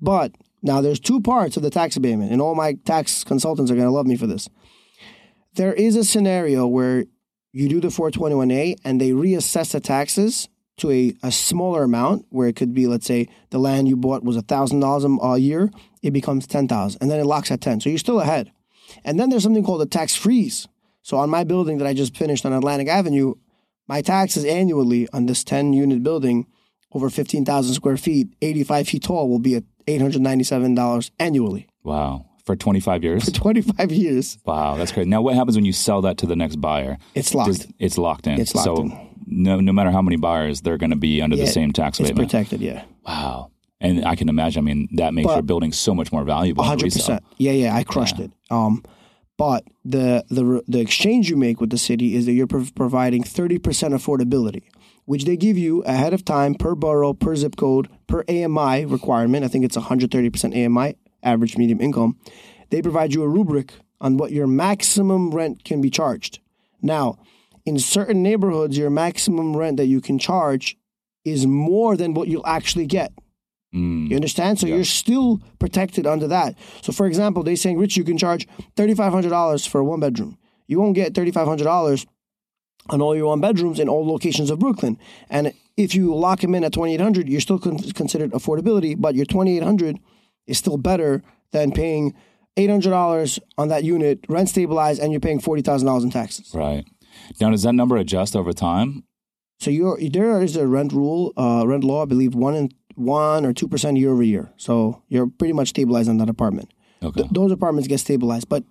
But 0.00 0.32
now 0.62 0.80
there's 0.80 1.00
two 1.00 1.20
parts 1.20 1.56
of 1.56 1.62
the 1.62 1.70
tax 1.70 1.96
abatement, 1.96 2.32
and 2.32 2.42
all 2.42 2.54
my 2.54 2.74
tax 2.84 3.24
consultants 3.24 3.70
are 3.70 3.74
going 3.74 3.86
to 3.86 3.92
love 3.92 4.06
me 4.06 4.16
for 4.16 4.26
this. 4.26 4.48
There 5.54 5.72
is 5.72 5.96
a 5.96 6.04
scenario 6.04 6.66
where 6.66 7.04
you 7.54 7.68
do 7.68 7.80
the 7.80 7.88
421A 7.88 8.76
and 8.84 9.00
they 9.00 9.10
reassess 9.10 9.72
the 9.72 9.80
taxes 9.80 10.48
to 10.78 10.90
a, 10.90 11.14
a 11.22 11.30
smaller 11.30 11.84
amount 11.84 12.26
where 12.30 12.48
it 12.48 12.56
could 12.56 12.74
be, 12.74 12.88
let's 12.88 13.06
say, 13.06 13.28
the 13.50 13.58
land 13.58 13.86
you 13.86 13.96
bought 13.96 14.24
was 14.24 14.36
$1,000 14.36 15.34
a 15.34 15.38
year, 15.38 15.70
it 16.02 16.10
becomes 16.10 16.48
10000 16.48 17.00
and 17.00 17.10
then 17.10 17.20
it 17.20 17.24
locks 17.26 17.52
at 17.52 17.60
10 17.60 17.80
So 17.80 17.90
you're 17.90 17.98
still 17.98 18.20
ahead. 18.20 18.50
And 19.04 19.18
then 19.18 19.30
there's 19.30 19.44
something 19.44 19.64
called 19.64 19.82
a 19.82 19.86
tax 19.86 20.16
freeze. 20.16 20.66
So 21.02 21.16
on 21.16 21.30
my 21.30 21.44
building 21.44 21.78
that 21.78 21.86
I 21.86 21.94
just 21.94 22.16
finished 22.16 22.44
on 22.44 22.52
Atlantic 22.52 22.88
Avenue, 22.88 23.34
my 23.86 24.02
taxes 24.02 24.44
annually 24.44 25.08
on 25.12 25.26
this 25.26 25.44
10 25.44 25.72
unit 25.74 26.02
building 26.02 26.46
over 26.92 27.08
15,000 27.08 27.74
square 27.74 27.96
feet, 27.96 28.28
85 28.42 28.88
feet 28.88 29.02
tall, 29.04 29.28
will 29.28 29.38
be 29.38 29.54
at 29.54 29.64
$897 29.86 31.10
annually 31.18 31.68
Wow. 31.84 32.26
For 32.44 32.54
25 32.56 33.02
years? 33.02 33.24
for 33.24 33.30
25 33.30 33.90
years. 33.92 34.38
Wow, 34.44 34.76
that's 34.76 34.92
great. 34.92 35.06
Now, 35.06 35.22
what 35.22 35.34
happens 35.34 35.56
when 35.56 35.64
you 35.64 35.72
sell 35.72 36.02
that 36.02 36.18
to 36.18 36.26
the 36.26 36.36
next 36.36 36.56
buyer? 36.56 36.98
It's 37.14 37.34
locked. 37.34 37.48
Does- 37.52 37.66
it's 37.78 37.96
locked 37.98 38.26
in. 38.26 38.38
It's 38.40 38.54
locked 38.54 38.64
so 38.66 38.82
in. 38.82 39.14
no, 39.26 39.60
no 39.60 39.72
matter 39.72 39.90
how 39.90 40.02
many 40.02 40.16
buyers, 40.16 40.60
they're 40.60 40.76
going 40.76 40.90
to 40.90 40.96
be 40.96 41.22
under 41.22 41.36
the 41.36 41.46
same 41.46 41.72
tax 41.72 41.98
rate. 41.98 42.04
It's 42.04 42.10
abatement. 42.10 42.30
protected, 42.30 42.60
yeah. 42.60 42.84
Wow. 43.06 43.50
And 43.80 44.04
I 44.04 44.14
can 44.14 44.28
imagine. 44.28 44.60
I 44.62 44.64
mean, 44.64 44.88
that 44.92 45.14
makes 45.14 45.26
But- 45.26 45.34
your 45.34 45.42
building 45.42 45.72
so 45.72 45.94
much 45.94 46.12
more 46.12 46.24
valuable. 46.24 46.62
in 46.64 46.68
hundred 46.68 46.84
resale. 46.84 47.00
percent. 47.00 47.24
Yeah, 47.38 47.52
yeah, 47.52 47.74
I 47.74 47.82
crushed 47.82 48.18
it. 48.20 48.30
Um, 48.50 48.82
but 49.38 49.64
the 49.84 50.24
the 50.28 50.62
the 50.68 50.80
exchange 50.80 51.28
you 51.30 51.36
make 51.36 51.60
with 51.60 51.70
the 51.70 51.78
city 51.78 52.14
is 52.14 52.26
that 52.26 52.32
you're 52.32 52.46
prov- 52.46 52.74
providing 52.74 53.22
thirty 53.24 53.58
percent 53.58 53.92
affordability, 53.94 54.62
which 55.06 55.24
they 55.24 55.36
give 55.36 55.56
you 55.58 55.82
ahead 55.84 56.12
of 56.14 56.24
time 56.24 56.54
per 56.54 56.74
borough, 56.74 57.12
per 57.14 57.34
zip 57.36 57.56
code, 57.56 57.88
per 58.06 58.22
AMI 58.28 58.84
requirement. 58.84 59.44
I 59.44 59.48
think 59.48 59.64
it's 59.64 59.76
one 59.76 59.86
hundred 59.86 60.10
thirty 60.12 60.30
percent 60.30 60.54
AMI, 60.54 60.94
average 61.24 61.56
medium 61.56 61.80
income. 61.80 62.18
They 62.70 62.82
provide 62.82 63.14
you 63.14 63.22
a 63.22 63.28
rubric 63.28 63.72
on 64.00 64.16
what 64.16 64.32
your 64.32 64.46
maximum 64.46 65.30
rent 65.30 65.64
can 65.64 65.80
be 65.80 65.90
charged. 65.90 66.40
Now, 66.82 67.18
in 67.64 67.78
certain 67.78 68.22
neighborhoods, 68.22 68.76
your 68.76 68.90
maximum 68.90 69.56
rent 69.56 69.78
that 69.78 69.86
you 69.86 70.00
can 70.00 70.18
charge 70.18 70.76
is 71.24 71.46
more 71.46 71.96
than 71.96 72.14
what 72.14 72.28
you'll 72.28 72.46
actually 72.46 72.86
get. 72.86 73.12
Mm. 73.74 74.10
You 74.10 74.16
understand? 74.16 74.60
So 74.60 74.66
you're 74.66 74.84
still 74.84 75.40
protected 75.58 76.06
under 76.06 76.28
that. 76.28 76.56
So, 76.82 76.92
for 76.92 77.06
example, 77.06 77.42
they're 77.42 77.56
saying, 77.56 77.78
Rich, 77.78 77.96
you 77.96 78.04
can 78.04 78.18
charge 78.18 78.46
$3,500 78.76 79.66
for 79.66 79.80
a 79.80 79.84
one 79.84 80.00
bedroom. 80.00 80.38
You 80.66 80.80
won't 80.80 80.94
get 80.94 81.14
$3,500 81.14 82.06
on 82.90 83.00
all 83.00 83.16
your 83.16 83.26
one 83.26 83.40
bedrooms 83.40 83.80
in 83.80 83.88
all 83.88 84.06
locations 84.06 84.50
of 84.50 84.58
Brooklyn. 84.58 84.98
And 85.30 85.52
if 85.76 85.94
you 85.94 86.14
lock 86.14 86.40
them 86.40 86.54
in 86.54 86.64
at 86.64 86.72
2800 86.72 87.28
you're 87.28 87.40
still 87.40 87.58
con- 87.58 87.78
considered 87.78 88.32
affordability, 88.32 88.94
but 88.98 89.14
your 89.14 89.26
2800 89.26 89.98
is 90.46 90.58
still 90.58 90.76
better 90.76 91.22
than 91.52 91.72
paying 91.72 92.14
$800 92.56 93.38
on 93.58 93.68
that 93.68 93.84
unit, 93.84 94.24
rent 94.28 94.48
stabilized, 94.48 95.00
and 95.00 95.12
you're 95.12 95.20
paying 95.20 95.40
$40,000 95.40 96.02
in 96.02 96.10
taxes. 96.10 96.52
Right. 96.54 96.84
Now, 97.40 97.50
does 97.50 97.62
that 97.62 97.72
number 97.72 97.96
adjust 97.96 98.36
over 98.36 98.52
time? 98.52 99.04
So 99.60 99.70
you're, 99.70 99.98
there 100.00 100.42
is 100.42 100.56
a 100.56 100.66
rent 100.66 100.92
rule, 100.92 101.32
uh, 101.36 101.64
rent 101.66 101.84
law, 101.84 102.02
I 102.02 102.06
believe 102.06 102.34
one 102.34 102.54
and 102.54 102.74
one 102.96 103.44
or 103.44 103.52
two 103.52 103.68
percent 103.68 103.96
year 103.96 104.12
over 104.12 104.22
year. 104.22 104.52
So 104.56 105.02
you're 105.08 105.26
pretty 105.26 105.52
much 105.52 105.68
stabilized 105.68 106.08
on 106.08 106.18
that 106.18 106.28
apartment. 106.28 106.72
Okay. 107.02 107.22
Th- 107.22 107.32
those 107.32 107.52
apartments 107.52 107.88
get 107.88 107.98
stabilized. 107.98 108.48
But 108.48 108.64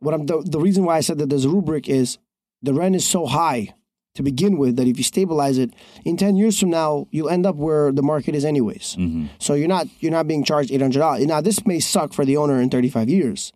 what 0.00 0.14
I'm 0.14 0.26
the, 0.26 0.42
the 0.44 0.60
reason 0.60 0.84
why 0.84 0.96
I 0.96 1.00
said 1.00 1.18
that 1.18 1.30
there's 1.30 1.44
a 1.44 1.50
rubric 1.50 1.88
is 1.88 2.18
the 2.62 2.74
rent 2.74 2.94
is 2.94 3.06
so 3.06 3.26
high 3.26 3.74
to 4.14 4.22
begin 4.22 4.56
with 4.56 4.76
that 4.76 4.86
if 4.86 4.96
you 4.96 5.02
stabilize 5.04 5.58
it 5.58 5.74
in 6.04 6.16
10 6.16 6.36
years 6.36 6.58
from 6.58 6.70
now 6.70 7.06
you'll 7.10 7.28
end 7.28 7.44
up 7.44 7.56
where 7.56 7.90
the 7.92 8.02
market 8.02 8.34
is 8.34 8.44
anyways 8.44 8.94
Mm-hmm. 8.98 9.26
so 9.40 9.54
you're 9.54 9.68
not 9.68 9.86
you're 10.00 10.12
not 10.12 10.28
being 10.28 10.44
charged 10.44 10.70
$800 10.70 11.26
now 11.26 11.40
this 11.40 11.66
may 11.66 11.80
suck 11.80 12.12
for 12.12 12.24
the 12.24 12.36
owner 12.36 12.60
in 12.60 12.70
35 12.70 13.08
years 13.08 13.52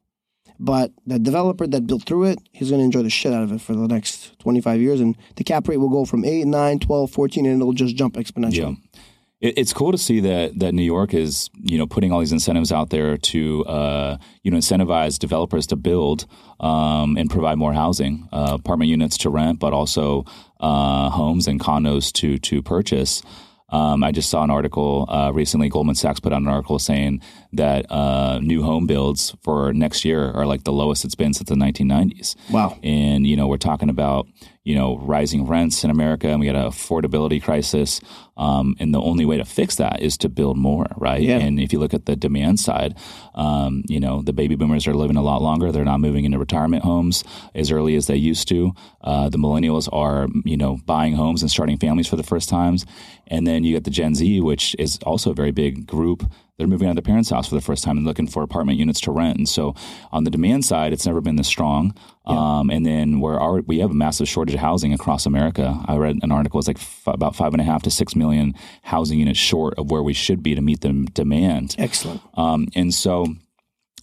but 0.59 0.91
the 1.07 1.19
developer 1.21 1.67
that 1.69 1.87
built 1.87 2.05
through 2.05 2.25
it 2.25 2.39
he's 2.53 2.71
going 2.71 2.81
to 2.81 2.85
enjoy 2.85 3.03
the 3.03 3.11
shit 3.11 3.33
out 3.33 3.45
of 3.45 3.53
it 3.53 3.61
for 3.61 3.75
the 3.75 3.87
next 3.87 4.37
25 4.41 4.81
years 4.81 5.01
and 5.01 5.17
the 5.37 5.45
cap 5.45 5.69
rate 5.69 5.77
will 5.77 5.89
go 5.89 6.05
from 6.05 6.25
8 6.25 6.45
9 6.47 6.79
12 6.81 7.11
14 7.11 7.47
and 7.47 7.61
it'll 7.63 7.73
just 7.73 7.95
jump 7.95 8.15
exponentially 8.17 8.77
Yeah. 8.77 9.01
It, 9.41 9.59
it's 9.59 9.73
cool 9.73 9.93
to 9.93 9.99
see 9.99 10.21
that 10.21 10.59
that 10.59 10.73
New 10.73 10.83
York 10.83 11.15
is 11.15 11.51
you 11.61 11.79
know 11.79 11.87
putting 11.87 12.13
all 12.13 12.21
these 12.21 12.33
incentives 12.33 12.73
out 12.73 12.91
there 12.91 13.17
to 13.17 13.65
uh, 13.67 14.19
you 14.43 14.51
know 14.51 14.59
incentivize 14.59 15.19
developers 15.19 15.67
to 15.69 15.77
build 15.77 16.27
um, 16.61 17.17
and 17.17 17.31
provide 17.31 17.59
more 17.59 17.73
housing, 17.73 18.29
uh, 18.33 18.57
apartment 18.59 18.91
units 18.91 19.17
to 19.19 19.31
rent, 19.31 19.61
but 19.61 19.73
also 19.73 20.25
uh, 20.61 21.11
homes 21.11 21.47
and 21.47 21.61
condos 21.61 22.13
to 22.15 22.39
to 22.39 22.63
purchase. 22.63 23.23
Um, 23.71 24.03
I 24.03 24.13
just 24.13 24.31
saw 24.31 24.43
an 24.43 24.51
article 24.51 25.05
uh, 25.11 25.31
recently. 25.33 25.69
Goldman 25.69 25.95
Sachs 25.95 26.21
put 26.21 26.33
out 26.33 26.41
an 26.41 26.49
article 26.49 26.79
saying 26.79 27.21
that 27.53 27.91
uh, 27.91 28.39
new 28.43 28.63
home 28.63 28.87
builds 28.87 29.35
for 29.43 29.73
next 29.73 30.05
year 30.05 30.31
are 30.33 30.47
like 30.47 30.65
the 30.65 30.73
lowest 30.73 31.05
it's 31.05 31.15
been 31.15 31.33
since 31.33 31.49
the 31.49 31.55
1990s. 31.55 32.37
Wow. 32.51 32.79
And 32.83 33.27
you 33.27 33.37
know, 33.37 33.47
we're 33.47 33.57
talking 33.57 33.89
about 33.89 34.27
you 34.65 34.75
know 34.75 34.99
rising 34.99 35.47
rents 35.47 35.83
in 35.83 35.91
America, 35.91 36.29
and 36.29 36.41
we 36.41 36.47
got 36.47 36.57
an 36.57 36.71
affordability 36.71 37.43
crisis. 37.43 38.01
Um, 38.37 38.77
and 38.79 38.95
the 38.95 39.01
only 39.01 39.25
way 39.25 39.39
to 39.39 39.45
fix 39.45 39.77
that 39.77 40.01
is 40.01 40.17
to 40.19 40.29
build 40.29 40.59
more, 40.59 40.87
right? 40.97 41.21
Yeah. 41.21 41.39
And 41.39 41.59
if 41.59 41.73
you 41.73 41.81
look 41.81 41.95
at 41.95 42.07
the 42.07 42.15
demand 42.15 42.61
side, 42.61 42.97
um, 43.35 43.83
you 43.89 43.99
know, 43.99 44.23
the 44.23 44.33
baby 44.33 44.55
boomers 44.55 44.87
are 44.87 44.95
living 44.95 45.17
a 45.17 45.23
lot 45.23 45.43
longer. 45.43 45.73
They're 45.73 45.85
not 45.85 46.01
moving 46.01 46.25
into 46.25 46.39
retirement 46.39 46.85
homes 46.85 47.25
as 47.55 47.73
early 47.73 47.97
as 47.97 48.07
they 48.07 48.17
used 48.17 48.47
to. 48.49 48.73
Uh, 49.01 49.29
the 49.29 49.39
millennials 49.39 49.89
are, 49.91 50.29
you 50.45 50.57
know, 50.57 50.79
buying 50.87 51.15
homes 51.15 51.43
and 51.43 51.51
starting 51.51 51.79
families 51.79 52.07
for 52.07 52.17
the 52.17 52.23
first 52.23 52.49
times. 52.49 52.87
And 53.27 53.47
then 53.47 53.65
you 53.65 53.75
get 53.75 53.85
the 53.85 53.91
Gen 53.91 54.15
Z, 54.15 54.41
which 54.41 54.77
is 54.79 54.99
also 55.03 55.31
a 55.31 55.35
very 55.35 55.51
big 55.51 55.87
group. 55.87 56.31
They're 56.59 56.67
moving 56.67 56.89
out 56.89 56.91
of 56.91 56.97
their 56.97 57.09
parents' 57.09 57.31
house 57.31 57.49
for 57.49 57.55
the 57.55 57.61
first 57.61 57.85
time 57.85 57.97
and 57.97 58.05
looking 58.05 58.27
for 58.27 58.43
apartment 58.43 58.79
units 58.79 59.01
to 59.03 59.13
rent. 59.13 59.39
And 59.39 59.49
so, 59.49 59.77
on 60.11 60.25
the 60.25 60.31
demand 60.31 60.65
side, 60.65 60.93
it's 60.93 61.07
never 61.07 61.21
been 61.21 61.37
this 61.37 61.47
strong. 61.47 61.95
Um, 62.27 62.69
and 62.69 62.85
then 62.85 63.21
we're 63.21 63.41
already, 63.41 63.65
we 63.69 63.79
have 63.79 63.93
a 63.93 63.95
massive 63.95 64.29
shortage 64.29 64.55
of 64.55 64.61
housing 64.61 64.93
across 64.93 65.25
America. 65.25 65.81
I 65.87 65.97
read 65.97 66.19
an 66.21 66.33
article; 66.33 66.59
it's 66.59 66.67
like 66.67 66.79
f- 66.79 67.05
about 67.07 67.37
five 67.37 67.55
and 67.55 67.61
a 67.61 67.65
half 67.65 67.85
to 67.85 67.93
six 67.93 68.17
million 68.17 68.55
housing 68.83 69.21
units 69.21 69.39
short 69.39 69.75
of 69.79 69.91
where 69.93 70.03
we 70.03 70.13
should 70.13 70.43
be 70.43 70.57
to 70.57 70.61
meet 70.61 70.81
the 70.81 71.07
demand. 71.13 71.77
excellent 71.79 72.21
Um, 72.35 72.67
and 72.75 72.93
so, 72.93 73.27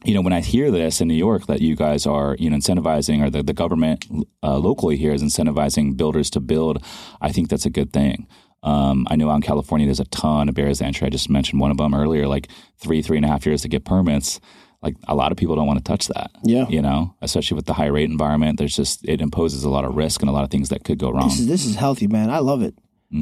you 0.06 0.14
know, 0.14 0.22
when 0.22 0.34
I 0.34 0.40
hear 0.40 0.72
this 0.72 1.02
in 1.02 1.10
New 1.10 1.14
York 1.14 1.48
that 1.48 1.62
you 1.62 1.76
guys 1.76 2.06
are, 2.06 2.38
you 2.40 2.50
know, 2.50 2.56
incentivizing 2.56 3.22
or 3.22 3.30
the, 3.30 3.44
the 3.44 3.54
government 3.54 4.06
uh, 4.42 4.58
locally 4.58 4.96
here 4.96 5.12
is 5.12 5.22
incentivizing 5.22 5.98
builders 5.98 6.30
to 6.32 6.40
build, 6.40 6.82
I 7.20 7.34
think 7.34 7.50
that's 7.50 7.66
a 7.66 7.70
good 7.70 7.92
thing. 7.92 8.28
Um, 8.66 9.08
I 9.10 9.16
know 9.16 9.30
out 9.30 9.36
in 9.36 9.42
California, 9.42 9.86
there's 9.88 10.00
a 10.00 10.06
ton 10.06 10.50
of 10.50 10.56
barriers 10.56 10.80
to 10.80 10.86
entry. 10.86 11.06
I 11.08 11.10
just 11.10 11.30
mentioned 11.30 11.62
one 11.62 11.72
of 11.72 11.78
them 11.78 11.94
earlier, 11.94 12.28
like 12.28 12.50
three, 12.78 13.02
three 13.02 13.18
and 13.18 13.26
a 13.26 13.30
half 13.30 13.46
years 13.46 13.62
to 13.62 13.70
get 13.70 13.86
permits. 13.86 14.40
Like 14.82 14.96
a 15.08 15.16
lot 15.16 15.32
of 15.32 15.38
people 15.38 15.56
don't 15.56 15.68
want 15.68 15.80
to 15.80 15.84
touch 15.84 16.08
that. 16.08 16.32
Yeah. 16.44 16.68
You 16.68 16.82
know, 16.82 17.16
especially 17.22 17.56
with 17.56 17.66
the 17.66 17.74
high 17.74 17.88
rate 17.88 18.10
environment, 18.10 18.58
there's 18.58 18.76
just, 18.76 19.08
it 19.08 19.22
imposes 19.22 19.64
a 19.64 19.70
lot 19.70 19.86
of 19.86 19.96
risk 19.96 20.22
and 20.22 20.30
a 20.30 20.34
lot 20.34 20.44
of 20.44 20.52
things 20.52 20.70
that 20.70 20.84
could 20.84 21.00
go 21.00 21.12
wrong. 21.12 21.30
This 21.30 21.40
is 21.40 21.48
this 21.48 21.66
is 21.66 21.76
healthy, 21.76 22.08
man. 22.08 22.30
I 22.30 22.40
love 22.40 22.62
it. 22.62 22.76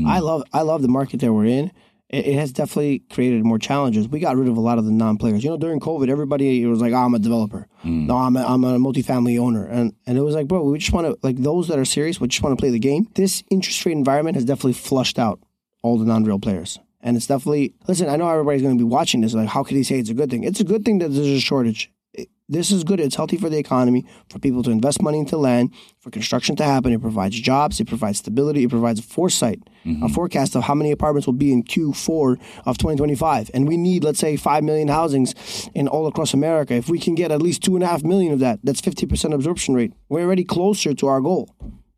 I 0.08 0.20
love 0.20 0.44
I 0.52 0.62
love 0.64 0.82
the 0.82 0.88
market 0.88 1.20
that 1.20 1.32
we're 1.32 1.46
in. 1.46 1.72
It, 2.14 2.28
it 2.28 2.36
has 2.36 2.52
definitely 2.52 3.00
created 3.12 3.44
more 3.44 3.58
challenges. 3.58 4.08
We 4.08 4.20
got 4.20 4.38
rid 4.38 4.48
of 4.48 4.56
a 4.56 4.62
lot 4.62 4.78
of 4.78 4.86
the 4.86 4.92
non-players. 4.92 5.44
You 5.44 5.50
know, 5.50 5.58
during 5.58 5.80
COVID, 5.80 6.10
everybody 6.10 6.64
was 6.68 6.80
like, 6.80 6.94
oh, 6.94 6.98
"I'm 6.98 7.16
a 7.16 7.20
developer. 7.20 7.68
Mm. 7.84 8.06
No, 8.06 8.18
I'm 8.18 8.38
a, 8.38 8.46
I'm 8.46 8.64
a 8.64 8.78
multifamily 8.78 9.40
owner," 9.40 9.66
and 9.66 9.94
and 10.06 10.18
it 10.18 10.22
was 10.22 10.36
like, 10.36 10.48
bro, 10.48 10.64
we 10.64 10.78
just 10.78 10.94
want 10.94 11.08
to 11.08 11.18
like 11.24 11.38
those 11.38 11.68
that 11.70 11.80
are 11.80 11.86
serious. 11.86 12.22
We 12.22 12.28
just 12.28 12.44
want 12.44 12.58
to 12.58 12.62
play 12.62 12.70
the 12.70 12.80
game. 12.80 13.08
This 13.16 13.44
interest 13.50 13.84
rate 13.86 13.94
environment 13.94 14.36
has 14.36 14.46
definitely 14.46 14.74
flushed 14.74 15.18
out 15.18 15.40
all 15.82 15.98
the 15.98 16.06
non-real 16.06 16.40
players. 16.40 16.80
And 17.06 17.18
it's 17.18 17.28
definitely 17.28 17.74
listen. 17.88 18.08
I 18.08 18.16
know 18.16 18.30
everybody's 18.30 18.62
going 18.62 18.78
to 18.78 18.82
be 18.82 18.90
watching 18.90 19.22
this. 19.22 19.34
Like, 19.34 19.50
how 19.50 19.64
can 19.64 19.76
he 19.76 19.84
say 19.84 20.00
it's 20.00 20.10
a 20.10 20.14
good 20.14 20.30
thing? 20.30 20.46
It's 20.46 20.62
a 20.62 20.64
good 20.64 20.86
thing 20.86 21.00
that 21.00 21.10
there's 21.10 21.28
a 21.28 21.40
shortage. 21.42 21.92
This 22.50 22.72
is 22.72 22.84
good. 22.84 23.00
It's 23.00 23.16
healthy 23.16 23.38
for 23.38 23.50
the 23.50 23.58
economy, 23.58 24.06
for 24.30 24.38
people 24.38 24.64
to 24.64 24.72
invest 24.72 25.02
money 25.02 25.18
into 25.18 25.38
land, 25.38 25.74
for 26.00 26.10
construction 26.10 26.56
to 26.58 26.64
happen. 26.64 26.92
It 26.92 27.02
provides 27.02 27.40
jobs. 27.40 27.80
It 27.80 27.88
provides 27.88 28.20
stability. 28.20 28.64
It 28.64 28.70
provides 28.70 29.00
foresight, 29.00 29.60
a 29.84 29.88
mm-hmm. 29.88 30.08
forecast 30.08 30.56
of 30.56 30.64
how 30.64 30.76
many 30.76 30.92
apartments 30.92 31.26
will 31.26 31.34
be 31.34 31.54
in 31.54 31.64
Q4 31.64 32.40
of 32.66 32.78
2025. 32.78 33.50
And 33.54 33.68
we 33.68 33.78
need, 33.78 34.04
let's 34.04 34.20
say, 34.20 34.36
five 34.36 34.64
million 34.64 34.90
housings 34.90 35.70
in 35.74 35.88
all 35.88 36.06
across 36.06 36.34
America. 36.34 36.74
If 36.74 36.90
we 36.90 37.00
can 37.00 37.16
get 37.16 37.32
at 37.32 37.42
least 37.42 37.64
two 37.64 37.76
and 37.76 37.84
a 37.84 37.88
half 37.88 38.04
million 38.04 38.34
of 38.34 38.40
that, 38.40 38.60
that's 38.62 38.82
50% 38.82 39.34
absorption 39.34 39.74
rate. 39.74 39.94
We're 40.10 40.24
already 40.24 40.44
closer 40.44 40.94
to 40.94 41.08
our 41.08 41.22
goal. 41.22 41.50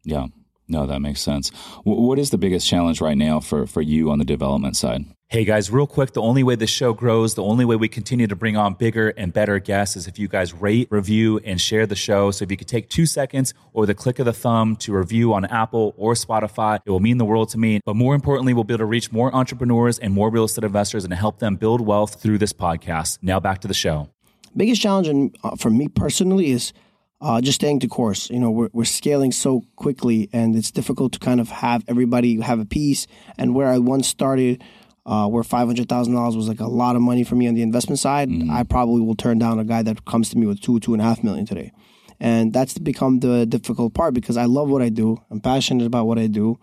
Yeah. 0.04 0.28
No, 0.68 0.86
that 0.86 1.00
makes 1.00 1.22
sense. 1.22 1.52
W- 1.86 2.02
what 2.02 2.20
is 2.20 2.32
the 2.32 2.38
biggest 2.38 2.68
challenge 2.68 3.02
right 3.02 3.18
now 3.18 3.40
for, 3.40 3.68
for 3.68 3.82
you 3.82 4.10
on 4.12 4.20
the 4.20 4.26
development 4.26 4.76
side? 4.76 5.06
Hey 5.28 5.44
guys, 5.44 5.72
real 5.72 5.88
quick, 5.88 6.14
the 6.14 6.22
only 6.22 6.44
way 6.44 6.56
this 6.56 6.70
show 6.70 6.94
grows, 6.94 7.34
the 7.34 7.44
only 7.44 7.66
way 7.66 7.76
we 7.76 7.88
continue 7.88 8.28
to 8.28 8.36
bring 8.36 8.56
on 8.58 8.76
bigger 8.76 9.10
and 9.10 9.34
better 9.34 9.58
guests 9.58 9.96
is 9.96 10.08
if 10.08 10.20
you 10.20 10.28
guys 10.28 10.54
rate, 10.54 10.88
review, 10.92 11.40
and 11.44 11.60
share 11.60 11.88
the 11.88 11.96
show. 11.96 12.30
So 12.30 12.44
if 12.44 12.52
you 12.52 12.58
could 12.58 12.68
take 12.68 12.90
two 12.90 13.08
seconds 13.08 13.54
or 13.74 13.88
the 13.88 13.96
click 13.96 14.20
of 14.20 14.26
the 14.26 14.34
thumb 14.34 14.76
to 14.78 14.94
review 14.96 15.34
on 15.34 15.46
Apple 15.46 15.96
or 15.98 16.14
Spotify, 16.14 16.80
it 16.86 16.92
will 16.92 17.00
mean 17.00 17.18
the 17.18 17.26
world 17.26 17.50
to 17.50 17.58
me. 17.58 17.80
But 17.84 17.96
more 17.96 18.14
importantly, 18.14 18.54
we'll 18.54 18.66
be 18.66 18.76
able 18.76 18.80
to 18.80 18.86
reach 18.86 19.12
more 19.12 19.34
entrepreneurs 19.36 19.98
and 19.98 20.14
more 20.14 20.30
real 20.30 20.44
estate 20.44 20.64
investors 20.64 21.04
and 21.04 21.14
help 21.14 21.40
them 21.40 21.56
build 21.56 21.82
wealth 21.82 22.22
through 22.22 22.38
this 22.38 22.54
podcast. 22.54 23.18
Now 23.24 23.40
back 23.40 23.62
to 23.62 23.68
the 23.68 23.74
show. 23.74 24.10
biggest 24.56 24.80
challenge 24.80 25.08
in, 25.08 25.34
uh, 25.44 25.56
for 25.56 25.72
me 25.72 25.88
personally 25.88 26.52
is 26.52 26.72
uh, 27.26 27.42
just 27.42 27.56
staying 27.56 27.80
to 27.80 27.88
course. 27.88 28.30
You 28.30 28.40
know, 28.40 28.52
we're, 28.52 28.70
we're 28.72 28.86
scaling 28.86 29.32
so 29.32 29.64
quickly, 29.76 30.30
and 30.32 30.56
it's 30.56 30.70
difficult 30.70 31.12
to 31.14 31.20
kind 31.20 31.42
of 31.42 31.50
have 31.50 31.84
everybody 31.88 32.40
have 32.40 32.60
a 32.60 32.66
piece. 32.66 33.08
And 33.36 33.56
where 33.56 33.68
I 33.68 33.80
once 33.80 34.08
started, 34.08 34.64
uh, 35.08 35.28
where 35.28 35.44
five 35.44 35.66
hundred 35.66 35.90
thousand 35.90 36.14
dollars 36.14 36.36
was 36.38 36.48
like 36.48 36.60
a 36.60 36.68
lot 36.68 36.96
of 36.96 37.02
money 37.02 37.24
for 37.24 37.34
me 37.34 37.48
on 37.48 37.56
the 37.56 37.64
investment 37.64 37.98
side, 37.98 38.30
I 38.52 38.62
probably 38.62 39.02
will 39.02 39.16
turn 39.16 39.40
down 39.40 39.58
a 39.58 39.64
guy 39.64 39.82
that 39.82 40.06
comes 40.06 40.30
to 40.30 40.38
me 40.38 40.46
with 40.46 40.62
two, 40.62 40.80
two 40.80 40.94
and 40.94 41.02
a 41.02 41.06
half 41.06 41.24
million 41.24 41.48
today. 41.48 41.72
And 42.20 42.54
that's 42.54 42.78
become 42.78 43.20
the 43.22 43.48
difficult 43.48 43.96
part 43.96 44.14
because 44.14 44.38
I 44.38 44.46
love 44.46 44.70
what 44.70 44.84
I 44.84 44.90
do. 44.90 45.18
I'm 45.32 45.42
passionate 45.42 45.86
about 45.88 46.06
what 46.06 46.20
I 46.20 46.28
do, 46.28 46.60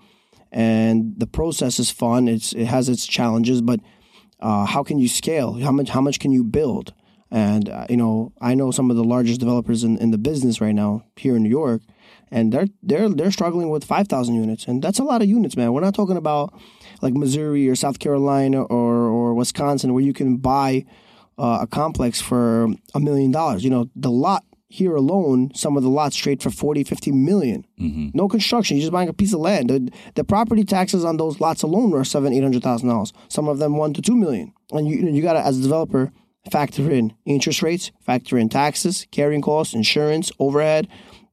and 0.53 1.15
the 1.19 1.27
process 1.27 1.81
is 1.81 1.91
fun. 1.91 2.29
It's 2.29 2.53
it 2.53 2.67
has 2.67 2.89
its 2.89 3.05
challenges, 3.05 3.63
but 3.63 3.81
uh, 4.39 4.65
how 4.65 4.85
can 4.85 5.01
you 5.01 5.09
scale? 5.09 5.55
How 5.55 5.73
much 5.73 5.89
how 5.89 6.01
much 6.01 6.21
can 6.21 6.31
you 6.31 6.45
build? 6.45 6.95
And 7.33 7.71
uh, 7.71 7.87
you 7.89 7.97
know, 7.97 8.35
I 8.43 8.55
know 8.55 8.71
some 8.71 8.91
of 8.91 8.97
the 8.97 9.03
largest 9.03 9.41
developers 9.41 9.85
in, 9.85 9.97
in 9.97 10.11
the 10.11 10.19
business 10.19 10.61
right 10.61 10.75
now 10.75 11.07
here 11.17 11.35
in 11.35 11.43
New 11.43 11.49
York, 11.49 11.81
and 12.31 12.53
they're 12.53 12.67
they're 12.83 13.09
they're 13.09 13.31
struggling 13.31 13.71
with 13.71 13.85
five 13.85 14.07
thousand 14.07 14.35
units, 14.35 14.67
and 14.67 14.83
that's 14.83 14.99
a 14.99 15.03
lot 15.03 15.23
of 15.23 15.29
units, 15.29 15.57
man. 15.57 15.73
We're 15.73 15.81
not 15.81 15.95
talking 15.95 16.19
about 16.19 16.53
like 17.01 17.15
Missouri 17.15 17.71
or 17.71 17.75
South 17.75 18.01
Carolina 18.01 18.63
or 18.63 18.95
or 18.95 19.33
Wisconsin 19.33 19.95
where 19.95 20.03
you 20.05 20.13
can 20.13 20.37
buy 20.37 20.85
uh, 21.39 21.61
a 21.63 21.67
complex 21.67 22.21
for 22.21 22.69
a 22.95 23.01
million 23.01 23.31
dollars. 23.31 23.65
You 23.65 23.71
know, 23.71 23.89
the 23.97 24.11
lot 24.11 24.45
here 24.69 24.95
alone, 24.95 25.55
some 25.55 25.79
of 25.79 25.83
the 25.83 25.89
lots 25.89 26.17
trade 26.17 26.43
for 26.43 26.49
40, 26.51 26.85
50 26.85 27.13
million. 27.13 27.67
No 28.15 28.27
construction. 28.27 28.77
You're 28.77 28.85
just 28.85 28.93
buying 28.93 29.09
a 29.09 29.13
piece 29.13 29.35
of 29.35 29.41
land. 29.41 29.69
The, 29.69 29.91
the 30.15 30.25
property 30.25 30.65
taxes 30.65 31.05
on 31.05 31.19
those 31.19 31.41
lots 31.41 31.63
alone 31.63 31.93
are 31.95 32.05
seven, 32.05 32.33
eight 32.33 32.43
hundred 32.43 32.63
thousand 32.63 32.89
dollars. 32.91 33.13
Some 33.29 33.49
of 33.49 33.59
them 33.59 33.77
one 33.79 33.95
to 33.95 34.03
two 34.03 34.17
million. 34.17 34.53
And 34.71 34.87
you 34.87 34.97
you 35.09 35.23
got 35.23 35.35
to, 35.35 35.41
as 35.41 35.59
a 35.59 35.63
developer, 35.63 36.13
factor 36.51 36.91
in 36.91 37.15
interest 37.25 37.63
rates, 37.63 37.93
factor 38.01 38.37
in 38.39 38.49
taxes, 38.49 39.07
carrying 39.11 39.43
costs, 39.43 39.75
insurance, 39.75 40.33
overhead, 40.39 40.89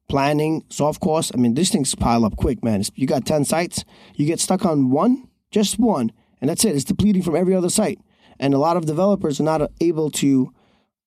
planning, 0.08 0.64
soft 0.70 1.00
costs. 1.00 1.32
I 1.34 1.38
mean, 1.38 1.54
these 1.54 1.70
things 1.70 1.94
pile 1.94 2.24
up 2.24 2.36
quick, 2.36 2.62
man. 2.62 2.82
You 2.94 3.06
got 3.06 3.26
ten 3.26 3.44
sites, 3.44 3.84
you 4.14 4.26
get 4.26 4.40
stuck 4.40 4.64
on 4.64 4.90
one, 4.90 5.28
just 5.50 5.78
one, 5.78 6.12
and 6.40 6.48
that's 6.48 6.64
it. 6.64 6.74
It's 6.74 6.84
depleting 6.84 7.22
from 7.22 7.36
every 7.36 7.54
other 7.54 7.70
site. 7.70 7.98
And 8.38 8.54
a 8.54 8.58
lot 8.58 8.76
of 8.76 8.86
developers 8.86 9.40
are 9.40 9.44
not 9.44 9.70
able 9.80 10.10
to 10.12 10.52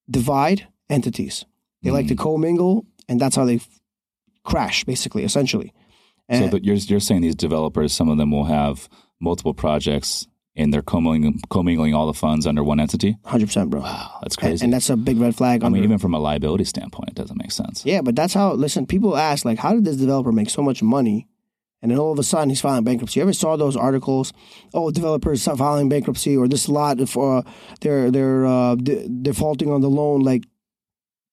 divide 0.10 0.68
entities. 0.90 1.46
They 1.82 1.92
like 1.92 2.08
to 2.08 2.14
hmm. 2.14 2.22
commingle, 2.22 2.86
and 3.10 3.20
that's 3.20 3.36
how 3.36 3.46
they 3.46 3.56
f- 3.56 3.82
crash, 4.44 4.84
basically, 4.86 5.24
essentially. 5.24 5.74
So 6.32 6.38
And 6.38 6.52
that 6.52 6.64
you're, 6.64 6.76
you're 6.76 7.00
saying 7.00 7.22
these 7.22 7.36
developers, 7.36 7.92
some 7.92 8.10
of 8.10 8.18
them 8.18 8.32
will 8.32 8.46
have 8.46 8.88
multiple 9.20 9.54
projects 9.54 10.28
and 10.56 10.74
they're 10.74 10.82
commingling, 10.84 11.40
commingling 11.50 11.94
all 11.94 12.06
the 12.08 12.14
funds 12.14 12.46
under 12.46 12.64
one 12.64 12.80
entity? 12.80 13.18
100%, 13.26 13.70
bro. 13.70 13.82
Wow, 13.82 14.20
that's 14.22 14.36
crazy. 14.36 14.64
and 14.64 14.72
that's 14.74 14.90
a 14.90 14.96
big 14.96 15.18
red 15.20 15.36
flag. 15.36 15.64
I 15.64 15.70
mean, 15.70 15.84
even 15.84 15.98
from 15.98 16.14
a 16.14 16.20
liability 16.20 16.64
standpoint, 16.66 17.10
it 17.10 17.16
doesn't 17.16 17.38
make 17.38 17.52
sense. 17.52 17.86
Yeah, 17.86 18.02
but 18.02 18.16
that's 18.16 18.34
how. 18.34 18.54
Listen, 18.54 18.86
people 18.86 19.18
ask 19.18 19.46
like, 19.46 19.60
how 19.60 19.74
did 19.74 19.86
this 19.86 19.98
developer 19.98 20.32
make 20.32 20.50
so 20.50 20.62
much 20.62 20.84
money, 20.84 21.28
and 21.82 21.92
then 21.92 21.98
all 21.98 22.12
of 22.12 22.20
a 22.20 22.24
sudden 22.24 22.50
he's 22.50 22.62
filing 22.62 22.84
bankruptcy? 22.84 23.20
You 23.20 23.24
ever 23.24 23.34
saw 23.34 23.56
those 23.58 23.76
articles? 23.76 24.32
Oh, 24.74 24.92
developers 24.92 25.44
filing 25.46 25.90
bankruptcy, 25.90 26.38
or 26.38 26.48
this 26.48 26.70
lot 26.70 26.98
for 27.10 27.40
uh, 27.40 27.42
they're 27.82 28.12
they're 28.12 28.46
uh, 28.46 28.76
de- 28.76 29.08
defaulting 29.10 29.72
on 29.72 29.82
the 29.82 29.90
loan. 29.90 30.22
Like, 30.22 30.44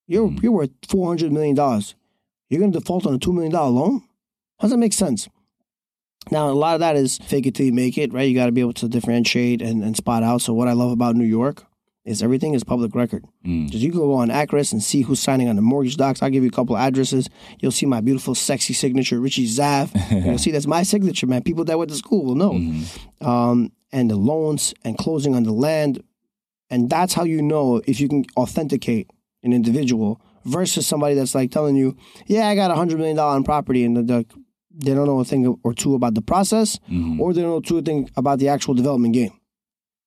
you're 0.07 0.33
you're 0.43 0.53
worth 0.53 0.71
four 0.89 1.09
hundred 1.09 1.31
million 1.33 1.55
dollars. 1.55 1.95
You're 2.49 2.61
going 2.61 2.73
to 2.73 2.79
default 2.81 3.07
on 3.07 3.15
a 3.15 3.19
two 3.19 3.33
million 3.33 3.53
dollar 3.53 3.71
loan? 3.71 4.03
How 4.59 4.63
does 4.67 4.73
that 4.73 4.79
make 4.79 4.93
sense? 4.93 5.29
Now, 6.31 6.49
a 6.49 6.53
lot 6.53 6.75
of 6.75 6.81
that 6.81 6.97
is 6.97 7.19
fake 7.19 7.47
it 7.47 7.55
till 7.55 7.67
you 7.67 7.73
make 7.73 7.99
it, 7.99 8.13
right? 8.13 8.29
You 8.29 8.35
got 8.35 8.47
to 8.47 8.53
be 8.53 8.61
able 8.61 8.73
to 8.75 8.89
differentiate 8.89 9.63
and, 9.63 9.83
and 9.83 9.97
spot 9.97 10.23
out. 10.23 10.43
So, 10.43 10.53
what 10.53 10.69
I 10.69 10.73
love 10.73 10.93
about 10.93 11.17
New 11.17 11.25
York 11.25 11.65
is 12.05 12.23
everything 12.23 12.55
is 12.55 12.65
public 12.65 12.95
record. 12.95 13.25
Mm. 13.47 13.71
Just 13.71 13.83
you 13.83 13.91
can 13.91 14.01
go 14.01 14.15
on 14.15 14.31
ACRIS 14.31 14.73
and 14.73 14.83
see 14.83 15.03
who's 15.03 15.21
signing 15.21 15.49
on 15.49 15.57
the 15.57 15.63
mortgage 15.63 15.97
docs. 15.97 16.23
I'll 16.23 16.31
give 16.31 16.43
you 16.43 16.49
a 16.49 16.53
couple 16.53 16.77
of 16.77 16.83
addresses. 16.83 17.29
You'll 17.61 17.73
see 17.73 17.87
my 17.87 18.01
beautiful, 18.01 18.35
sexy 18.35 18.73
signature, 18.73 19.21
Richie 19.21 19.47
Zav. 19.47 19.91
You'll 20.25 20.39
see 20.39 20.51
that's 20.51 20.67
my 20.67 20.83
signature, 20.83 21.27
man. 21.27 21.43
People 21.43 21.65
that 21.65 21.79
went 21.79 21.91
to 21.91 21.97
school 21.97 22.25
will 22.25 22.35
know. 22.35 22.53
Mm-hmm. 22.53 23.27
Um, 23.27 23.73
and 23.93 24.11
the 24.11 24.17
loans 24.17 24.73
and 24.85 24.97
closing 24.97 25.35
on 25.35 25.43
the 25.43 25.53
land. 25.53 26.03
And 26.71 26.89
that's 26.89 27.15
how 27.15 27.25
you 27.25 27.43
know 27.43 27.83
if 27.87 28.01
you 28.01 28.09
can 28.09 28.25
authenticate 28.37 29.11
an 29.43 29.53
individual 29.53 30.21
versus 30.45 30.87
somebody 30.87 31.15
that's 31.15 31.35
like 31.35 31.51
telling 31.51 31.77
you, 31.77 31.97
yeah, 32.27 32.49
I 32.49 32.55
got 32.55 32.71
a 32.71 32.75
$100 32.75 32.97
million 32.97 33.19
in 33.37 33.45
property 33.45 33.85
and 33.85 33.97
the, 33.97 34.03
the, 34.03 34.27
they 34.73 34.95
don't 34.95 35.07
know 35.07 35.21
a 35.21 35.25
thing 35.25 35.47
or 35.65 35.75
two 35.75 35.95
about 35.95 36.15
the 36.15 36.23
process 36.23 36.79
Mhm. 36.91 37.19
or 37.21 37.33
they 37.33 37.43
don't 37.43 37.51
know 37.51 37.61
two 37.61 37.83
thing 37.83 38.09
about 38.17 38.39
the 38.39 38.49
actual 38.49 38.75
development 38.75 39.15
game. 39.15 39.33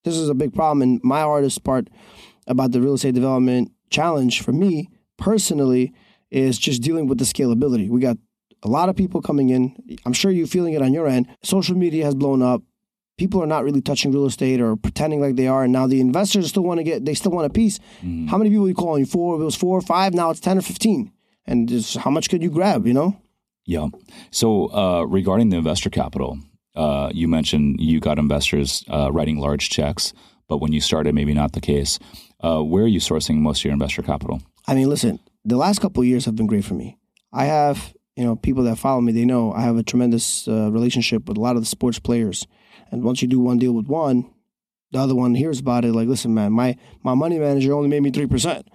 This 0.04 0.16
is 0.16 0.28
a 0.28 0.34
big 0.34 0.52
problem. 0.54 0.82
And 0.82 1.00
my 1.02 1.20
hardest 1.20 1.64
part 1.64 1.88
about 2.46 2.72
the 2.72 2.80
real 2.80 2.94
estate 2.94 3.14
development 3.14 3.72
challenge 3.90 4.40
for 4.42 4.52
me 4.52 4.88
personally 5.18 5.92
is 6.30 6.58
just 6.58 6.82
dealing 6.82 7.06
with 7.06 7.18
the 7.18 7.24
scalability. 7.24 7.88
We 7.88 8.00
got 8.00 8.18
a 8.62 8.68
lot 8.68 8.88
of 8.88 8.96
people 8.96 9.20
coming 9.20 9.50
in. 9.50 9.76
I'm 10.04 10.12
sure 10.12 10.30
you're 10.30 10.46
feeling 10.46 10.74
it 10.74 10.82
on 10.82 10.92
your 10.92 11.06
end. 11.06 11.26
Social 11.42 11.76
media 11.76 12.04
has 12.04 12.14
blown 12.14 12.42
up. 12.42 12.62
People 13.16 13.40
are 13.42 13.46
not 13.46 13.62
really 13.62 13.80
touching 13.80 14.10
real 14.10 14.26
estate 14.26 14.60
or 14.60 14.74
pretending 14.76 15.20
like 15.20 15.36
they 15.36 15.46
are. 15.46 15.62
And 15.64 15.72
now 15.72 15.86
the 15.86 16.00
investors 16.00 16.48
still 16.48 16.64
want 16.64 16.78
to 16.78 16.84
get, 16.84 17.04
they 17.04 17.14
still 17.14 17.30
want 17.30 17.46
a 17.46 17.50
piece. 17.50 17.78
How 18.28 18.36
many 18.38 18.50
people 18.50 18.64
are 18.64 18.68
you 18.68 18.74
calling? 18.74 19.04
Four, 19.06 19.40
it 19.40 19.44
was 19.44 19.54
four 19.54 19.78
or 19.78 19.82
five. 19.82 20.14
Now 20.14 20.30
it's 20.30 20.40
10 20.40 20.58
or 20.58 20.62
15. 20.62 21.12
And 21.46 21.68
just 21.68 21.98
how 21.98 22.10
much 22.10 22.28
could 22.28 22.42
you 22.42 22.50
grab, 22.50 22.86
you 22.86 22.94
know? 22.94 23.16
Yeah. 23.66 23.88
So 24.30 24.66
uh, 24.72 25.04
regarding 25.04 25.50
the 25.50 25.56
investor 25.56 25.90
capital, 25.90 26.38
uh, 26.74 27.10
you 27.14 27.28
mentioned 27.28 27.80
you 27.80 28.00
got 28.00 28.18
investors 28.18 28.84
uh, 28.88 29.10
writing 29.12 29.38
large 29.38 29.70
checks, 29.70 30.12
but 30.48 30.58
when 30.58 30.72
you 30.72 30.80
started, 30.80 31.14
maybe 31.14 31.34
not 31.34 31.52
the 31.52 31.60
case. 31.60 31.98
Uh, 32.40 32.60
where 32.60 32.84
are 32.84 32.88
you 32.88 33.00
sourcing 33.00 33.36
most 33.36 33.60
of 33.60 33.64
your 33.64 33.72
investor 33.72 34.02
capital? 34.02 34.42
I 34.66 34.74
mean, 34.74 34.88
listen, 34.88 35.18
the 35.44 35.56
last 35.56 35.80
couple 35.80 36.04
years 36.04 36.24
have 36.26 36.36
been 36.36 36.46
great 36.46 36.64
for 36.64 36.74
me. 36.74 36.98
I 37.32 37.46
have, 37.46 37.94
you 38.16 38.24
know, 38.24 38.36
people 38.36 38.64
that 38.64 38.76
follow 38.78 39.00
me, 39.00 39.12
they 39.12 39.24
know 39.24 39.52
I 39.52 39.62
have 39.62 39.76
a 39.76 39.82
tremendous 39.82 40.46
uh, 40.46 40.70
relationship 40.70 41.28
with 41.28 41.38
a 41.38 41.40
lot 41.40 41.56
of 41.56 41.62
the 41.62 41.66
sports 41.66 41.98
players. 41.98 42.46
And 42.90 43.02
once 43.02 43.22
you 43.22 43.28
do 43.28 43.40
one 43.40 43.58
deal 43.58 43.72
with 43.72 43.86
one, 43.86 44.30
the 44.92 44.98
other 45.00 45.14
one 45.14 45.34
hears 45.34 45.58
about 45.58 45.84
it. 45.84 45.92
Like, 45.92 46.06
listen, 46.06 46.34
man, 46.34 46.52
my 46.52 46.76
my 47.02 47.14
money 47.14 47.38
manager 47.38 47.72
only 47.72 47.88
made 47.88 48.02
me 48.02 48.10
three 48.10 48.26
percent. 48.26 48.68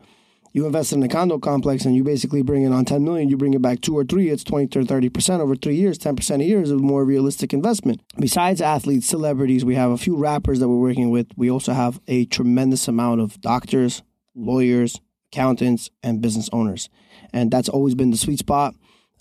You 0.52 0.66
invest 0.66 0.93
in 0.93 1.04
a 1.04 1.08
condo 1.08 1.38
complex 1.38 1.86
and 1.86 1.95
you 1.95 2.04
basically 2.04 2.41
bring 2.41 2.64
it 2.64 2.72
on 2.72 2.86
ten 2.86 3.04
million. 3.04 3.30
You 3.30 3.38
bring 3.38 3.54
it 3.54 3.62
back 3.62 3.82
two 3.82 3.97
or 3.97 4.04
three. 4.04 4.30
It's 4.30 4.43
twenty 4.43 4.68
to 4.68 4.84
thirty 4.86 5.10
percent 5.10 5.41
over 5.41 5.56
three 5.56 5.76
years. 5.76 5.97
Ten 5.97 6.16
percent 6.16 6.41
a 6.41 6.45
year 6.45 6.62
is 6.62 6.72
a 6.72 6.76
more 6.76 7.06
realistic 7.06 7.54
investment. 7.54 8.02
Besides 8.18 8.62
athletes, 8.62 9.08
celebrities, 9.08 9.64
we 9.64 9.76
have 9.76 9.91
a 9.91 9.97
few 9.97 10.16
rappers 10.16 10.60
that 10.60 10.70
we're 10.70 10.80
working 10.80 11.12
with. 11.12 11.28
We 11.36 11.52
also 11.52 11.74
have 11.74 12.00
a 12.08 12.26
tremendous 12.26 12.88
amount 12.88 13.22
of 13.22 13.39
doctors, 13.41 14.02
lawyers, 14.36 15.00
accountants, 15.32 15.89
and 16.02 16.22
business 16.22 16.50
owners, 16.52 16.89
and 17.32 17.52
that's 17.52 17.70
always 17.70 17.95
been 17.95 18.12
the 18.12 18.18
sweet 18.18 18.39
spot. 18.39 18.74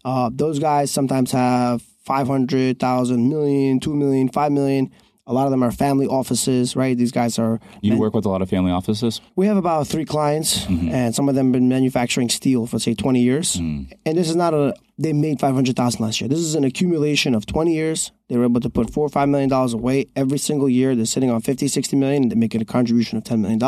Uh, 0.05 0.31
those 0.33 0.59
guys 0.59 0.91
sometimes 0.91 1.33
have 1.33 1.83
500,000, 2.09 3.29
million, 3.29 3.81
2 3.81 3.95
million, 3.95 4.29
5 4.31 4.53
million. 4.53 4.91
A 5.29 5.35
lot 5.35 5.45
of 5.45 5.51
them 5.51 5.63
are 5.63 5.71
family 5.71 6.07
offices, 6.07 6.75
right? 6.75 6.97
These 6.97 7.13
guys 7.13 7.39
are. 7.39 7.61
You 7.83 7.99
work 7.99 8.15
with 8.15 8.25
a 8.25 8.31
lot 8.31 8.41
of 8.41 8.49
family 8.49 8.73
offices? 8.73 9.21
We 9.37 9.47
have 9.47 9.59
about 9.59 9.87
three 9.87 10.07
clients, 10.07 10.65
mm-hmm. 10.65 10.89
and 10.89 11.15
some 11.15 11.29
of 11.29 11.35
them 11.35 11.49
have 11.49 11.53
been 11.53 11.69
manufacturing 11.69 12.31
steel 12.31 12.67
for, 12.67 12.79
say, 12.79 12.95
20 12.95 13.21
years. 13.21 13.57
Mm. 13.57 13.93
And 14.07 14.17
this 14.17 14.31
is 14.31 14.37
not 14.37 14.55
a, 14.55 14.75
they 14.97 15.13
made 15.13 15.39
500,000 15.39 16.01
last 16.01 16.23
year. 16.23 16.29
This 16.29 16.39
is 16.39 16.55
an 16.55 16.65
accumulation 16.65 17.35
of 17.35 17.45
20 17.45 17.75
years. 17.75 18.11
They 18.29 18.39
were 18.39 18.45
able 18.45 18.63
to 18.63 18.71
put 18.71 18.91
four 18.91 19.05
or 19.05 19.11
$5 19.11 19.29
million 19.29 19.53
away 19.53 20.07
every 20.17 20.39
single 20.39 20.69
year. 20.69 20.97
They're 20.97 21.05
sitting 21.05 21.31
on 21.31 21.43
50, 21.43 21.69
60 21.69 21.95
million, 21.97 22.23
and 22.23 22.33
they're 22.33 22.39
making 22.39 22.63
a 22.63 22.65
contribution 22.65 23.19
of 23.19 23.25
$10 23.25 23.41
million, 23.41 23.63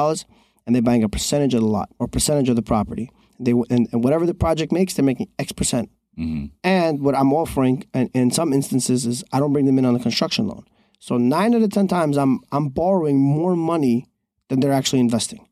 and 0.66 0.74
they're 0.74 0.80
buying 0.80 1.04
a 1.04 1.10
percentage 1.10 1.52
of 1.52 1.60
the 1.60 1.66
lot 1.66 1.90
or 1.98 2.08
percentage 2.08 2.48
of 2.48 2.56
the 2.56 2.62
property. 2.62 3.10
They 3.38 3.52
and, 3.52 3.86
and 3.92 4.02
whatever 4.02 4.24
the 4.24 4.34
project 4.34 4.72
makes, 4.72 4.94
they're 4.94 5.04
making 5.04 5.28
X 5.38 5.52
percent. 5.52 5.90
Mm-hmm. 6.18 6.46
And 6.64 7.00
what 7.00 7.14
I'm 7.14 7.32
offering, 7.32 7.84
and 7.94 8.10
in 8.14 8.30
some 8.30 8.52
instances, 8.52 9.06
is 9.06 9.24
I 9.32 9.40
don't 9.40 9.52
bring 9.52 9.66
them 9.66 9.78
in 9.78 9.84
on 9.84 9.94
a 9.94 9.98
construction 9.98 10.48
loan. 10.48 10.64
So 11.00 11.16
nine 11.16 11.54
out 11.54 11.62
of 11.62 11.70
ten 11.70 11.88
times, 11.88 12.16
I'm 12.16 12.40
I'm 12.52 12.68
borrowing 12.68 13.18
more 13.18 13.56
money 13.56 14.06
than 14.48 14.60
they're 14.60 14.72
actually 14.72 15.00
investing. 15.00 15.48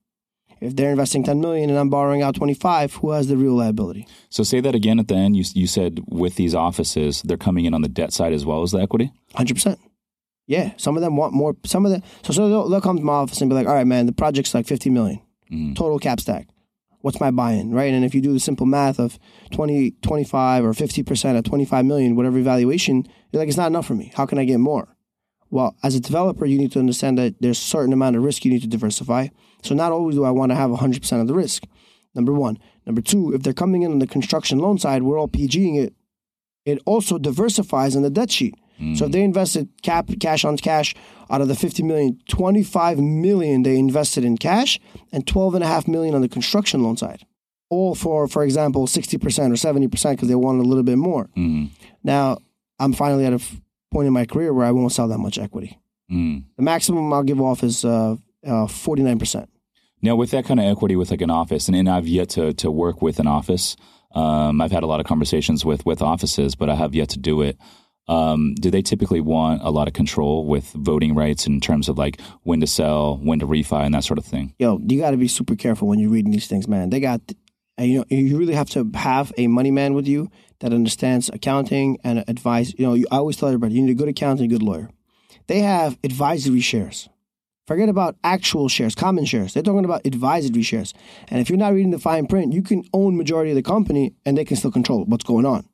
If 0.60 0.76
they're 0.76 0.90
investing 0.90 1.24
ten 1.24 1.40
million 1.40 1.70
and 1.70 1.78
I'm 1.78 1.88
borrowing 1.88 2.20
out 2.22 2.36
twenty 2.36 2.54
five, 2.54 2.94
who 2.94 3.10
has 3.12 3.28
the 3.28 3.36
real 3.36 3.54
liability? 3.54 4.06
So 4.28 4.42
say 4.42 4.60
that 4.60 4.74
again 4.74 4.98
at 4.98 5.08
the 5.08 5.14
end. 5.14 5.36
You, 5.36 5.44
you 5.54 5.66
said 5.66 6.00
with 6.06 6.36
these 6.36 6.54
offices, 6.54 7.22
they're 7.22 7.36
coming 7.36 7.64
in 7.64 7.74
on 7.74 7.80
the 7.80 7.88
debt 7.88 8.12
side 8.12 8.34
as 8.34 8.44
well 8.44 8.62
as 8.62 8.72
the 8.72 8.78
equity? 8.78 9.10
Hundred 9.34 9.54
percent. 9.54 9.80
Yeah, 10.46 10.72
some 10.76 10.96
of 10.96 11.02
them 11.02 11.16
want 11.16 11.32
more. 11.32 11.56
Some 11.64 11.86
of 11.86 11.92
them, 11.92 12.02
so 12.22 12.32
so 12.32 12.48
they'll, 12.48 12.68
they'll 12.68 12.80
come 12.80 12.98
to 12.98 13.04
my 13.04 13.14
office 13.14 13.40
and 13.40 13.48
be 13.48 13.54
like, 13.54 13.66
"All 13.66 13.74
right, 13.74 13.86
man, 13.86 14.06
the 14.06 14.12
project's 14.12 14.54
like 14.54 14.66
fifty 14.66 14.90
million 14.90 15.20
mm. 15.50 15.74
total 15.74 15.98
cap 15.98 16.20
stack. 16.20 16.48
What's 17.00 17.20
my 17.20 17.30
buy-in, 17.30 17.70
right?" 17.70 17.92
And 17.94 18.04
if 18.04 18.14
you 18.14 18.20
do 18.20 18.32
the 18.32 18.40
simple 18.40 18.66
math 18.66 18.98
of 18.98 19.18
20, 19.52 19.92
25 20.02 20.64
or 20.64 20.74
fifty 20.74 21.02
percent 21.02 21.38
at 21.38 21.44
twenty 21.44 21.64
five 21.64 21.86
million, 21.86 22.16
whatever 22.16 22.40
valuation, 22.40 23.06
you're 23.30 23.40
like, 23.40 23.48
"It's 23.48 23.56
not 23.56 23.68
enough 23.68 23.86
for 23.86 23.94
me. 23.94 24.12
How 24.14 24.26
can 24.26 24.38
I 24.38 24.44
get 24.44 24.58
more?" 24.58 24.88
Well, 25.50 25.76
as 25.82 25.94
a 25.94 26.00
developer, 26.00 26.44
you 26.44 26.58
need 26.58 26.72
to 26.72 26.78
understand 26.78 27.18
that 27.18 27.36
there's 27.40 27.58
a 27.58 27.62
certain 27.62 27.92
amount 27.92 28.16
of 28.16 28.22
risk 28.22 28.44
you 28.44 28.50
need 28.50 28.62
to 28.62 28.68
diversify. 28.68 29.28
So 29.62 29.74
not 29.74 29.92
always 29.92 30.16
do 30.16 30.24
I 30.24 30.30
want 30.30 30.50
to 30.52 30.56
have 30.56 30.70
100% 30.70 31.20
of 31.20 31.26
the 31.26 31.34
risk. 31.34 31.64
Number 32.14 32.32
one. 32.32 32.58
Number 32.86 33.00
two, 33.00 33.34
if 33.34 33.42
they're 33.42 33.52
coming 33.52 33.82
in 33.82 33.92
on 33.92 33.98
the 33.98 34.06
construction 34.06 34.58
loan 34.58 34.78
side, 34.78 35.02
we're 35.02 35.18
all 35.18 35.28
PGing 35.28 35.78
it. 35.78 35.94
It 36.64 36.80
also 36.84 37.18
diversifies 37.18 37.96
on 37.96 38.02
the 38.02 38.10
debt 38.10 38.30
sheet. 38.30 38.54
So 38.94 39.06
if 39.06 39.10
mm. 39.10 39.12
they 39.12 39.22
invested 39.22 39.68
cap 39.82 40.08
cash 40.20 40.44
on 40.44 40.56
cash 40.56 40.94
out 41.30 41.40
of 41.40 41.48
the 41.48 41.56
50 41.56 41.82
million, 41.82 42.20
25 42.28 43.00
million 43.00 43.64
they 43.64 43.76
invested 43.76 44.24
in 44.24 44.38
cash 44.38 44.78
and 45.12 45.26
12 45.26 45.56
and 45.56 45.64
a 45.64 45.66
half 45.66 45.88
million 45.88 46.14
on 46.14 46.20
the 46.20 46.28
construction 46.28 46.84
loan 46.84 46.96
side. 46.96 47.26
All 47.70 47.96
for, 47.96 48.28
for 48.28 48.44
example, 48.44 48.86
60% 48.86 49.14
or 49.16 49.54
70% 49.54 50.10
because 50.12 50.28
they 50.28 50.36
wanted 50.36 50.64
a 50.64 50.68
little 50.68 50.84
bit 50.84 50.96
more. 50.96 51.24
Mm-hmm. 51.36 51.66
Now, 52.04 52.38
I'm 52.78 52.92
finally 52.92 53.26
at 53.26 53.32
a 53.32 53.36
f- 53.36 53.60
point 53.90 54.06
in 54.06 54.12
my 54.12 54.24
career 54.24 54.52
where 54.52 54.66
I 54.66 54.70
won't 54.70 54.92
sell 54.92 55.08
that 55.08 55.18
much 55.18 55.38
equity. 55.38 55.78
Mm. 56.10 56.44
The 56.56 56.62
maximum 56.62 57.12
I'll 57.12 57.22
give 57.22 57.40
off 57.40 57.62
is 57.62 57.84
uh, 57.84 58.16
uh, 58.46 58.66
49%. 58.66 59.46
Now, 60.00 60.14
with 60.16 60.30
that 60.30 60.44
kind 60.44 60.60
of 60.60 60.66
equity 60.66 60.96
with 60.96 61.10
like 61.10 61.20
an 61.20 61.30
office, 61.30 61.68
and, 61.68 61.76
and 61.76 61.88
I've 61.88 62.06
yet 62.06 62.30
to, 62.30 62.52
to 62.54 62.70
work 62.70 63.02
with 63.02 63.18
an 63.18 63.26
office. 63.26 63.76
Um, 64.14 64.60
I've 64.60 64.72
had 64.72 64.82
a 64.82 64.86
lot 64.86 65.00
of 65.00 65.06
conversations 65.06 65.64
with, 65.64 65.84
with 65.84 66.00
offices, 66.00 66.54
but 66.54 66.70
I 66.70 66.76
have 66.76 66.94
yet 66.94 67.10
to 67.10 67.18
do 67.18 67.42
it. 67.42 67.58
Um, 68.08 68.54
do 68.54 68.70
they 68.70 68.80
typically 68.80 69.20
want 69.20 69.60
a 69.62 69.70
lot 69.70 69.86
of 69.86 69.92
control 69.92 70.46
with 70.46 70.72
voting 70.72 71.14
rights 71.14 71.46
in 71.46 71.60
terms 71.60 71.90
of 71.90 71.98
like 71.98 72.20
when 72.42 72.60
to 72.60 72.66
sell, 72.66 73.18
when 73.18 73.38
to 73.40 73.46
refi, 73.46 73.84
and 73.84 73.94
that 73.94 74.04
sort 74.04 74.18
of 74.18 74.24
thing? 74.24 74.54
yo, 74.58 74.80
you 74.86 74.98
got 74.98 75.10
to 75.10 75.18
be 75.18 75.28
super 75.28 75.54
careful 75.54 75.88
when 75.88 75.98
you're 75.98 76.10
reading 76.10 76.32
these 76.32 76.46
things, 76.46 76.66
man. 76.66 76.88
They 76.88 77.00
got, 77.00 77.20
you 77.78 77.98
know, 77.98 78.04
you 78.08 78.38
really 78.38 78.54
have 78.54 78.70
to 78.70 78.90
have 78.94 79.32
a 79.36 79.46
money 79.46 79.70
man 79.70 79.92
with 79.92 80.08
you 80.08 80.30
that 80.60 80.72
understands 80.72 81.28
accounting 81.28 81.98
and 82.04 82.24
advice. 82.28 82.74
You 82.76 82.86
know, 82.86 82.94
you, 82.94 83.06
I 83.10 83.16
always 83.16 83.36
tell 83.36 83.48
everybody 83.48 83.74
you 83.74 83.82
need 83.82 83.92
a 83.92 83.94
good 83.94 84.08
accountant, 84.08 84.50
a 84.50 84.52
good 84.52 84.62
lawyer. 84.62 84.90
They 85.46 85.60
have 85.60 85.98
advisory 86.04 86.60
shares. 86.60 87.08
Forget 87.66 87.88
about 87.90 88.16
actual 88.24 88.68
shares, 88.68 88.94
common 88.94 89.26
shares. 89.26 89.52
They're 89.52 89.62
talking 89.62 89.84
about 89.84 90.06
advisory 90.06 90.62
shares. 90.62 90.94
And 91.28 91.40
if 91.40 91.50
you're 91.50 91.58
not 91.58 91.74
reading 91.74 91.90
the 91.90 91.98
fine 91.98 92.26
print, 92.26 92.52
you 92.54 92.62
can 92.62 92.82
own 92.94 93.16
majority 93.16 93.50
of 93.50 93.56
the 93.56 93.62
company 93.62 94.14
and 94.24 94.38
they 94.38 94.44
can 94.44 94.56
still 94.56 94.70
control 94.72 95.04
what's 95.04 95.24
going 95.24 95.44
on. 95.44 95.68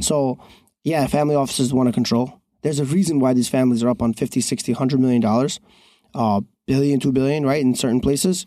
So, 0.00 0.38
yeah, 0.84 1.06
family 1.06 1.34
offices 1.34 1.74
want 1.74 1.88
to 1.88 1.92
control. 1.92 2.40
There's 2.62 2.78
a 2.80 2.84
reason 2.84 3.20
why 3.20 3.34
these 3.34 3.48
families 3.48 3.82
are 3.82 3.90
up 3.90 4.00
on 4.00 4.14
50, 4.14 4.40
60, 4.40 4.72
100 4.72 5.00
million 5.00 5.20
dollars, 5.20 5.60
uh, 6.14 6.40
billion, 6.66 6.98
2 7.00 7.12
billion, 7.12 7.44
right, 7.44 7.60
in 7.60 7.74
certain 7.74 8.00
places. 8.00 8.46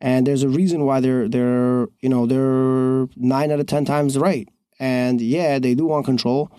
And 0.00 0.26
there's 0.26 0.42
a 0.42 0.48
reason 0.48 0.84
why 0.84 1.00
they're 1.00 1.28
they're 1.28 1.86
you 2.02 2.10
know 2.10 2.26
they're 2.26 3.06
nine 3.16 3.50
out 3.50 3.60
of 3.60 3.66
ten 3.66 3.86
times 3.86 4.18
right. 4.18 4.46
And 4.78 5.20
yeah, 5.20 5.58
they 5.58 5.74
do 5.74 5.86
want 5.86 6.04
control, 6.04 6.50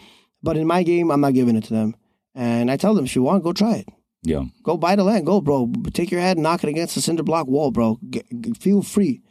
but 0.41 0.57
in 0.57 0.67
my 0.67 0.83
game, 0.83 1.11
I'm 1.11 1.21
not 1.21 1.33
giving 1.33 1.55
it 1.55 1.65
to 1.65 1.73
them. 1.73 1.95
And 2.33 2.69
I 2.69 2.77
tell 2.77 2.93
them, 2.93 3.05
if 3.05 3.15
you 3.15 3.23
want, 3.23 3.43
go 3.43 3.53
try 3.53 3.75
it. 3.75 3.89
Yeah. 4.23 4.45
Go 4.63 4.77
buy 4.77 4.95
the 4.95 5.03
land. 5.03 5.25
Go, 5.25 5.39
bro. 5.39 5.71
Take 5.93 6.11
your 6.11 6.21
head, 6.21 6.37
knock 6.37 6.63
it 6.63 6.69
against 6.69 6.95
the 6.95 7.01
cinder 7.01 7.23
block 7.23 7.47
wall, 7.47 7.71
bro. 7.71 7.99
Feel 8.59 8.81
free. 8.81 9.21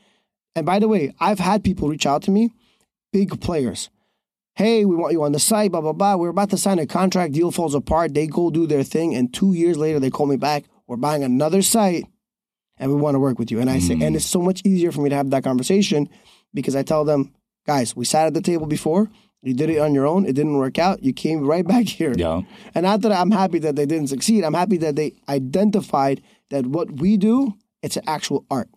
And 0.55 0.65
by 0.65 0.79
the 0.79 0.89
way, 0.89 1.13
I've 1.19 1.41
had 1.41 1.65
people 1.65 1.89
reach 1.89 2.07
out 2.07 2.23
to 2.23 2.31
me, 2.31 2.51
big 3.13 3.41
players. 3.41 3.91
Hey, 4.55 4.85
we 4.85 4.95
want 4.95 5.13
you 5.13 5.25
on 5.25 5.33
the 5.33 5.41
site, 5.41 5.73
blah, 5.73 5.81
blah, 5.81 5.93
blah. 5.93 6.15
We're 6.15 6.29
about 6.29 6.51
to 6.51 6.57
sign 6.57 6.79
a 6.79 6.87
contract. 6.87 7.33
Deal 7.33 7.51
falls 7.51 7.75
apart. 7.75 8.15
They 8.15 8.29
go 8.29 8.51
do 8.51 8.69
their 8.69 8.85
thing. 8.85 9.15
And 9.17 9.35
two 9.35 9.53
years 9.53 9.77
later, 9.77 9.99
they 9.99 10.11
call 10.11 10.27
me 10.27 10.37
back. 10.37 10.65
We're 10.87 10.97
buying 10.97 11.25
another 11.25 11.61
site 11.61 12.05
and 12.79 12.93
we 12.93 12.97
want 12.97 13.17
to 13.17 13.19
work 13.19 13.39
with 13.39 13.51
you. 13.51 13.61
And 13.61 13.69
I 13.69 13.81
say, 13.81 13.95
mm. 13.95 14.07
and 14.07 14.15
it's 14.15 14.27
so 14.27 14.41
much 14.41 14.63
easier 14.65 14.93
for 14.93 15.01
me 15.01 15.11
to 15.11 15.17
have 15.17 15.31
that 15.31 15.43
conversation 15.43 16.09
because 16.53 16.77
I 16.77 16.85
tell 16.85 17.05
them, 17.05 17.34
guys, 17.67 17.97
we 17.97 18.05
sat 18.05 18.27
at 18.27 18.35
the 18.35 18.43
table 18.43 18.67
before. 18.67 19.11
You 19.43 19.53
did 19.53 19.69
it 19.69 19.79
on 19.79 19.93
your 19.93 20.07
own. 20.07 20.25
It 20.25 20.33
didn't 20.35 20.57
work 20.57 20.79
out. 20.79 21.03
You 21.03 21.13
came 21.13 21.45
right 21.45 21.67
back 21.67 21.85
here. 21.99 22.15
Yeah. 22.17 22.43
And 22.75 22.85
not 22.85 23.03
that 23.03 23.13
I'm 23.13 23.31
happy 23.31 23.59
that 23.61 23.77
they 23.77 23.87
didn't 23.87 24.09
succeed. 24.09 24.45
I'm 24.45 24.55
happy 24.55 24.79
that 24.79 24.97
they 24.97 25.13
identified 25.29 26.23
that 26.51 26.67
what 26.67 26.91
we 26.93 27.17
do, 27.17 27.55
it's 27.83 27.97
an 27.97 28.05
actual 28.07 28.45
art. 28.51 28.69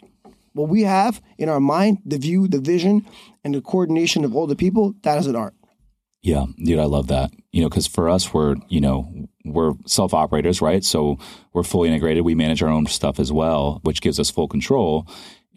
What 0.53 0.69
we 0.69 0.81
have 0.81 1.21
in 1.37 1.49
our 1.49 1.59
mind, 1.59 1.99
the 2.05 2.17
view, 2.17 2.47
the 2.47 2.59
vision, 2.59 3.05
and 3.43 3.53
the 3.53 3.61
coordination 3.61 4.25
of 4.25 4.35
all 4.35 4.47
the 4.47 4.55
people, 4.55 4.95
that 5.03 5.19
is 5.19 5.27
an 5.27 5.35
art. 5.35 5.53
Yeah, 6.23 6.47
dude, 6.57 6.79
I 6.79 6.85
love 6.85 7.07
that. 7.07 7.31
You 7.51 7.61
know, 7.61 7.69
because 7.69 7.87
for 7.87 8.09
us, 8.09 8.33
we're 8.33 8.55
you 8.67 8.81
know 8.81 9.27
we're 9.45 9.73
self 9.85 10.13
operators, 10.13 10.61
right? 10.61 10.83
So 10.83 11.19
we're 11.53 11.63
fully 11.63 11.89
integrated. 11.89 12.25
We 12.25 12.35
manage 12.35 12.61
our 12.63 12.69
own 12.69 12.87
stuff 12.87 13.19
as 13.19 13.31
well, 13.31 13.79
which 13.83 14.01
gives 14.01 14.19
us 14.19 14.29
full 14.29 14.47
control. 14.47 15.07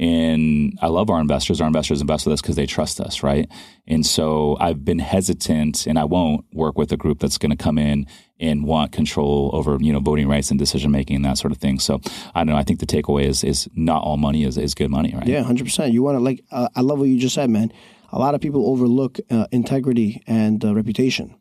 And 0.00 0.78
I 0.80 0.86
love 0.86 1.10
our 1.10 1.20
investors. 1.20 1.60
Our 1.60 1.66
investors 1.66 2.00
invest 2.00 2.24
with 2.24 2.32
us 2.32 2.40
because 2.40 2.56
they 2.56 2.64
trust 2.64 3.02
us, 3.02 3.22
right? 3.22 3.46
And 3.86 4.04
so 4.06 4.56
I've 4.58 4.82
been 4.82 4.98
hesitant, 4.98 5.86
and 5.86 5.98
I 5.98 6.04
won't 6.04 6.46
work 6.54 6.78
with 6.78 6.90
a 6.90 6.96
group 6.96 7.18
that's 7.20 7.36
going 7.36 7.50
to 7.50 7.56
come 7.56 7.76
in 7.76 8.06
and 8.40 8.64
want 8.64 8.92
control 8.92 9.50
over 9.52 9.76
you 9.78 9.92
know 9.92 10.00
voting 10.00 10.26
rights 10.26 10.50
and 10.50 10.58
decision 10.58 10.90
making 10.90 11.16
and 11.16 11.24
that 11.26 11.36
sort 11.36 11.52
of 11.52 11.58
thing. 11.58 11.78
So 11.78 12.00
I 12.34 12.40
don't 12.40 12.54
know. 12.54 12.56
I 12.56 12.62
think 12.62 12.80
the 12.80 12.86
takeaway 12.86 13.24
is 13.24 13.44
is 13.44 13.68
not 13.74 14.02
all 14.02 14.16
money 14.16 14.44
is 14.44 14.56
is 14.56 14.74
good 14.74 14.90
money, 14.90 15.12
right? 15.14 15.26
Yeah, 15.26 15.42
hundred 15.42 15.64
percent. 15.64 15.92
You 15.92 16.02
want 16.02 16.16
to 16.16 16.20
like. 16.20 16.42
Uh, 16.50 16.70
I 16.74 16.80
love 16.80 16.98
what 16.98 17.10
you 17.10 17.18
just 17.18 17.34
said, 17.34 17.50
man. 17.50 17.70
A 18.10 18.18
lot 18.18 18.34
of 18.34 18.40
people 18.40 18.70
overlook 18.70 19.18
uh, 19.30 19.48
integrity 19.52 20.22
and 20.26 20.64
uh, 20.64 20.74
reputation, 20.74 21.38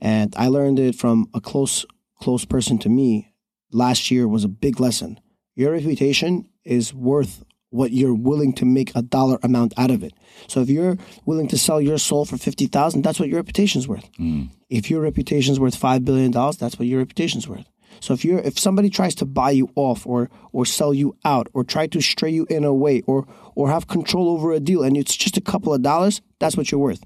and 0.00 0.34
I 0.36 0.48
learned 0.48 0.80
it 0.80 0.96
from 0.96 1.28
a 1.34 1.40
close 1.40 1.86
close 2.20 2.44
person 2.44 2.78
to 2.78 2.88
me. 2.88 3.32
Last 3.70 4.10
year 4.10 4.26
was 4.26 4.42
a 4.42 4.48
big 4.48 4.80
lesson. 4.80 5.20
Your 5.54 5.70
reputation 5.70 6.48
is 6.64 6.92
worth 6.92 7.44
what 7.72 7.90
you're 7.92 8.14
willing 8.14 8.52
to 8.52 8.64
make 8.64 8.94
a 8.94 9.02
dollar 9.02 9.38
amount 9.42 9.72
out 9.76 9.90
of 9.90 10.02
it. 10.02 10.12
So 10.46 10.60
if 10.60 10.68
you're 10.68 10.96
willing 11.24 11.48
to 11.48 11.58
sell 11.58 11.80
your 11.80 11.98
soul 11.98 12.24
for 12.24 12.36
fifty 12.36 12.66
thousand, 12.66 13.02
that's 13.02 13.18
what 13.18 13.28
your 13.28 13.38
reputation's 13.38 13.88
worth. 13.88 14.08
Mm. 14.18 14.50
If 14.68 14.90
your 14.90 15.00
reputation's 15.00 15.58
worth 15.58 15.74
five 15.74 16.04
billion 16.04 16.30
dollars, 16.30 16.58
that's 16.58 16.78
what 16.78 16.86
your 16.86 17.00
reputation's 17.00 17.48
worth. 17.48 17.66
So 18.00 18.14
if 18.14 18.24
you're 18.24 18.40
if 18.40 18.58
somebody 18.58 18.90
tries 18.90 19.14
to 19.16 19.24
buy 19.24 19.52
you 19.52 19.70
off 19.74 20.06
or 20.06 20.28
or 20.52 20.66
sell 20.66 20.92
you 20.92 21.16
out 21.24 21.48
or 21.54 21.64
try 21.64 21.86
to 21.86 22.00
stray 22.00 22.30
you 22.30 22.46
in 22.50 22.64
a 22.64 22.74
way 22.74 23.02
or 23.06 23.26
or 23.54 23.70
have 23.70 23.88
control 23.88 24.28
over 24.28 24.52
a 24.52 24.60
deal 24.60 24.82
and 24.82 24.96
it's 24.96 25.16
just 25.16 25.36
a 25.36 25.40
couple 25.40 25.72
of 25.72 25.82
dollars, 25.82 26.20
that's 26.38 26.56
what 26.56 26.70
you're 26.70 26.80
worth. 26.80 27.04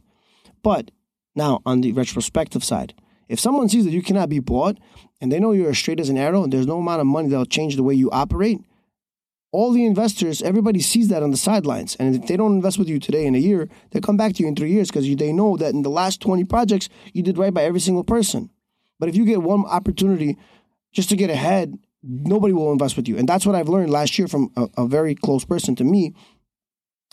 But 0.63 0.91
now 1.35 1.61
on 1.65 1.81
the 1.81 1.93
retrospective 1.93 2.65
side, 2.65 2.95
if 3.29 3.39
someone 3.39 3.69
sees 3.69 3.85
that 3.85 3.93
you 3.93 4.03
cannot 4.03 4.29
be 4.29 4.39
bought 4.41 4.79
and 5.21 5.31
they 5.31 5.39
know 5.39 5.53
you're 5.53 5.71
as 5.71 5.79
straight 5.79 6.01
as 6.01 6.09
an 6.09 6.19
arrow 6.19 6.43
and 6.43 6.53
there's 6.53 6.67
no 6.67 6.79
amount 6.79 7.01
of 7.01 7.07
money 7.07 7.29
that'll 7.29 7.45
change 7.45 7.77
the 7.77 7.83
way 7.83 7.95
you 7.95 8.11
operate, 8.11 8.59
all 9.57 9.73
the 9.73 9.87
investors, 9.87 10.43
everybody 10.43 10.81
sees 10.81 11.09
that 11.09 11.23
on 11.23 11.31
the 11.31 11.37
sidelines. 11.39 11.97
And 11.97 12.15
if 12.15 12.27
they 12.27 12.37
don't 12.37 12.57
invest 12.57 12.79
with 12.79 12.91
you 12.91 12.99
today 12.99 13.25
in 13.25 13.35
a 13.35 13.39
year, 13.39 13.71
they 13.91 14.01
come 14.01 14.19
back 14.19 14.35
to 14.35 14.43
you 14.43 14.49
in 14.49 14.55
three 14.55 14.71
years 14.71 14.89
because 14.91 15.09
they 15.17 15.33
know 15.33 15.57
that 15.57 15.73
in 15.73 15.81
the 15.81 15.89
last 15.89 16.21
20 16.21 16.45
projects, 16.45 16.91
you 17.15 17.23
did 17.23 17.39
right 17.39 17.55
by 17.55 17.63
every 17.63 17.81
single 17.81 18.05
person. 18.05 18.51
But 18.99 19.09
if 19.09 19.17
you 19.17 19.25
get 19.25 19.43
one 19.43 19.65
opportunity 19.65 20.37
just 20.93 21.09
to 21.09 21.17
get 21.17 21.31
ahead, 21.31 21.79
nobody 22.03 22.53
will 22.53 22.71
invest 22.71 22.99
with 22.99 23.09
you. 23.09 23.17
And 23.17 23.27
that's 23.27 23.47
what 23.47 23.55
I've 23.55 23.71
learned 23.71 23.89
last 23.89 24.19
year 24.19 24.29
from 24.29 24.53
a, 24.57 24.69
a 24.77 24.87
very 24.87 25.15
close 25.15 25.47
person 25.47 25.75
to 25.77 25.85
me 25.85 26.13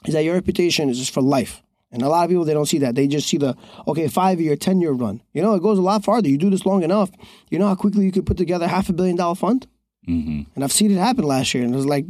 is 0.06 0.14
that 0.14 0.26
your 0.26 0.34
reputation 0.34 0.90
is 0.90 1.00
just 1.00 1.14
for 1.14 1.22
life. 1.22 1.64
And 1.94 2.02
a 2.02 2.10
lot 2.10 2.26
of 2.26 2.30
people, 2.30 2.44
they 2.44 2.54
don't 2.54 2.66
see 2.66 2.80
that. 2.80 2.96
They 2.96 3.08
just 3.08 3.30
see 3.30 3.38
the, 3.38 3.56
okay, 3.88 4.10
five 4.10 4.42
year, 4.42 4.58
10 4.58 4.82
year 4.82 4.92
run. 4.92 5.22
You 5.32 5.42
know, 5.44 5.54
it 5.54 5.64
goes 5.64 5.78
a 5.78 5.82
lot 5.82 6.04
farther. 6.04 6.28
You 6.28 6.38
do 6.38 6.50
this 6.50 6.66
long 6.66 6.84
enough, 6.84 7.10
you 7.50 7.58
know 7.58 7.70
how 7.70 7.76
quickly 7.76 8.04
you 8.04 8.12
could 8.12 8.26
put 8.26 8.36
together 8.36 8.68
half 8.68 8.90
a 8.90 8.94
billion 8.94 9.16
dollar 9.16 9.36
fund? 9.36 9.66
hmm 10.06 10.42
And 10.56 10.64
I've 10.66 10.74
seen 10.74 10.92
it 10.92 10.98
happen 10.98 11.24
last 11.24 11.54
year. 11.54 11.64
And 11.64 11.74
it 11.74 11.78
was 11.78 11.86
like, 11.86 12.06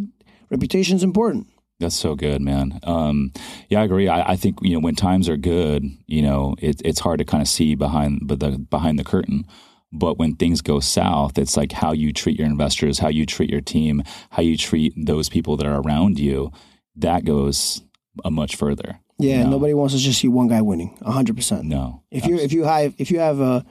reputation's 0.53 1.03
important. 1.03 1.47
That's 1.79 1.95
so 1.95 2.15
good, 2.15 2.41
man. 2.41 2.79
Um, 2.83 3.33
yeah, 3.69 3.81
I 3.81 3.83
agree. 3.83 4.07
I, 4.07 4.31
I, 4.31 4.35
think 4.35 4.57
you 4.61 4.73
know 4.73 4.79
when 4.79 4.95
times 4.95 5.27
are 5.27 5.37
good, 5.37 5.85
you 6.05 6.21
know, 6.21 6.55
it, 6.59 6.81
it's 6.85 6.99
hard 6.99 7.17
to 7.17 7.25
kind 7.25 7.41
of 7.41 7.47
see 7.47 7.75
behind 7.75 8.21
but 8.23 8.39
the 8.39 8.51
behind 8.51 8.97
the 8.97 9.03
curtain. 9.03 9.45
But 9.91 10.17
when 10.17 10.35
things 10.35 10.61
go 10.61 10.79
south, 10.79 11.37
it's 11.37 11.57
like 11.57 11.71
how 11.71 11.91
you 11.91 12.13
treat 12.13 12.37
your 12.37 12.47
investors, 12.47 12.99
how 12.99 13.09
you 13.09 13.25
treat 13.25 13.49
your 13.49 13.61
team, 13.61 14.03
how 14.31 14.41
you 14.41 14.57
treat 14.57 14.93
those 14.97 15.29
people 15.29 15.57
that 15.57 15.67
are 15.67 15.81
around 15.81 16.19
you. 16.19 16.51
That 16.95 17.25
goes 17.25 17.83
a 18.23 18.31
much 18.31 18.55
further. 18.55 18.99
Yeah, 19.19 19.43
nobody 19.43 19.73
wants 19.73 19.93
to 19.93 19.99
just 19.99 20.19
see 20.19 20.27
one 20.27 20.47
guy 20.47 20.61
winning. 20.61 20.97
hundred 21.03 21.35
percent. 21.35 21.65
No. 21.65 22.03
If 22.11 22.25
you 22.25 22.37
if 22.37 22.53
you 22.53 22.63
have 22.63 22.95
if 22.97 23.11
you 23.11 23.19
have 23.19 23.39
a 23.39 23.65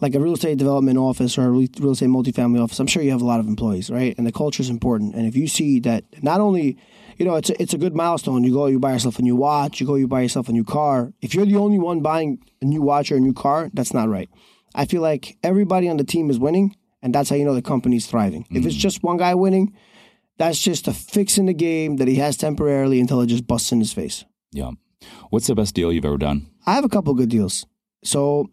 like 0.00 0.14
a 0.14 0.20
real 0.20 0.34
estate 0.34 0.58
development 0.58 0.98
office 0.98 1.38
or 1.38 1.46
a 1.46 1.50
real 1.50 1.90
estate 1.90 2.08
multifamily 2.08 2.62
office, 2.62 2.78
I'm 2.78 2.86
sure 2.86 3.02
you 3.02 3.10
have 3.10 3.22
a 3.22 3.26
lot 3.26 3.40
of 3.40 3.46
employees, 3.46 3.90
right? 3.90 4.16
And 4.16 4.26
the 4.26 4.32
culture 4.32 4.62
is 4.62 4.70
important. 4.70 5.14
And 5.14 5.26
if 5.26 5.36
you 5.36 5.48
see 5.48 5.80
that 5.80 6.04
not 6.22 6.40
only 6.40 6.78
you 7.18 7.24
know, 7.24 7.34
it's 7.34 7.50
a, 7.50 7.60
it's 7.60 7.74
a 7.74 7.78
good 7.78 7.94
milestone. 7.94 8.44
You 8.44 8.52
go, 8.52 8.66
you 8.66 8.78
buy 8.78 8.92
yourself 8.92 9.18
a 9.18 9.22
new 9.22 9.34
watch. 9.34 9.80
You 9.80 9.86
go, 9.86 9.96
you 9.96 10.06
buy 10.06 10.20
yourself 10.20 10.48
a 10.48 10.52
new 10.52 10.64
car. 10.64 11.12
If 11.20 11.34
you're 11.34 11.46
the 11.46 11.56
only 11.56 11.78
one 11.78 12.00
buying 12.00 12.38
a 12.62 12.64
new 12.64 12.80
watch 12.80 13.10
or 13.10 13.16
a 13.16 13.20
new 13.20 13.34
car, 13.34 13.70
that's 13.74 13.92
not 13.92 14.08
right. 14.08 14.30
I 14.74 14.84
feel 14.84 15.02
like 15.02 15.36
everybody 15.42 15.88
on 15.88 15.96
the 15.96 16.04
team 16.04 16.30
is 16.30 16.38
winning, 16.38 16.76
and 17.02 17.12
that's 17.12 17.30
how 17.30 17.36
you 17.36 17.44
know 17.44 17.54
the 17.54 17.62
company's 17.62 18.06
thriving. 18.06 18.44
Mm. 18.44 18.58
If 18.58 18.66
it's 18.66 18.76
mm. 18.76 18.80
just 18.80 19.02
one 19.02 19.16
guy 19.16 19.34
winning, 19.34 19.74
that's 20.36 20.60
just 20.60 20.86
a 20.86 20.92
fix 20.92 21.38
in 21.38 21.46
the 21.46 21.54
game 21.54 21.96
that 21.96 22.06
he 22.06 22.16
has 22.16 22.36
temporarily 22.36 23.00
until 23.00 23.20
it 23.20 23.26
just 23.26 23.46
busts 23.46 23.72
in 23.72 23.80
his 23.80 23.92
face. 23.92 24.24
Yeah. 24.52 24.70
What's 25.30 25.48
the 25.48 25.56
best 25.56 25.74
deal 25.74 25.92
you've 25.92 26.04
ever 26.04 26.18
done? 26.18 26.46
I 26.66 26.74
have 26.74 26.84
a 26.84 26.88
couple 26.88 27.12
good 27.14 27.28
deals. 27.28 27.66
So, 28.04 28.50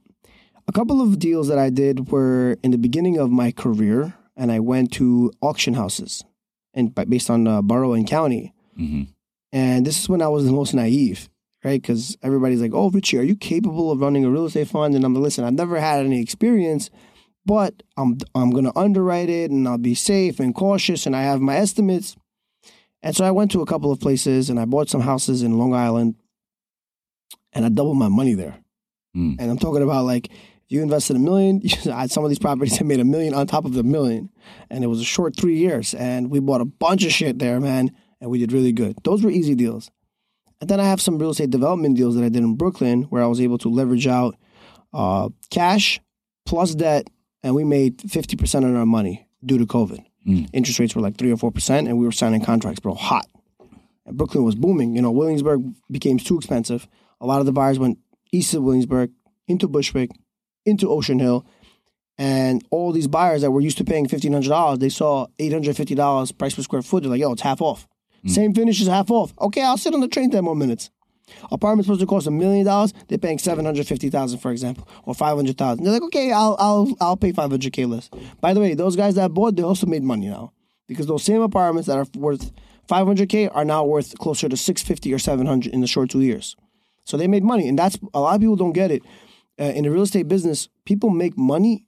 a 0.67 0.71
couple 0.71 1.01
of 1.01 1.19
deals 1.19 1.47
that 1.47 1.59
I 1.59 1.69
did 1.69 2.11
were 2.11 2.57
in 2.63 2.71
the 2.71 2.77
beginning 2.77 3.17
of 3.17 3.31
my 3.31 3.51
career, 3.51 4.13
and 4.35 4.51
I 4.51 4.59
went 4.59 4.91
to 4.93 5.31
auction 5.41 5.75
houses, 5.75 6.23
and 6.73 6.93
based 6.93 7.29
on 7.29 7.47
uh, 7.47 7.61
borough 7.61 7.93
and 7.93 8.07
county. 8.07 8.53
Mm-hmm. 8.77 9.03
And 9.53 9.85
this 9.85 9.99
is 9.99 10.09
when 10.09 10.21
I 10.21 10.27
was 10.27 10.45
the 10.45 10.51
most 10.51 10.73
naive, 10.73 11.29
right? 11.63 11.81
Because 11.81 12.17
everybody's 12.21 12.61
like, 12.61 12.73
"Oh, 12.73 12.89
Richie, 12.89 13.17
are 13.17 13.23
you 13.23 13.35
capable 13.35 13.91
of 13.91 14.01
running 14.01 14.25
a 14.25 14.29
real 14.29 14.45
estate 14.45 14.67
fund?" 14.67 14.95
And 14.95 15.05
I'm 15.05 15.13
like, 15.13 15.23
"Listen, 15.23 15.45
I've 15.45 15.53
never 15.53 15.79
had 15.79 16.05
any 16.05 16.21
experience, 16.21 16.89
but 17.45 17.83
I'm 17.95 18.17
I'm 18.33 18.49
going 18.49 18.65
to 18.65 18.77
underwrite 18.77 19.29
it, 19.29 19.51
and 19.51 19.67
I'll 19.67 19.77
be 19.77 19.95
safe 19.95 20.39
and 20.39 20.53
cautious, 20.53 21.05
and 21.05 21.15
I 21.15 21.21
have 21.21 21.41
my 21.41 21.57
estimates." 21.57 22.15
And 23.01 23.15
so 23.15 23.23
I 23.23 23.31
went 23.31 23.51
to 23.51 23.61
a 23.61 23.67
couple 23.67 23.91
of 23.91 23.99
places, 23.99 24.49
and 24.49 24.59
I 24.59 24.65
bought 24.65 24.89
some 24.89 25.01
houses 25.01 25.43
in 25.43 25.59
Long 25.59 25.75
Island, 25.75 26.15
and 27.53 27.63
I 27.63 27.69
doubled 27.69 27.97
my 27.97 28.09
money 28.09 28.33
there. 28.33 28.57
Mm. 29.15 29.37
And 29.39 29.51
I'm 29.51 29.59
talking 29.59 29.83
about 29.83 30.05
like 30.05 30.29
you 30.67 30.81
invested 30.81 31.15
a 31.15 31.19
million. 31.19 31.67
Some 31.69 32.23
of 32.23 32.29
these 32.29 32.39
properties 32.39 32.77
have 32.77 32.87
made 32.87 32.99
a 32.99 33.05
million 33.05 33.33
on 33.33 33.47
top 33.47 33.65
of 33.65 33.73
the 33.73 33.83
million, 33.83 34.29
and 34.69 34.83
it 34.83 34.87
was 34.87 34.99
a 34.99 35.05
short 35.05 35.35
three 35.35 35.57
years. 35.57 35.93
And 35.93 36.31
we 36.31 36.39
bought 36.39 36.61
a 36.61 36.65
bunch 36.65 37.05
of 37.05 37.11
shit 37.11 37.39
there, 37.39 37.59
man 37.59 37.91
and 38.21 38.31
we 38.31 38.39
did 38.39 38.51
really 38.51 38.71
good. 38.71 38.97
Those 39.03 39.23
were 39.23 39.29
easy 39.29 39.55
deals. 39.55 39.91
And 40.61 40.69
then 40.69 40.79
I 40.79 40.85
have 40.85 41.01
some 41.01 41.19
real 41.19 41.31
estate 41.31 41.49
development 41.49 41.97
deals 41.97 42.15
that 42.15 42.23
I 42.23 42.29
did 42.29 42.43
in 42.43 42.55
Brooklyn 42.55 43.03
where 43.03 43.21
I 43.21 43.27
was 43.27 43.41
able 43.41 43.57
to 43.59 43.69
leverage 43.69 44.07
out 44.07 44.35
uh, 44.93 45.29
cash 45.51 45.99
plus 46.45 46.73
debt, 46.73 47.07
and 47.43 47.53
we 47.53 47.63
made 47.63 47.99
50% 47.99 48.63
on 48.63 48.75
our 48.75 48.85
money 48.85 49.27
due 49.45 49.57
to 49.57 49.65
COVID. 49.65 50.03
Mm. 50.27 50.49
Interest 50.53 50.79
rates 50.79 50.95
were 50.95 51.01
like 51.01 51.17
3 51.17 51.31
or 51.31 51.37
4%, 51.37 51.69
and 51.79 51.99
we 51.99 52.05
were 52.05 52.11
signing 52.11 52.41
contracts, 52.43 52.79
bro, 52.79 52.93
hot. 52.95 53.27
And 54.05 54.17
Brooklyn 54.17 54.43
was 54.43 54.55
booming. 54.55 54.95
You 54.95 55.01
know, 55.01 55.11
Williamsburg 55.11 55.61
became 55.91 56.17
too 56.17 56.37
expensive. 56.37 56.87
A 57.21 57.27
lot 57.27 57.41
of 57.41 57.45
the 57.45 57.51
buyers 57.51 57.77
went 57.77 57.99
east 58.31 58.53
of 58.53 58.63
Williamsburg, 58.63 59.11
into 59.47 59.67
Bushwick, 59.67 60.09
into 60.65 60.89
Ocean 60.89 61.19
Hill. 61.19 61.45
And 62.17 62.65
all 62.71 62.91
these 62.91 63.07
buyers 63.07 63.41
that 63.41 63.51
were 63.51 63.61
used 63.61 63.77
to 63.79 63.83
paying 63.83 64.07
$1,500, 64.07 64.79
they 64.79 64.89
saw 64.89 65.27
$850 65.37 66.37
price 66.37 66.55
per 66.55 66.61
square 66.61 66.81
foot. 66.81 67.03
They're 67.03 67.09
like, 67.09 67.19
yo, 67.19 67.33
it's 67.33 67.41
half 67.41 67.61
off. 67.61 67.87
Mm. 68.25 68.29
Same 68.29 68.53
finish 68.53 68.79
is 68.79 68.87
half 68.87 69.11
off. 69.11 69.33
Okay, 69.39 69.61
I'll 69.61 69.77
sit 69.77 69.93
on 69.93 69.99
the 69.99 70.07
train 70.07 70.31
10 70.31 70.43
more 70.43 70.55
minutes. 70.55 70.89
Apartment's 71.51 71.87
supposed 71.87 72.01
to 72.01 72.07
cost 72.07 72.27
a 72.27 72.31
million 72.31 72.65
dollars. 72.65 72.93
They're 73.07 73.17
paying 73.17 73.39
seven 73.39 73.65
hundred 73.65 73.87
fifty 73.87 74.09
thousand, 74.09 74.39
for 74.39 74.51
example, 74.51 74.87
or 75.05 75.15
five 75.15 75.35
hundred 75.35 75.57
thousand. 75.57 75.83
They're 75.83 75.93
like, 75.93 76.03
okay, 76.03 76.31
I'll 76.31 76.55
I'll 76.59 76.95
I'll 77.01 77.17
pay 77.17 77.31
five 77.31 77.49
hundred 77.49 77.73
k 77.73 77.85
less. 77.85 78.09
By 78.41 78.53
the 78.53 78.59
way, 78.59 78.73
those 78.73 78.95
guys 78.95 79.15
that 79.15 79.33
bought, 79.33 79.55
they 79.55 79.63
also 79.63 79.87
made 79.87 80.03
money 80.03 80.27
now 80.27 80.53
because 80.87 81.07
those 81.07 81.23
same 81.23 81.41
apartments 81.41 81.87
that 81.87 81.97
are 81.97 82.05
worth 82.15 82.51
five 82.87 83.07
hundred 83.07 83.29
k 83.29 83.47
are 83.47 83.65
now 83.65 83.83
worth 83.83 84.17
closer 84.19 84.47
to 84.47 84.57
six 84.57 84.81
fifty 84.81 85.13
or 85.13 85.19
seven 85.19 85.47
hundred 85.47 85.73
in 85.73 85.81
the 85.81 85.87
short 85.87 86.09
two 86.09 86.21
years. 86.21 86.55
So 87.05 87.17
they 87.17 87.27
made 87.27 87.43
money, 87.43 87.67
and 87.67 87.77
that's 87.77 87.97
a 88.13 88.19
lot 88.19 88.35
of 88.35 88.41
people 88.41 88.55
don't 88.55 88.73
get 88.73 88.91
it. 88.91 89.01
Uh, 89.59 89.65
in 89.65 89.83
the 89.83 89.91
real 89.91 90.03
estate 90.03 90.27
business, 90.27 90.67
people 90.85 91.09
make 91.09 91.37
money 91.37 91.85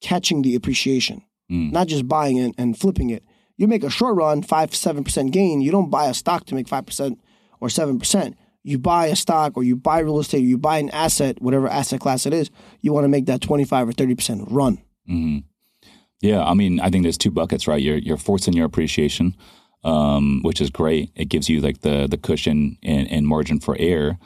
catching 0.00 0.42
the 0.42 0.54
appreciation, 0.54 1.22
mm. 1.50 1.72
not 1.72 1.86
just 1.86 2.06
buying 2.06 2.36
it 2.36 2.54
and 2.58 2.78
flipping 2.78 3.10
it 3.10 3.22
you 3.56 3.66
make 3.66 3.84
a 3.84 3.90
short 3.90 4.16
run, 4.16 4.42
five, 4.42 4.74
seven 4.74 5.04
percent 5.04 5.32
gain. 5.32 5.60
You 5.60 5.70
don't 5.70 5.90
buy 5.90 6.06
a 6.06 6.14
stock 6.14 6.44
to 6.46 6.54
make 6.54 6.68
five 6.68 6.86
percent 6.86 7.20
or 7.60 7.68
seven 7.68 7.98
percent. 7.98 8.36
You 8.62 8.78
buy 8.78 9.06
a 9.06 9.16
stock 9.16 9.56
or 9.56 9.62
you 9.62 9.76
buy 9.76 10.00
real 10.00 10.18
estate, 10.18 10.42
or 10.42 10.46
you 10.46 10.58
buy 10.58 10.78
an 10.78 10.90
asset, 10.90 11.40
whatever 11.40 11.68
asset 11.68 12.00
class 12.00 12.26
it 12.26 12.34
is. 12.34 12.50
You 12.80 12.92
want 12.92 13.04
to 13.04 13.08
make 13.08 13.26
that 13.26 13.40
twenty 13.40 13.64
five 13.64 13.88
or 13.88 13.92
thirty 13.92 14.14
percent 14.14 14.44
run. 14.50 14.78
Mm-hmm. 15.08 15.38
Yeah, 16.20 16.44
I 16.44 16.54
mean, 16.54 16.80
I 16.80 16.90
think 16.90 17.02
there's 17.04 17.18
two 17.18 17.30
buckets, 17.30 17.66
right? 17.66 17.80
You're 17.80 17.98
you're 17.98 18.16
forcing 18.16 18.54
your 18.54 18.66
appreciation, 18.66 19.36
um, 19.84 20.40
which 20.42 20.60
is 20.60 20.70
great. 20.70 21.10
It 21.14 21.28
gives 21.28 21.48
you 21.48 21.60
like 21.60 21.80
the 21.80 22.06
the 22.06 22.18
cushion 22.18 22.78
and, 22.82 23.10
and 23.10 23.26
margin 23.26 23.60
for 23.60 23.76
error, 23.78 24.18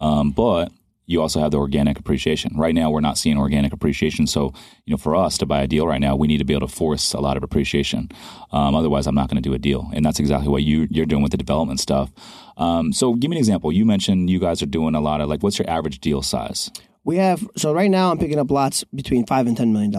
um, 0.00 0.30
but 0.30 0.72
you 1.08 1.22
also 1.22 1.40
have 1.40 1.50
the 1.50 1.56
organic 1.56 1.98
appreciation. 1.98 2.52
Right 2.54 2.74
now, 2.74 2.90
we're 2.90 3.00
not 3.00 3.16
seeing 3.16 3.38
organic 3.38 3.72
appreciation. 3.72 4.26
So, 4.26 4.52
you 4.84 4.90
know, 4.92 4.98
for 4.98 5.16
us 5.16 5.38
to 5.38 5.46
buy 5.46 5.62
a 5.62 5.66
deal 5.66 5.86
right 5.86 6.00
now, 6.00 6.14
we 6.14 6.28
need 6.28 6.36
to 6.36 6.44
be 6.44 6.52
able 6.52 6.68
to 6.68 6.72
force 6.72 7.14
a 7.14 7.20
lot 7.20 7.38
of 7.38 7.42
appreciation. 7.42 8.10
Um, 8.52 8.74
otherwise, 8.74 9.06
I'm 9.06 9.14
not 9.14 9.30
going 9.30 9.42
to 9.42 9.48
do 9.48 9.54
a 9.54 9.58
deal. 9.58 9.90
And 9.94 10.04
that's 10.04 10.20
exactly 10.20 10.50
what 10.50 10.64
you, 10.64 10.86
you're 10.90 11.06
doing 11.06 11.22
with 11.22 11.32
the 11.32 11.38
development 11.38 11.80
stuff. 11.80 12.12
Um, 12.58 12.92
so, 12.92 13.14
give 13.14 13.30
me 13.30 13.36
an 13.36 13.38
example. 13.38 13.72
You 13.72 13.86
mentioned 13.86 14.28
you 14.28 14.38
guys 14.38 14.62
are 14.62 14.66
doing 14.66 14.94
a 14.94 15.00
lot 15.00 15.22
of 15.22 15.30
like, 15.30 15.42
what's 15.42 15.58
your 15.58 15.68
average 15.68 15.98
deal 16.00 16.20
size? 16.20 16.70
We 17.04 17.16
have, 17.16 17.48
so 17.56 17.72
right 17.72 17.90
now, 17.90 18.10
I'm 18.10 18.18
picking 18.18 18.38
up 18.38 18.50
lots 18.50 18.84
between 18.94 19.24
five 19.24 19.46
and 19.46 19.56
$10 19.56 19.72
million. 19.72 19.94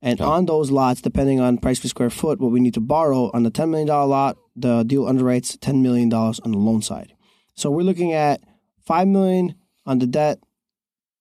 And 0.00 0.20
okay. 0.20 0.30
on 0.30 0.46
those 0.46 0.70
lots, 0.70 1.00
depending 1.00 1.40
on 1.40 1.58
price 1.58 1.80
per 1.80 1.88
square 1.88 2.10
foot, 2.10 2.38
what 2.38 2.52
we 2.52 2.60
need 2.60 2.74
to 2.74 2.80
borrow 2.80 3.32
on 3.34 3.42
the 3.42 3.50
$10 3.50 3.68
million 3.68 3.88
lot, 3.88 4.36
the 4.54 4.84
deal 4.84 5.06
underwrites 5.06 5.58
$10 5.58 5.82
million 5.82 6.12
on 6.12 6.52
the 6.52 6.58
loan 6.58 6.82
side. 6.82 7.14
So, 7.54 7.68
we're 7.68 7.82
looking 7.82 8.12
at 8.12 8.42
$5 8.88 9.08
million 9.08 9.56
on 9.86 9.98
the 9.98 10.06
debt, 10.06 10.40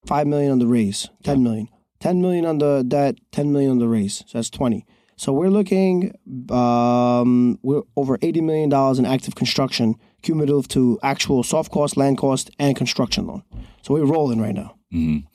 five 0.05 0.27
million 0.27 0.51
on 0.51 0.59
the 0.59 0.67
raise, 0.67 1.09
ten 1.23 1.37
yeah. 1.37 1.43
million, 1.43 1.69
ten 1.99 2.21
million 2.21 2.45
on 2.45 2.57
the 2.57 2.83
debt, 2.87 3.15
ten 3.31 3.51
million 3.51 3.71
on 3.71 3.79
the 3.79 3.87
raise. 3.87 4.23
So 4.27 4.37
that's 4.37 4.49
twenty. 4.49 4.85
So 5.17 5.31
we're 5.31 5.49
looking, 5.49 6.13
um, 6.49 7.57
we're 7.63 7.83
over 7.95 8.17
eighty 8.21 8.41
million 8.41 8.69
dollars 8.69 8.99
in 8.99 9.05
active 9.05 9.35
construction, 9.35 9.95
cumulative 10.21 10.67
to 10.69 10.99
actual 11.03 11.41
soft 11.43 11.71
cost, 11.71 11.95
land 11.95 12.17
cost, 12.17 12.51
and 12.59 12.75
construction 12.75 13.27
loan. 13.27 13.43
So 13.81 13.93
we're 13.93 14.05
rolling 14.05 14.41
right 14.41 14.55
now. 14.55 14.75
Mm-hmm. 14.93 15.25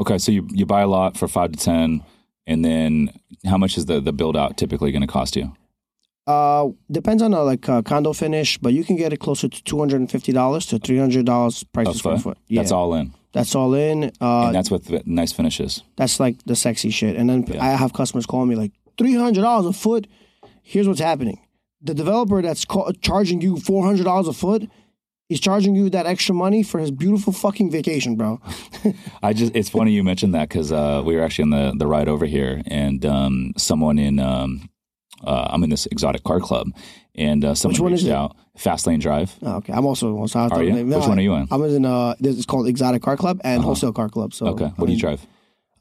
Okay, 0.00 0.18
so 0.18 0.32
you 0.32 0.48
you 0.50 0.66
buy 0.66 0.80
a 0.80 0.88
lot 0.88 1.16
for 1.16 1.28
five 1.28 1.52
to 1.52 1.58
ten, 1.58 2.02
and 2.46 2.64
then 2.64 3.12
how 3.46 3.58
much 3.58 3.76
is 3.78 3.86
the 3.86 4.00
the 4.00 4.12
build 4.12 4.36
out 4.36 4.56
typically 4.56 4.90
going 4.90 5.02
to 5.02 5.06
cost 5.06 5.36
you? 5.36 5.52
Uh, 6.28 6.68
depends 6.90 7.22
on 7.22 7.30
the 7.30 7.40
like 7.40 7.66
uh, 7.68 7.80
condo 7.80 8.12
finish, 8.12 8.58
but 8.58 8.74
you 8.74 8.84
can 8.84 8.96
get 8.96 9.12
it 9.14 9.16
closer 9.16 9.48
to 9.48 9.64
two 9.64 9.78
hundred 9.78 10.00
and 10.00 10.10
fifty 10.10 10.30
dollars 10.30 10.66
to 10.66 10.78
three 10.78 10.98
hundred 10.98 11.24
dollars 11.24 11.64
price 11.64 11.86
per 11.86 11.94
square 11.94 12.18
foot. 12.18 12.38
Yeah. 12.48 12.60
That's 12.60 12.72
all 12.72 12.92
in. 12.94 13.14
That's 13.32 13.54
all 13.54 13.72
in. 13.72 14.12
Uh, 14.20 14.46
and 14.46 14.54
that's 14.54 14.70
with 14.70 15.06
nice 15.06 15.32
finishes. 15.32 15.82
That's 15.96 16.20
like 16.20 16.36
the 16.44 16.54
sexy 16.54 16.90
shit. 16.90 17.16
And 17.16 17.30
then 17.30 17.44
yeah. 17.46 17.64
I 17.64 17.70
have 17.70 17.94
customers 17.94 18.26
calling 18.26 18.48
me 18.48 18.56
like 18.56 18.72
three 18.98 19.14
hundred 19.14 19.40
dollars 19.40 19.66
a 19.66 19.72
foot. 19.72 20.06
Here's 20.62 20.86
what's 20.86 21.00
happening: 21.00 21.40
the 21.80 21.94
developer 21.94 22.42
that's 22.42 22.66
ca- 22.66 22.92
charging 23.00 23.40
you 23.40 23.56
four 23.56 23.84
hundred 23.84 24.04
dollars 24.04 24.28
a 24.28 24.34
foot 24.34 24.68
He's 25.28 25.40
charging 25.40 25.74
you 25.74 25.90
that 25.90 26.06
extra 26.06 26.34
money 26.34 26.62
for 26.62 26.78
his 26.80 26.90
beautiful 26.90 27.34
fucking 27.34 27.70
vacation, 27.70 28.16
bro. 28.16 28.40
I 29.22 29.34
just, 29.34 29.54
it's 29.54 29.68
funny 29.68 29.92
you 29.92 30.02
mentioned 30.02 30.34
that 30.34 30.48
because 30.48 30.72
uh, 30.72 31.02
we 31.04 31.16
were 31.16 31.22
actually 31.22 31.44
on 31.44 31.50
the, 31.50 31.74
the 31.76 31.86
ride 31.86 32.08
over 32.08 32.24
here 32.24 32.62
and 32.66 33.04
um, 33.04 33.52
someone 33.58 33.98
in, 33.98 34.20
um, 34.20 34.70
uh, 35.24 35.48
I'm 35.50 35.62
in 35.64 35.70
this 35.70 35.86
exotic 35.86 36.24
car 36.24 36.40
club, 36.40 36.68
and 37.14 37.44
uh, 37.44 37.54
someone 37.54 37.82
Which 37.82 38.02
reached 38.02 38.08
out. 38.08 38.36
Fast 38.56 38.88
Lane 38.88 38.98
Drive. 38.98 39.38
Oh, 39.42 39.56
okay, 39.58 39.72
I'm 39.72 39.86
also. 39.86 40.16
also 40.16 40.40
are 40.40 40.64
you? 40.64 40.72
No, 40.72 40.98
Which 40.98 41.06
one 41.06 41.16
are 41.18 41.22
you 41.22 41.34
in? 41.34 41.46
I'm 41.50 41.62
in. 41.62 41.84
Uh, 41.84 42.16
this 42.18 42.36
is 42.36 42.44
called 42.44 42.66
Exotic 42.66 43.02
Car 43.02 43.16
Club 43.16 43.40
and 43.44 43.60
uh-huh. 43.60 43.66
Wholesale 43.66 43.92
Car 43.92 44.08
Club. 44.08 44.34
So 44.34 44.48
okay, 44.48 44.72
what 44.76 44.82
I 44.82 44.86
do 44.86 44.92
you 44.92 44.98
drive? 44.98 45.24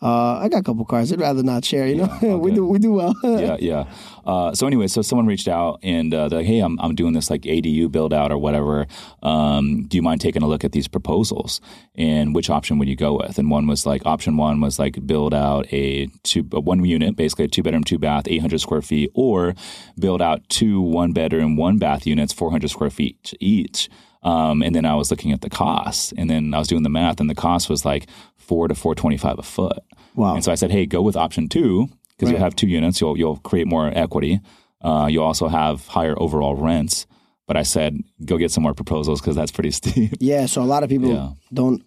Uh, 0.01 0.37
I 0.37 0.49
got 0.49 0.59
a 0.59 0.63
couple 0.63 0.85
cars. 0.85 1.11
I'd 1.11 1.19
rather 1.19 1.43
not 1.43 1.65
share. 1.65 1.87
You 1.87 1.95
know, 1.95 2.05
yeah, 2.05 2.15
okay. 2.29 2.35
we 2.35 2.51
do 2.51 2.65
we 2.65 2.79
do 2.79 2.93
well. 2.93 3.15
yeah, 3.23 3.57
yeah. 3.59 3.85
Uh, 4.25 4.53
so 4.53 4.67
anyway, 4.67 4.87
so 4.87 5.01
someone 5.01 5.25
reached 5.25 5.47
out 5.47 5.79
and 5.81 6.13
uh, 6.13 6.29
they're 6.29 6.39
like, 6.39 6.47
"Hey, 6.47 6.59
I'm 6.59 6.79
I'm 6.79 6.93
doing 6.93 7.13
this 7.13 7.29
like 7.29 7.41
ADU 7.41 7.91
build 7.91 8.13
out 8.13 8.31
or 8.31 8.37
whatever. 8.37 8.85
Um, 9.23 9.85
do 9.87 9.97
you 9.97 10.03
mind 10.03 10.21
taking 10.21 10.43
a 10.43 10.47
look 10.47 10.63
at 10.63 10.71
these 10.71 10.87
proposals? 10.87 11.61
And 11.95 12.35
which 12.35 12.49
option 12.49 12.77
would 12.77 12.87
you 12.87 12.95
go 12.95 13.17
with?" 13.17 13.39
And 13.39 13.49
one 13.49 13.65
was 13.67 13.85
like 13.85 14.05
option 14.05 14.37
one 14.37 14.61
was 14.61 14.77
like 14.77 15.05
build 15.07 15.33
out 15.33 15.71
a 15.73 16.07
two 16.23 16.47
a 16.51 16.59
one 16.59 16.83
unit, 16.85 17.15
basically 17.15 17.45
a 17.45 17.47
two 17.47 17.63
bedroom, 17.63 17.83
two 17.83 17.97
bath, 17.97 18.27
800 18.27 18.61
square 18.61 18.81
feet, 18.81 19.09
or 19.15 19.55
build 19.97 20.21
out 20.21 20.47
two 20.49 20.79
one 20.79 21.11
bedroom, 21.11 21.55
one 21.55 21.77
bath 21.79 22.05
units, 22.05 22.33
400 22.33 22.69
square 22.69 22.91
feet 22.91 23.33
each. 23.39 23.89
Um, 24.23 24.61
and 24.61 24.75
then 24.75 24.85
I 24.85 24.95
was 24.95 25.09
looking 25.09 25.31
at 25.31 25.41
the 25.41 25.49
costs, 25.49 26.13
and 26.17 26.29
then 26.29 26.53
I 26.53 26.59
was 26.59 26.67
doing 26.67 26.83
the 26.83 26.89
math, 26.89 27.19
and 27.21 27.29
the 27.29 27.35
cost 27.35 27.69
was 27.69 27.85
like 27.85 28.07
four 28.47 28.67
to 28.67 28.75
four 28.75 28.95
twenty 28.95 29.17
five 29.17 29.37
a 29.39 29.43
foot. 29.43 29.79
Wow! 30.15 30.33
And 30.35 30.43
so 30.43 30.51
I 30.51 30.55
said, 30.55 30.71
hey, 30.71 30.85
go 30.85 31.01
with 31.01 31.15
option 31.15 31.47
two 31.49 31.87
because 32.09 32.27
right. 32.29 32.31
you'll 32.33 32.43
have 32.43 32.55
two 32.55 32.67
units. 32.67 32.99
You'll 33.01 33.17
you'll 33.17 33.37
create 33.37 33.67
more 33.67 33.87
equity. 33.93 34.39
Uh, 34.81 35.07
you'll 35.11 35.23
also 35.31 35.47
have 35.47 35.85
higher 35.87 36.15
overall 36.17 36.55
rents. 36.55 37.05
but 37.47 37.55
I 37.57 37.63
said 37.63 37.91
go 38.25 38.37
get 38.37 38.51
some 38.51 38.63
more 38.63 38.73
proposals 38.73 39.21
because 39.21 39.35
that's 39.35 39.51
pretty 39.51 39.71
steep. 39.79 40.11
Yeah, 40.19 40.45
so 40.47 40.61
a 40.61 40.69
lot 40.73 40.83
of 40.83 40.89
people 40.89 41.09
Yeah. 41.09 41.29
don't. 41.53 41.81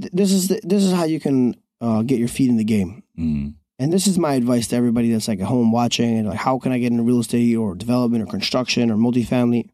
th- 0.00 0.12
This 0.12 0.32
is 0.32 0.48
the, 0.48 0.60
this 0.64 0.82
is 0.84 0.92
how 0.92 1.04
you 1.04 1.20
can 1.20 1.54
uh, 1.80 2.02
get 2.02 2.18
your 2.18 2.28
feet 2.28 2.50
in 2.50 2.56
the 2.56 2.64
game, 2.76 3.02
Mm. 3.18 3.54
and 3.78 3.92
this 3.92 4.06
is 4.06 4.18
my 4.18 4.34
advice 4.34 4.68
to 4.68 4.76
everybody 4.76 5.10
that's 5.12 5.28
like 5.28 5.40
at 5.40 5.46
home 5.46 5.72
watching 5.72 6.18
and 6.18 6.28
like, 6.28 6.38
how 6.38 6.58
can 6.58 6.72
I 6.72 6.78
get 6.78 6.90
into 6.92 7.02
real 7.04 7.20
estate 7.20 7.56
or 7.56 7.74
development 7.74 8.22
or 8.24 8.26
construction 8.26 8.90
or 8.90 8.96
multifamily? 8.96 9.68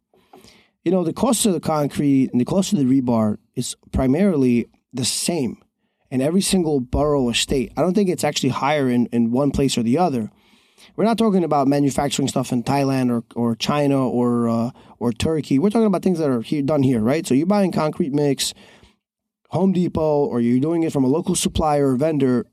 You 0.84 0.92
know, 0.92 1.02
the 1.04 1.12
cost 1.12 1.46
of 1.46 1.52
the 1.52 1.60
concrete 1.60 2.30
and 2.32 2.40
the 2.40 2.44
cost 2.44 2.72
of 2.72 2.78
the 2.78 2.84
rebar 2.84 3.38
is 3.54 3.76
primarily 3.92 4.66
the 4.92 5.04
same 5.04 5.58
in 6.10 6.20
every 6.20 6.40
single 6.40 6.80
borough 6.80 7.22
or 7.22 7.34
state. 7.34 7.72
I 7.76 7.82
don't 7.82 7.94
think 7.94 8.08
it's 8.08 8.24
actually 8.24 8.50
higher 8.50 8.88
in, 8.88 9.06
in 9.06 9.30
one 9.30 9.50
place 9.50 9.76
or 9.76 9.82
the 9.82 9.98
other. 9.98 10.30
We're 10.94 11.04
not 11.04 11.18
talking 11.18 11.44
about 11.44 11.68
manufacturing 11.68 12.28
stuff 12.28 12.52
in 12.52 12.62
Thailand 12.62 13.10
or, 13.10 13.24
or 13.34 13.56
China 13.56 14.08
or 14.08 14.48
uh, 14.48 14.70
or 14.98 15.12
Turkey. 15.12 15.58
We're 15.58 15.70
talking 15.70 15.86
about 15.86 16.02
things 16.02 16.18
that 16.18 16.30
are 16.30 16.42
here, 16.42 16.62
done 16.62 16.82
here, 16.82 17.00
right? 17.00 17.26
So 17.26 17.34
you're 17.34 17.46
buying 17.46 17.72
concrete 17.72 18.12
mix, 18.12 18.54
Home 19.50 19.72
Depot, 19.72 20.24
or 20.26 20.40
you're 20.40 20.60
doing 20.60 20.82
it 20.82 20.92
from 20.92 21.04
a 21.04 21.08
local 21.08 21.34
supplier 21.34 21.92
or 21.92 21.96
vendor. 21.96 22.46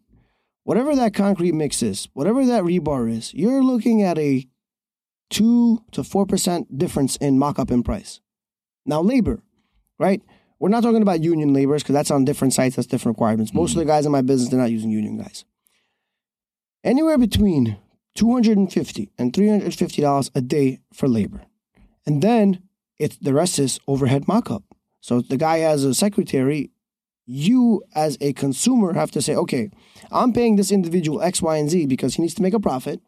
Whatever 0.63 0.95
that 0.95 1.13
concrete 1.13 1.53
mix 1.53 1.83
is, 1.83 2.07
whatever 2.13 2.45
that 2.45 2.63
rebar 2.63 3.11
is, 3.11 3.33
you're 3.33 3.63
looking 3.63 4.01
at 4.01 4.17
a 4.17 4.47
two 5.29 5.83
to 5.91 6.03
four 6.03 6.25
percent 6.25 6.77
difference 6.77 7.17
in 7.17 7.37
mock-up 7.37 7.71
in 7.71 7.83
price. 7.83 8.21
Now 8.85 9.01
labor, 9.01 9.43
right? 9.99 10.21
We're 10.59 10.69
not 10.69 10.83
talking 10.83 11.01
about 11.01 11.21
union 11.21 11.53
laborers 11.53 11.83
because 11.83 11.93
that's 11.93 12.11
on 12.11 12.25
different 12.25 12.53
sites. 12.53 12.75
That's 12.75 12.87
different 12.87 13.17
requirements. 13.17 13.53
Most 13.53 13.71
of 13.71 13.75
the 13.75 13.81
mm-hmm. 13.81 13.89
guys 13.89 14.05
in 14.05 14.11
my 14.11 14.21
business 14.21 14.49
they're 14.49 14.59
not 14.59 14.71
using 14.71 14.89
union 14.89 15.17
guys. 15.17 15.45
Anywhere 16.83 17.17
between 17.17 17.77
250 18.15 19.11
and 19.17 19.33
350 19.33 20.01
dollars 20.01 20.31
a 20.35 20.41
day 20.41 20.79
for 20.93 21.07
labor 21.07 21.41
and 22.05 22.21
then 22.21 22.61
it's 22.97 23.17
the 23.17 23.33
rest 23.33 23.57
is 23.59 23.79
overhead 23.87 24.27
mock-up 24.27 24.63
so 24.99 25.21
the 25.21 25.37
guy 25.37 25.59
has 25.59 25.83
a 25.83 25.93
secretary 25.93 26.69
you 27.25 27.81
as 27.95 28.17
a 28.21 28.33
consumer 28.33 28.93
have 28.93 29.11
to 29.11 29.21
say 29.21 29.35
okay 29.35 29.69
i'm 30.11 30.31
paying 30.31 30.55
this 30.55 30.71
individual 30.71 31.21
x 31.21 31.41
y 31.41 31.57
and 31.57 31.69
z 31.69 31.85
because 31.85 32.15
he 32.15 32.21
needs 32.21 32.35
to 32.35 32.43
make 32.43 32.53
a 32.53 32.59
profit 32.59 33.01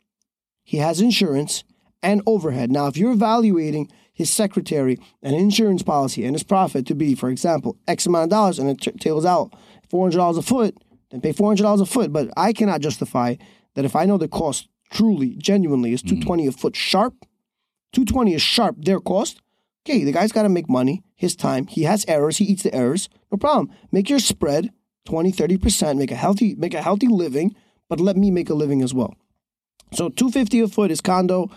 he 0.63 0.77
has 0.77 0.99
insurance 0.99 1.63
and 2.01 2.21
overhead 2.25 2.71
now 2.71 2.87
if 2.87 2.97
you're 2.97 3.11
evaluating 3.11 3.91
his 4.15 4.33
secretary 4.33 4.99
an 5.21 5.35
insurance 5.35 5.83
policy 5.83 6.25
and 6.25 6.33
his 6.33 6.43
profit 6.43 6.87
to 6.87 6.95
be 6.95 7.13
for 7.13 7.29
example 7.29 7.77
x 7.87 8.07
amount 8.07 8.23
of 8.23 8.29
dollars 8.31 8.57
and 8.57 8.69
it 8.69 8.81
t- 8.81 8.91
tails 8.93 9.25
out 9.25 9.53
$400 9.91 10.37
a 10.37 10.41
foot 10.41 10.75
then 11.11 11.21
pay 11.21 11.33
$400 11.33 11.79
a 11.79 11.85
foot 11.85 12.11
but 12.11 12.29
i 12.35 12.51
cannot 12.51 12.81
justify 12.81 13.35
that 13.75 13.85
if 13.85 13.95
i 13.95 14.05
know 14.05 14.17
the 14.17 14.27
cost 14.27 14.67
truly, 14.91 15.35
genuinely 15.37 15.93
is 15.93 16.01
220 16.01 16.43
mm-hmm. 16.43 16.49
a 16.49 16.51
foot 16.51 16.75
sharp. 16.75 17.13
220 17.93 18.33
is 18.33 18.41
sharp, 18.41 18.75
their 18.79 18.99
cost. 18.99 19.41
Okay, 19.85 20.03
the 20.03 20.11
guy's 20.11 20.31
got 20.31 20.43
to 20.43 20.49
make 20.49 20.69
money, 20.69 21.03
his 21.15 21.35
time. 21.35 21.67
He 21.67 21.83
has 21.83 22.05
errors, 22.07 22.37
he 22.37 22.45
eats 22.45 22.63
the 22.63 22.73
errors. 22.73 23.09
No 23.31 23.37
problem. 23.37 23.71
Make 23.91 24.09
your 24.09 24.19
spread 24.19 24.71
20, 25.05 25.31
30%, 25.31 25.97
make 25.97 26.11
a 26.11 26.15
healthy, 26.15 26.55
make 26.55 26.73
a 26.73 26.81
healthy 26.81 27.07
living, 27.07 27.55
but 27.87 27.99
let 27.99 28.17
me 28.17 28.31
make 28.31 28.49
a 28.49 28.55
living 28.55 28.81
as 28.81 28.93
well. 28.93 29.15
So 29.93 30.09
250 30.09 30.61
a 30.61 30.67
foot 30.67 30.91
is 30.91 31.01
condo. 31.01 31.51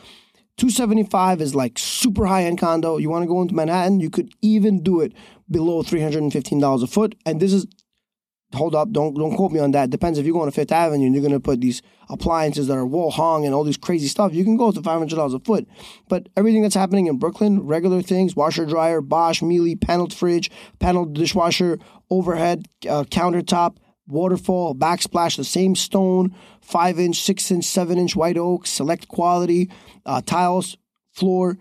275 0.59 1.41
is 1.41 1.55
like 1.55 1.79
super 1.79 2.27
high 2.27 2.45
end 2.45 2.59
condo. 2.59 2.97
You 2.99 3.11
want 3.11 3.23
to 3.23 3.29
go 3.29 3.41
into 3.41 3.55
Manhattan, 3.55 4.01
you 4.01 4.11
could 4.11 4.33
even 4.43 4.83
do 4.83 5.01
it 5.01 5.13
below 5.51 5.83
$315 5.83 6.83
a 6.83 6.87
foot. 6.87 7.15
And 7.25 7.41
this 7.41 7.53
is 7.53 7.67
hold 8.55 8.75
up, 8.75 8.91
don't 8.91 9.15
don't 9.15 9.37
quote 9.37 9.53
me 9.53 9.61
on 9.61 9.71
that. 9.73 9.91
Depends 9.91 10.19
if 10.19 10.27
you're 10.27 10.33
going 10.33 10.49
to 10.49 10.55
Fifth 10.55 10.73
Avenue 10.73 11.07
and 11.07 11.15
you're 11.15 11.23
going 11.23 11.33
to 11.33 11.41
put 11.41 11.61
these 11.61 11.83
appliances 12.09 12.67
that 12.67 12.77
are 12.77 12.87
wall 12.87 13.11
hung 13.11 13.45
and 13.45 13.55
all 13.55 13.65
these 13.65 13.77
crazy 13.77 14.09
stuff. 14.09 14.35
You 14.35 14.45
can 14.45 14.57
go 14.57 14.73
to 14.73 14.83
five 14.83 14.99
hundred 14.99 15.17
dollars 15.17 15.35
a 15.35 15.41
foot. 15.41 15.69
But 16.09 16.29
everything 16.37 16.63
that's 16.63 16.75
happening 16.75 17.07
in 17.07 17.19
Brooklyn, 17.19 17.61
regular 17.61 18.03
things: 18.03 18.35
washer, 18.35 18.67
dryer, 18.67 19.01
Bosch, 19.01 19.43
Miele, 19.43 19.77
paneled 19.77 20.13
fridge, 20.13 20.51
paneled 20.79 21.15
dishwasher, 21.15 21.79
overhead 22.11 22.67
uh, 22.89 23.05
countertop, 23.05 23.77
waterfall, 24.09 24.75
backsplash, 24.75 25.37
the 25.37 25.45
same 25.45 25.77
stone, 25.77 26.35
five 26.61 26.99
inch, 26.99 27.21
six 27.21 27.51
inch, 27.51 27.65
seven 27.65 27.99
inch 27.99 28.17
white 28.17 28.37
oak, 28.39 28.67
select 28.67 29.07
quality, 29.09 29.71
uh, 30.07 30.21
tiles, 30.25 30.77
floor, 31.13 31.59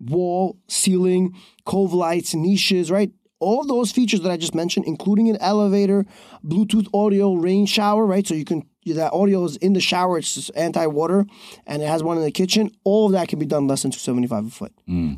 wall, 0.00 0.56
ceiling, 0.68 1.34
cove 1.64 1.92
lights, 1.92 2.34
niches, 2.34 2.90
right? 2.90 3.10
All 3.40 3.64
those 3.64 3.92
features 3.92 4.20
that 4.22 4.30
I 4.30 4.36
just 4.36 4.54
mentioned, 4.54 4.86
including 4.86 5.28
an 5.28 5.36
elevator, 5.40 6.04
Bluetooth 6.44 6.88
audio, 6.92 7.34
rain 7.34 7.66
shower, 7.66 8.04
right? 8.04 8.26
So 8.26 8.34
you 8.34 8.44
can 8.44 8.64
that 8.94 9.12
audio 9.12 9.44
is 9.44 9.56
in 9.58 9.74
the 9.74 9.80
shower, 9.80 10.16
it's 10.16 10.48
anti-water, 10.50 11.26
and 11.66 11.82
it 11.82 11.86
has 11.86 12.02
one 12.02 12.16
in 12.16 12.24
the 12.24 12.30
kitchen. 12.30 12.70
All 12.84 13.04
of 13.04 13.12
that 13.12 13.28
can 13.28 13.38
be 13.38 13.44
done 13.44 13.66
less 13.66 13.82
than 13.82 13.90
two 13.90 13.98
seventy 13.98 14.26
five 14.26 14.46
a 14.46 14.50
foot. 14.50 14.72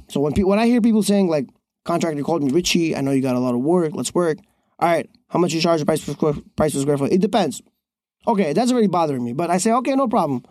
So 0.09 0.19
when 0.21 0.33
pe- 0.33 0.43
when 0.43 0.59
I 0.59 0.67
hear 0.67 0.81
people 0.81 1.05
saying 1.05 1.29
like, 1.29 1.47
contractor 1.85 2.23
called 2.23 2.43
me 2.43 2.51
Richie, 2.51 2.97
I 2.97 3.01
know 3.01 3.13
you 3.13 3.23
got 3.23 3.37
a 3.37 3.39
lot 3.39 3.55
of 3.55 3.61
work, 3.61 3.93
let's 3.95 4.13
work. 4.13 4.39
All 4.81 4.89
right, 4.89 5.09
how 5.29 5.39
much 5.39 5.53
you 5.53 5.61
charge 5.61 5.81
the 5.81 5.87
price 5.87 6.05
per 6.05 6.13
square 6.13 6.35
price 6.57 6.75
per 6.75 6.81
square 6.81 6.99
foot? 6.99 7.13
It 7.13 7.21
depends. 7.21 7.63
Okay, 8.27 8.53
that's 8.53 8.73
already 8.73 8.87
bothering 8.87 9.25
me, 9.25 9.33
but 9.33 9.51
I 9.51 9.59
say 9.59 9.73
okay, 9.73 9.95
no 9.95 10.09
problem. 10.09 10.43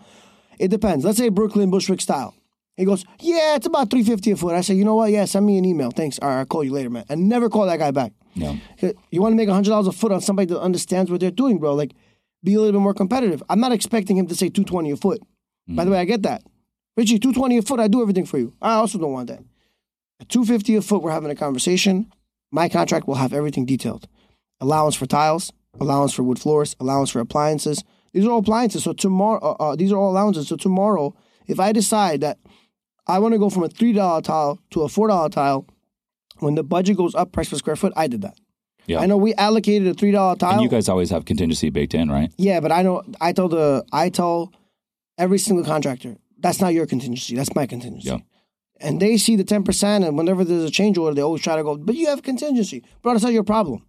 It 0.59 0.69
depends. 0.69 1.03
Let's 1.03 1.17
say 1.17 1.29
Brooklyn 1.29 1.71
Bushwick 1.71 2.01
style. 2.01 2.35
He 2.77 2.85
goes, 2.85 3.03
yeah, 3.19 3.55
it's 3.55 3.65
about 3.65 3.89
three 3.89 4.03
fifty 4.03 4.31
a 4.31 4.37
foot. 4.37 4.55
I 4.55 4.61
say, 4.61 4.73
you 4.73 4.85
know 4.85 4.95
what? 4.95 5.11
Yeah, 5.11 5.25
send 5.25 5.45
me 5.45 5.57
an 5.57 5.65
email. 5.65 5.91
Thanks. 5.91 6.17
All 6.19 6.29
right, 6.29 6.39
I'll 6.39 6.45
call 6.45 6.63
you 6.63 6.71
later, 6.71 6.89
man. 6.89 7.05
And 7.09 7.27
never 7.27 7.49
call 7.49 7.65
that 7.65 7.79
guy 7.79 7.91
back. 7.91 8.13
Yeah. 8.35 8.55
You 9.11 9.21
want 9.21 9.33
to 9.33 9.35
make 9.35 9.49
hundred 9.49 9.71
dollars 9.71 9.87
a 9.87 9.91
foot 9.91 10.11
on 10.11 10.21
somebody 10.21 10.45
that 10.53 10.61
understands 10.61 11.11
what 11.11 11.19
they're 11.19 11.31
doing, 11.31 11.57
bro. 11.59 11.73
Like, 11.73 11.93
be 12.43 12.53
a 12.53 12.59
little 12.59 12.79
bit 12.79 12.83
more 12.83 12.93
competitive. 12.93 13.43
I'm 13.49 13.59
not 13.59 13.73
expecting 13.73 14.15
him 14.15 14.27
to 14.27 14.35
say 14.35 14.49
two 14.49 14.63
twenty 14.63 14.91
a 14.91 14.95
foot. 14.95 15.21
Mm. 15.69 15.75
By 15.75 15.85
the 15.85 15.91
way, 15.91 15.99
I 15.99 16.05
get 16.05 16.21
that. 16.23 16.43
Richie, 16.95 17.19
two 17.19 17.33
twenty 17.33 17.57
a 17.57 17.61
foot. 17.61 17.79
I 17.79 17.87
do 17.87 18.01
everything 18.01 18.25
for 18.25 18.37
you. 18.37 18.53
I 18.61 18.75
also 18.75 18.97
don't 18.97 19.11
want 19.11 19.27
that. 19.27 19.41
At 20.21 20.29
two 20.29 20.45
fifty 20.45 20.75
a 20.75 20.81
foot, 20.81 21.01
we're 21.01 21.11
having 21.11 21.31
a 21.31 21.35
conversation. 21.35 22.11
My 22.51 22.69
contract 22.69 23.07
will 23.07 23.15
have 23.15 23.33
everything 23.33 23.65
detailed. 23.65 24.07
Allowance 24.61 24.95
for 24.95 25.05
tiles, 25.05 25.53
allowance 25.79 26.13
for 26.13 26.23
wood 26.23 26.39
floors, 26.39 26.75
allowance 26.79 27.09
for 27.11 27.19
appliances. 27.19 27.83
These 28.13 28.25
are 28.25 28.31
all 28.31 28.39
appliances. 28.39 28.83
So 28.83 28.93
tomorrow, 28.93 29.39
uh, 29.41 29.71
uh, 29.71 29.75
these 29.75 29.91
are 29.91 29.97
all 29.97 30.11
allowances. 30.11 30.47
So 30.47 30.55
tomorrow, 30.55 31.15
if 31.47 31.59
I 31.59 31.71
decide 31.71 32.21
that 32.21 32.39
I 33.07 33.19
want 33.19 33.33
to 33.33 33.39
go 33.39 33.49
from 33.49 33.63
a 33.63 33.69
three 33.69 33.93
dollar 33.93 34.21
tile 34.21 34.59
to 34.71 34.81
a 34.81 34.89
four 34.89 35.07
dollar 35.07 35.29
tile, 35.29 35.65
when 36.39 36.55
the 36.55 36.63
budget 36.63 36.97
goes 36.97 37.15
up, 37.15 37.31
price 37.31 37.49
per 37.49 37.57
square 37.57 37.75
foot, 37.75 37.93
I 37.95 38.07
did 38.07 38.21
that. 38.21 38.37
Yeah. 38.85 38.99
I 38.99 39.05
know 39.05 39.17
we 39.17 39.33
allocated 39.35 39.87
a 39.87 39.93
three 39.93 40.11
dollar 40.11 40.35
tile. 40.35 40.53
And 40.53 40.61
you 40.61 40.69
guys 40.69 40.89
always 40.89 41.09
have 41.11 41.25
contingency 41.25 41.69
baked 41.69 41.93
in, 41.93 42.09
right? 42.09 42.31
Yeah, 42.37 42.59
but 42.59 42.71
I 42.71 42.81
know 42.81 43.03
I 43.21 43.33
told 43.33 43.51
the 43.51 43.85
I 43.91 44.09
tell 44.09 44.51
every 45.17 45.37
single 45.37 45.63
contractor 45.63 46.17
that's 46.41 46.61
not 46.61 46.73
your 46.73 46.85
contingency. 46.85 47.35
That's 47.35 47.53
my 47.55 47.65
contingency. 47.65 48.09
Yeah. 48.09 48.17
And 48.81 49.01
they 49.01 49.17
see 49.17 49.35
the 49.35 49.43
ten 49.43 49.63
percent, 49.63 50.05
and 50.05 50.17
whenever 50.17 50.43
there's 50.43 50.63
a 50.63 50.71
change 50.71 50.97
order, 50.97 51.13
they 51.13 51.21
always 51.21 51.41
try 51.41 51.57
to 51.57 51.63
go. 51.63 51.75
But 51.75 51.95
you 51.95 52.07
have 52.07 52.23
contingency, 52.23 52.83
bro. 53.01 53.13
That's 53.13 53.23
not 53.23 53.33
your 53.33 53.43
problem. 53.43 53.85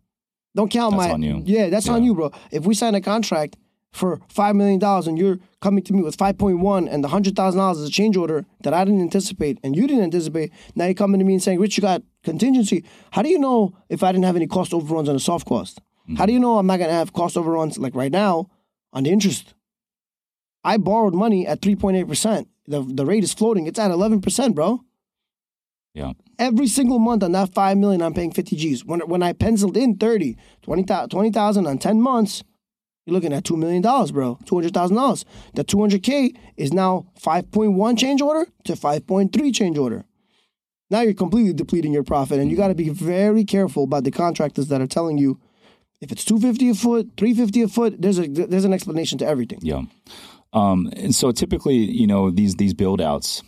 Don't 0.57 0.71
count 0.71 0.97
That's 0.97 1.09
my. 1.09 1.13
on 1.13 1.23
you. 1.23 1.43
Yeah, 1.45 1.69
that's 1.69 1.89
on 1.89 2.03
you, 2.03 2.15
bro. 2.15 2.33
If 2.51 2.65
we 2.65 2.75
sign 2.75 2.95
a 2.95 3.01
contract 3.01 3.57
for 3.93 4.21
five 4.29 4.55
million 4.57 4.79
dollars 4.79 5.07
and 5.07 5.19
you're 5.19 5.39
coming 5.61 5.83
to 5.85 5.93
me 5.93 6.03
with 6.03 6.17
five 6.17 6.39
point 6.39 6.59
one, 6.59 6.89
and 6.89 7.03
the 7.05 7.09
hundred 7.09 7.37
thousand 7.37 7.59
dollars 7.59 7.79
is 7.79 7.89
a 7.89 7.93
change 7.93 8.17
order 8.17 8.45
that 8.63 8.75
I 8.75 8.85
didn't 8.85 9.01
anticipate 9.01 9.59
and 9.63 9.77
you 9.77 9.87
didn't 9.87 10.05
anticipate, 10.05 10.53
now 10.75 10.87
you're 10.87 10.95
coming 10.95 11.19
to 11.19 11.25
me 11.25 11.35
and 11.35 11.43
saying, 11.43 11.61
"Rich, 11.61 11.77
you 11.77 11.83
got 11.83 12.03
contingency." 12.25 12.85
How 13.13 13.23
do 13.23 13.29
you 13.29 13.39
know 13.39 13.75
if 13.89 14.03
I 14.03 14.13
didn't 14.13 14.25
have 14.25 14.37
any 14.37 14.47
cost 14.47 14.75
overruns 14.75 15.09
on 15.09 15.15
the 15.15 15.21
soft 15.21 15.47
cost? 15.47 15.81
Mm-hmm. 16.05 16.17
How 16.17 16.27
do 16.27 16.33
you 16.33 16.41
know 16.41 16.59
I'm 16.59 16.67
not 16.67 16.79
gonna 16.79 16.93
have 16.93 17.13
cost 17.13 17.37
overruns 17.37 17.79
like 17.79 17.95
right 17.95 18.13
now 18.13 18.49
on 18.93 19.05
the 19.05 19.11
interest? 19.11 19.55
I 20.65 20.77
borrowed 20.77 21.15
money 21.15 21.47
at 21.47 21.61
3.8%. 21.63 22.47
The, 22.67 22.83
the 22.83 23.07
rate 23.07 23.25
is 23.25 23.33
floating. 23.33 23.67
It's 23.67 23.79
at 23.79 23.91
11%, 23.91 24.55
bro. 24.55 24.85
Yeah. 25.95 26.13
Every 26.39 26.67
single 26.67 26.99
month 26.99 27.23
on 27.23 27.33
that 27.33 27.53
5 27.53 27.79
million, 27.79 28.03
I'm 28.03 28.15
paying 28.15 28.33
50 28.33 28.57
G's. 28.57 28.85
When, 28.85 29.01
when 29.01 29.23
I 29.23 29.33
penciled 29.33 29.77
in 29.77 29.97
30, 29.97 30.37
20,000 30.63 31.09
20,000 31.09 31.67
on 31.67 31.79
10 31.79 32.01
months, 32.01 32.45
you're 33.07 33.15
looking 33.15 33.33
at 33.33 33.45
$2 33.45 33.59
million, 33.59 33.83
bro. 33.83 34.39
$200,000. 34.45 35.25
The 35.55 35.65
200K 35.65 36.37
is 36.57 36.73
now 36.73 37.07
5.1 37.21 37.99
change 37.99 38.23
order 38.23 38.51
to 38.65 38.75
5.3 38.75 39.55
change 39.55 39.79
order. 39.79 40.05
Now 40.91 41.01
you're 41.03 41.15
completely 41.15 41.53
depleting 41.53 41.93
your 41.93 42.03
profit, 42.03 42.41
and 42.41 42.51
you 42.51 42.57
got 42.57 42.69
to 42.69 42.75
be 42.75 42.89
very 42.89 43.45
careful 43.45 43.85
about 43.85 44.05
the 44.05 44.11
contractors 44.11 44.69
that 44.69 44.81
are 44.81 44.89
telling 44.89 45.19
you 45.19 45.41
if 46.01 46.11
it's 46.11 46.25
250 46.25 46.71
a 46.71 46.75
foot, 46.75 47.11
350 47.17 47.63
a 47.63 47.69
foot, 47.69 48.01
there's 48.01 48.19
a 48.19 48.27
there's 48.27 48.65
an 48.65 48.73
explanation 48.73 49.19
to 49.19 49.27
everything. 49.27 49.61
Yeah. 49.63 49.83
Um, 50.53 50.91
and 50.97 51.15
so 51.15 51.31
typically, 51.31 51.77
you 51.77 52.07
know, 52.07 52.31
these 52.31 52.57
these 52.57 52.75
build 52.75 53.01
outs, 53.01 53.43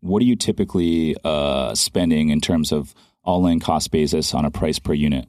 what 0.00 0.22
are 0.22 0.26
you 0.26 0.36
typically 0.36 1.16
uh, 1.24 1.74
spending 1.74 2.30
in 2.30 2.40
terms 2.40 2.72
of 2.72 2.94
all 3.22 3.46
in 3.46 3.60
cost 3.60 3.90
basis 3.90 4.34
on 4.34 4.44
a 4.44 4.50
price 4.50 4.78
per 4.78 4.94
unit 4.94 5.26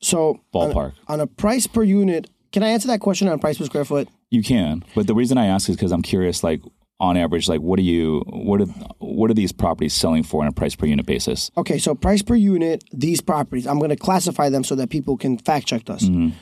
So 0.00 0.40
on, 0.52 0.72
ballpark? 0.72 0.92
on 1.08 1.20
a 1.20 1.26
price 1.26 1.66
per 1.66 1.82
unit, 1.82 2.28
can 2.52 2.62
I 2.62 2.68
answer 2.68 2.88
that 2.88 3.00
question 3.00 3.28
on 3.28 3.38
price 3.38 3.58
per 3.58 3.64
square 3.64 3.84
foot? 3.84 4.08
You 4.30 4.42
can, 4.42 4.84
but 4.94 5.06
the 5.06 5.14
reason 5.14 5.38
I 5.38 5.46
ask 5.46 5.68
is 5.68 5.76
because 5.76 5.92
I'm 5.92 6.02
curious. 6.02 6.42
Like 6.42 6.60
on 7.00 7.16
average, 7.16 7.48
like 7.48 7.60
what 7.60 7.78
are 7.78 7.82
you 7.82 8.22
what 8.28 8.60
are 8.60 8.66
what 8.98 9.30
are 9.30 9.34
these 9.34 9.52
properties 9.52 9.92
selling 9.94 10.22
for 10.22 10.42
on 10.42 10.48
a 10.48 10.52
price 10.52 10.74
per 10.74 10.86
unit 10.86 11.04
basis? 11.06 11.50
Okay, 11.56 11.78
so 11.78 11.94
price 11.94 12.22
per 12.22 12.34
unit, 12.34 12.84
these 12.92 13.20
properties, 13.20 13.66
I'm 13.66 13.78
going 13.78 13.90
to 13.90 13.96
classify 13.96 14.48
them 14.50 14.62
so 14.64 14.74
that 14.76 14.88
people 14.90 15.16
can 15.16 15.36
fact 15.38 15.66
check 15.66 15.88
us. 15.90 16.02
In 16.04 16.34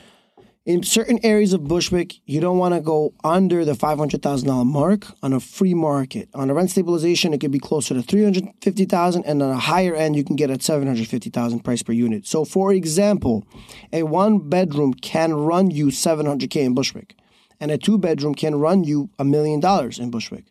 in 0.63 0.83
certain 0.83 1.19
areas 1.23 1.53
of 1.53 1.63
Bushwick, 1.63 2.19
you 2.25 2.39
don't 2.39 2.59
want 2.59 2.75
to 2.75 2.81
go 2.81 3.13
under 3.23 3.65
the 3.65 3.73
five 3.73 3.97
hundred 3.97 4.21
thousand 4.21 4.47
dollar 4.47 4.65
mark 4.65 5.07
on 5.23 5.33
a 5.33 5.39
free 5.39 5.73
market. 5.73 6.29
On 6.35 6.49
a 6.49 6.53
rent 6.53 6.69
stabilization, 6.69 7.33
it 7.33 7.41
could 7.41 7.51
be 7.51 7.59
closer 7.59 7.95
to 7.95 8.03
three 8.03 8.23
hundred 8.23 8.47
fifty 8.61 8.85
thousand, 8.85 9.23
and 9.25 9.41
on 9.41 9.49
a 9.49 9.57
higher 9.57 9.95
end, 9.95 10.15
you 10.15 10.23
can 10.23 10.35
get 10.35 10.51
at 10.51 10.61
seven 10.61 10.87
hundred 10.87 11.07
fifty 11.07 11.31
thousand 11.31 11.61
price 11.61 11.81
per 11.81 11.93
unit. 11.93 12.27
So, 12.27 12.45
for 12.45 12.71
example, 12.71 13.43
a 13.91 14.03
one 14.03 14.49
bedroom 14.49 14.93
can 14.93 15.33
run 15.33 15.71
you 15.71 15.89
seven 15.89 16.27
hundred 16.27 16.51
k 16.51 16.63
in 16.63 16.75
Bushwick, 16.75 17.15
and 17.59 17.71
a 17.71 17.77
two 17.77 17.97
bedroom 17.97 18.35
can 18.35 18.55
run 18.55 18.83
you 18.83 19.09
a 19.17 19.25
million 19.25 19.59
dollars 19.59 19.97
in 19.97 20.11
Bushwick. 20.11 20.45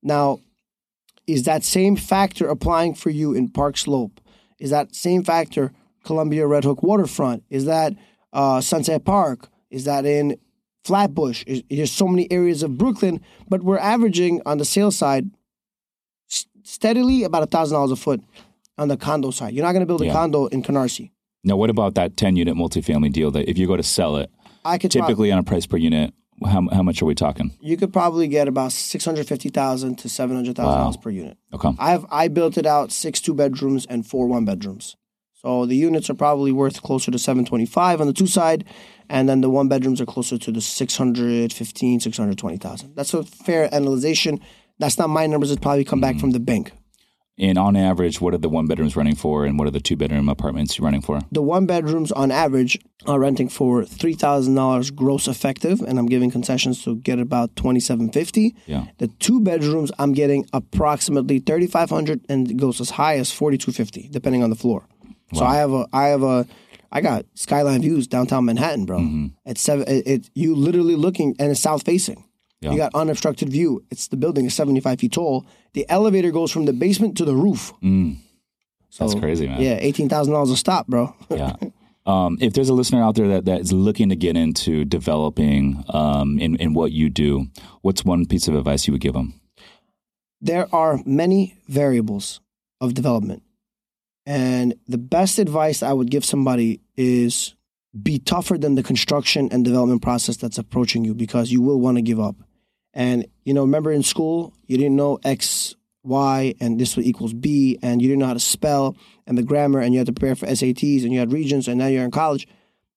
Now, 0.00 0.38
is 1.26 1.42
that 1.42 1.64
same 1.64 1.96
factor 1.96 2.46
applying 2.48 2.94
for 2.94 3.10
you 3.10 3.34
in 3.34 3.48
Park 3.48 3.76
Slope? 3.76 4.20
Is 4.60 4.70
that 4.70 4.94
same 4.94 5.24
factor 5.24 5.72
Columbia 6.04 6.46
Red 6.46 6.62
Hook 6.62 6.84
Waterfront? 6.84 7.42
Is 7.50 7.64
that 7.64 7.94
uh, 8.32 8.60
Sunset 8.60 9.04
Park? 9.04 9.48
Is 9.70 9.84
that 9.84 10.04
in 10.06 10.36
Flatbush? 10.84 11.44
Is, 11.46 11.62
there's 11.70 11.92
so 11.92 12.06
many 12.08 12.30
areas 12.30 12.62
of 12.62 12.78
Brooklyn, 12.78 13.20
but 13.48 13.62
we're 13.62 13.78
averaging 13.78 14.40
on 14.46 14.58
the 14.58 14.64
sales 14.64 14.96
side 14.96 15.30
steadily 16.62 17.22
about 17.24 17.42
a 17.42 17.46
thousand 17.46 17.74
dollars 17.76 17.90
a 17.92 17.96
foot 17.96 18.22
on 18.78 18.88
the 18.88 18.96
condo 18.96 19.30
side. 19.30 19.54
You're 19.54 19.64
not 19.64 19.72
going 19.72 19.80
to 19.80 19.86
build 19.86 20.02
a 20.02 20.06
Yeah. 20.06 20.12
condo 20.12 20.46
in 20.46 20.62
Canarsie. 20.62 21.10
Now, 21.44 21.56
what 21.56 21.70
about 21.70 21.94
that 21.94 22.16
10 22.16 22.36
unit 22.36 22.56
multifamily 22.56 23.12
deal 23.12 23.30
that 23.30 23.48
if 23.48 23.56
you 23.56 23.66
go 23.66 23.76
to 23.76 23.82
sell 23.82 24.16
it, 24.16 24.30
I 24.64 24.78
could 24.78 24.90
typically 24.90 25.30
on 25.30 25.38
a 25.38 25.44
price 25.44 25.64
per 25.64 25.76
unit, 25.76 26.12
how, 26.44 26.68
how 26.72 26.82
much 26.82 27.00
are 27.00 27.04
we 27.06 27.14
talking? 27.14 27.52
you 27.60 27.76
could 27.76 27.92
probably 27.92 28.26
get 28.26 28.48
about 28.48 28.72
six 28.72 29.04
hundred 29.04 29.26
fifty 29.28 29.48
thousand 29.48 29.96
to 30.00 30.08
seven 30.08 30.34
hundred 30.36 30.56
thousand 30.56 30.80
dollars 30.80 30.96
per 30.96 31.08
unit. 31.10 31.38
Okay. 31.54 31.70
I've 31.78 32.04
I 32.10 32.28
built 32.28 32.58
it 32.58 32.66
out 32.66 32.90
six 32.92 33.20
two 33.20 33.32
bedrooms 33.32 33.86
and 33.86 34.04
four 34.06 34.26
one 34.26 34.44
bedrooms. 34.44 34.96
So 35.46 35.64
the 35.64 35.76
units 35.76 36.10
are 36.10 36.14
probably 36.14 36.50
worth 36.50 36.82
closer 36.82 37.12
to 37.12 37.20
725 37.20 38.00
on 38.00 38.08
the 38.08 38.12
two 38.12 38.26
side, 38.26 38.64
and 39.08 39.28
then 39.28 39.42
the 39.42 39.48
one 39.48 39.68
bedrooms 39.68 40.00
are 40.00 40.04
closer 40.04 40.36
to 40.38 40.50
the 40.50 40.60
615, 40.60 42.00
620,000. 42.00 42.96
That's 42.96 43.14
a 43.14 43.22
fair 43.22 43.72
analyzation. 43.72 44.40
That's 44.80 44.98
not 44.98 45.08
my 45.08 45.28
numbers. 45.28 45.52
It's 45.52 45.60
probably 45.60 45.84
come 45.84 46.00
back 46.00 46.14
mm-hmm. 46.14 46.20
from 46.20 46.30
the 46.32 46.40
bank. 46.40 46.72
And 47.38 47.58
on 47.58 47.76
average, 47.76 48.20
what 48.20 48.34
are 48.34 48.38
the 48.38 48.48
one 48.48 48.66
bedrooms 48.66 48.96
running 48.96 49.14
for 49.14 49.44
and 49.44 49.56
what 49.56 49.68
are 49.68 49.70
the 49.70 49.78
two 49.78 49.94
bedroom 49.94 50.28
apartments 50.28 50.80
running 50.80 51.02
for? 51.02 51.20
The 51.30 51.42
one 51.42 51.66
bedrooms 51.66 52.10
on 52.10 52.32
average 52.32 52.80
are 53.06 53.20
renting 53.20 53.48
for 53.48 53.84
three 53.84 54.14
thousand 54.14 54.54
dollars 54.54 54.90
gross 54.90 55.28
effective, 55.28 55.80
and 55.80 55.98
I'm 55.98 56.06
giving 56.06 56.30
concessions 56.30 56.82
to 56.84 56.96
get 56.96 57.20
about 57.20 57.54
twenty 57.54 57.78
seven 57.78 58.10
fifty. 58.10 58.56
Yeah. 58.66 58.86
The 58.98 59.08
two 59.08 59.40
bedrooms 59.40 59.92
I'm 59.98 60.12
getting 60.12 60.46
approximately 60.52 61.38
thirty 61.38 61.66
five 61.66 61.90
hundred, 61.90 62.24
and 62.28 62.50
it 62.50 62.56
goes 62.56 62.80
as 62.80 62.90
high 62.90 63.16
as 63.18 63.30
forty 63.30 63.58
two 63.58 63.70
fifty, 63.70 64.08
depending 64.10 64.42
on 64.42 64.50
the 64.50 64.56
floor. 64.56 64.88
So 65.34 65.44
I 65.44 65.56
have 65.56 65.72
a 65.72 65.86
I 65.92 66.06
have 66.08 66.22
a 66.22 66.46
I 66.92 67.00
got 67.00 67.26
skyline 67.34 67.82
views 67.82 68.06
downtown 68.06 68.44
Manhattan, 68.44 68.84
bro. 68.86 69.30
It's 69.44 69.60
seven. 69.60 69.86
It, 69.88 70.06
it 70.06 70.30
you 70.34 70.54
literally 70.54 70.94
looking 70.96 71.34
and 71.38 71.50
it's 71.50 71.60
south 71.60 71.84
facing. 71.84 72.24
Yeah. 72.60 72.70
You 72.72 72.78
got 72.78 72.94
unobstructed 72.94 73.50
view. 73.50 73.84
It's 73.90 74.08
the 74.08 74.16
building 74.16 74.46
is 74.46 74.54
seventy 74.54 74.80
five 74.80 75.00
feet 75.00 75.12
tall. 75.12 75.46
The 75.74 75.84
elevator 75.88 76.30
goes 76.30 76.50
from 76.52 76.64
the 76.64 76.72
basement 76.72 77.16
to 77.18 77.24
the 77.24 77.34
roof. 77.34 77.72
That's 78.98 79.14
crazy, 79.14 79.46
man. 79.46 79.60
Yeah, 79.60 79.76
eighteen 79.80 80.08
thousand 80.08 80.32
dollars 80.32 80.50
a 80.50 80.56
stop, 80.56 80.86
bro. 80.86 81.14
Yeah. 81.30 81.56
Um, 82.06 82.38
if 82.40 82.52
there's 82.52 82.68
a 82.68 82.72
listener 82.72 83.02
out 83.02 83.16
there 83.16 83.26
that, 83.26 83.46
that 83.46 83.60
is 83.62 83.72
looking 83.72 84.10
to 84.10 84.16
get 84.16 84.36
into 84.36 84.84
developing 84.84 85.82
um, 85.88 86.38
in, 86.38 86.54
in 86.54 86.72
what 86.72 86.92
you 86.92 87.10
do, 87.10 87.48
what's 87.82 88.04
one 88.04 88.26
piece 88.26 88.46
of 88.46 88.54
advice 88.54 88.86
you 88.86 88.92
would 88.92 89.00
give 89.00 89.14
them? 89.14 89.40
there 90.40 90.72
are 90.72 91.00
many 91.04 91.56
variables 91.68 92.40
of 92.80 92.94
development. 92.94 93.42
And 94.26 94.74
the 94.88 94.98
best 94.98 95.38
advice 95.38 95.82
I 95.82 95.92
would 95.92 96.10
give 96.10 96.24
somebody 96.24 96.80
is 96.96 97.54
be 98.02 98.18
tougher 98.18 98.58
than 98.58 98.74
the 98.74 98.82
construction 98.82 99.48
and 99.52 99.64
development 99.64 100.02
process 100.02 100.36
that's 100.36 100.58
approaching 100.58 101.04
you 101.04 101.14
because 101.14 101.50
you 101.50 101.62
will 101.62 101.80
want 101.80 101.96
to 101.96 102.02
give 102.02 102.20
up. 102.20 102.36
And, 102.92 103.26
you 103.44 103.54
know, 103.54 103.62
remember 103.62 103.92
in 103.92 104.02
school, 104.02 104.52
you 104.66 104.76
didn't 104.76 104.96
know 104.96 105.18
X, 105.22 105.76
Y, 106.02 106.54
and 106.60 106.78
this 106.80 106.96
equals 106.98 107.32
B, 107.32 107.78
and 107.82 108.02
you 108.02 108.08
didn't 108.08 108.20
know 108.20 108.26
how 108.26 108.34
to 108.34 108.40
spell 108.40 108.96
and 109.26 109.36
the 109.36 109.42
grammar, 109.42 109.80
and 109.80 109.92
you 109.92 109.98
had 109.98 110.06
to 110.06 110.12
prepare 110.12 110.34
for 110.34 110.46
SATs, 110.46 111.02
and 111.04 111.12
you 111.12 111.18
had 111.18 111.32
Regents, 111.32 111.68
and 111.68 111.78
now 111.78 111.86
you're 111.86 112.04
in 112.04 112.10
college. 112.10 112.48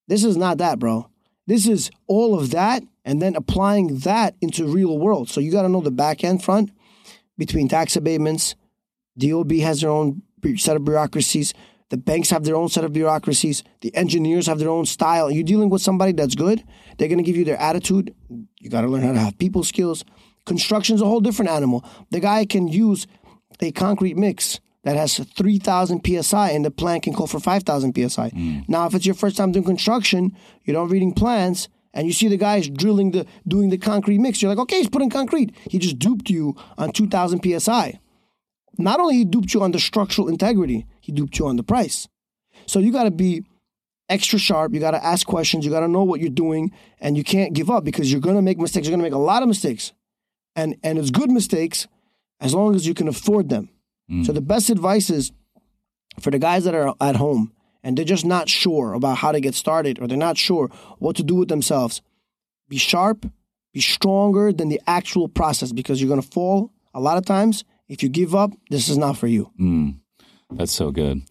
This 0.07 0.23
is 0.23 0.37
not 0.37 0.57
that, 0.57 0.79
bro. 0.79 1.09
This 1.47 1.67
is 1.67 1.91
all 2.07 2.39
of 2.39 2.51
that, 2.51 2.83
and 3.03 3.21
then 3.21 3.35
applying 3.35 3.99
that 3.99 4.35
into 4.41 4.67
real 4.67 4.97
world. 4.97 5.29
So 5.29 5.41
you 5.41 5.51
got 5.51 5.63
to 5.63 5.69
know 5.69 5.81
the 5.81 5.91
back 5.91 6.23
end 6.23 6.43
front 6.43 6.71
between 7.37 7.67
tax 7.67 7.95
abatements. 7.95 8.55
DOB 9.17 9.51
has 9.53 9.81
their 9.81 9.89
own 9.89 10.21
set 10.57 10.75
of 10.75 10.85
bureaucracies. 10.85 11.53
The 11.89 11.97
banks 11.97 12.29
have 12.29 12.43
their 12.43 12.55
own 12.55 12.69
set 12.69 12.83
of 12.83 12.93
bureaucracies. 12.93 13.63
The 13.81 13.95
engineers 13.95 14.45
have 14.47 14.59
their 14.59 14.69
own 14.69 14.85
style. 14.85 15.31
You're 15.31 15.43
dealing 15.43 15.69
with 15.69 15.81
somebody 15.81 16.11
that's 16.11 16.35
good. 16.35 16.63
They're 16.97 17.07
going 17.07 17.17
to 17.17 17.23
give 17.23 17.35
you 17.35 17.45
their 17.45 17.59
attitude. 17.59 18.13
You 18.59 18.69
got 18.69 18.81
to 18.81 18.87
learn 18.87 19.01
how 19.01 19.13
to 19.13 19.19
have 19.19 19.37
people 19.37 19.63
skills. 19.63 20.05
Construction's 20.45 21.01
a 21.01 21.05
whole 21.05 21.19
different 21.19 21.49
animal. 21.49 21.83
The 22.11 22.19
guy 22.19 22.45
can 22.45 22.67
use 22.67 23.07
a 23.59 23.71
concrete 23.71 24.17
mix 24.17 24.59
that 24.83 24.95
has 24.95 25.17
3,000 25.17 26.01
psi 26.05 26.51
and 26.51 26.63
the 26.63 26.71
plan 26.71 27.01
can 27.01 27.13
call 27.13 27.27
for 27.27 27.39
5,000 27.39 28.09
psi. 28.09 28.29
Hmm. 28.29 28.59
Now, 28.67 28.85
if 28.85 28.93
it's 28.93 29.05
your 29.05 29.15
first 29.15 29.35
time 29.35 29.51
doing 29.51 29.65
construction, 29.65 30.35
you 30.63 30.73
don't 30.73 30.89
reading 30.89 31.13
plans, 31.13 31.69
and 31.93 32.07
you 32.07 32.13
see 32.13 32.27
the 32.27 32.37
guys 32.37 32.69
drilling 32.69 33.11
the 33.11 33.25
doing 33.47 33.69
the 33.69 33.77
concrete 33.77 34.19
mix, 34.19 34.41
you're 34.41 34.49
like, 34.49 34.59
okay, 34.59 34.77
he's 34.77 34.89
putting 34.89 35.09
concrete. 35.09 35.55
He 35.69 35.79
just 35.79 35.97
duped 35.99 36.29
you 36.29 36.55
on 36.77 36.91
2,000 36.91 37.41
psi. 37.59 37.99
Not 38.79 38.99
only 38.99 39.15
he 39.15 39.25
duped 39.25 39.53
you 39.53 39.61
on 39.61 39.71
the 39.71 39.79
structural 39.79 40.27
integrity, 40.27 40.85
he 41.01 41.11
duped 41.11 41.37
you 41.37 41.47
on 41.47 41.57
the 41.57 41.63
price. 41.63 42.07
So 42.65 42.79
you 42.79 42.91
got 42.91 43.03
to 43.03 43.11
be 43.11 43.43
extra 44.07 44.39
sharp. 44.39 44.73
You 44.73 44.79
got 44.79 44.91
to 44.91 45.03
ask 45.03 45.27
questions. 45.27 45.65
You 45.65 45.71
got 45.71 45.81
to 45.81 45.87
know 45.87 46.03
what 46.03 46.19
you're 46.19 46.29
doing, 46.29 46.71
and 46.99 47.17
you 47.17 47.23
can't 47.23 47.53
give 47.53 47.69
up 47.69 47.83
because 47.83 48.11
you're 48.11 48.21
going 48.21 48.35
to 48.35 48.41
make 48.41 48.57
mistakes. 48.57 48.87
You're 48.87 48.97
going 48.97 49.03
to 49.03 49.09
make 49.09 49.13
a 49.13 49.23
lot 49.23 49.43
of 49.43 49.47
mistakes, 49.47 49.93
and 50.55 50.75
and 50.83 50.97
it's 50.97 51.11
good 51.11 51.29
mistakes 51.29 51.87
as 52.39 52.53
long 52.53 52.75
as 52.75 52.87
you 52.87 52.93
can 52.93 53.07
afford 53.07 53.49
them. 53.49 53.69
Mm. 54.09 54.25
So 54.25 54.31
the 54.31 54.41
best 54.41 54.69
advice 54.69 55.09
is 55.09 55.31
for 56.19 56.31
the 56.31 56.39
guys 56.39 56.63
that 56.63 56.75
are 56.75 56.95
at 57.01 57.15
home 57.15 57.51
and 57.83 57.97
they're 57.97 58.05
just 58.05 58.25
not 58.25 58.49
sure 58.49 58.93
about 58.93 59.17
how 59.17 59.31
to 59.31 59.39
get 59.39 59.55
started 59.55 59.99
or 59.99 60.07
they're 60.07 60.17
not 60.17 60.37
sure 60.37 60.69
what 60.99 61.15
to 61.15 61.23
do 61.23 61.35
with 61.35 61.49
themselves. 61.49 62.01
Be 62.67 62.77
sharp, 62.77 63.25
be 63.73 63.81
stronger 63.81 64.51
than 64.51 64.69
the 64.69 64.81
actual 64.87 65.27
process 65.27 65.71
because 65.71 66.01
you're 66.01 66.09
going 66.09 66.21
to 66.21 66.27
fall 66.27 66.71
a 66.93 66.99
lot 66.99 67.17
of 67.17 67.25
times. 67.25 67.63
If 67.89 68.03
you 68.03 68.09
give 68.09 68.35
up, 68.35 68.51
this 68.69 68.87
is 68.87 68.97
not 68.97 69.17
for 69.17 69.27
you. 69.27 69.51
That's 70.51 70.71
so 70.71 70.91
good. 70.91 71.21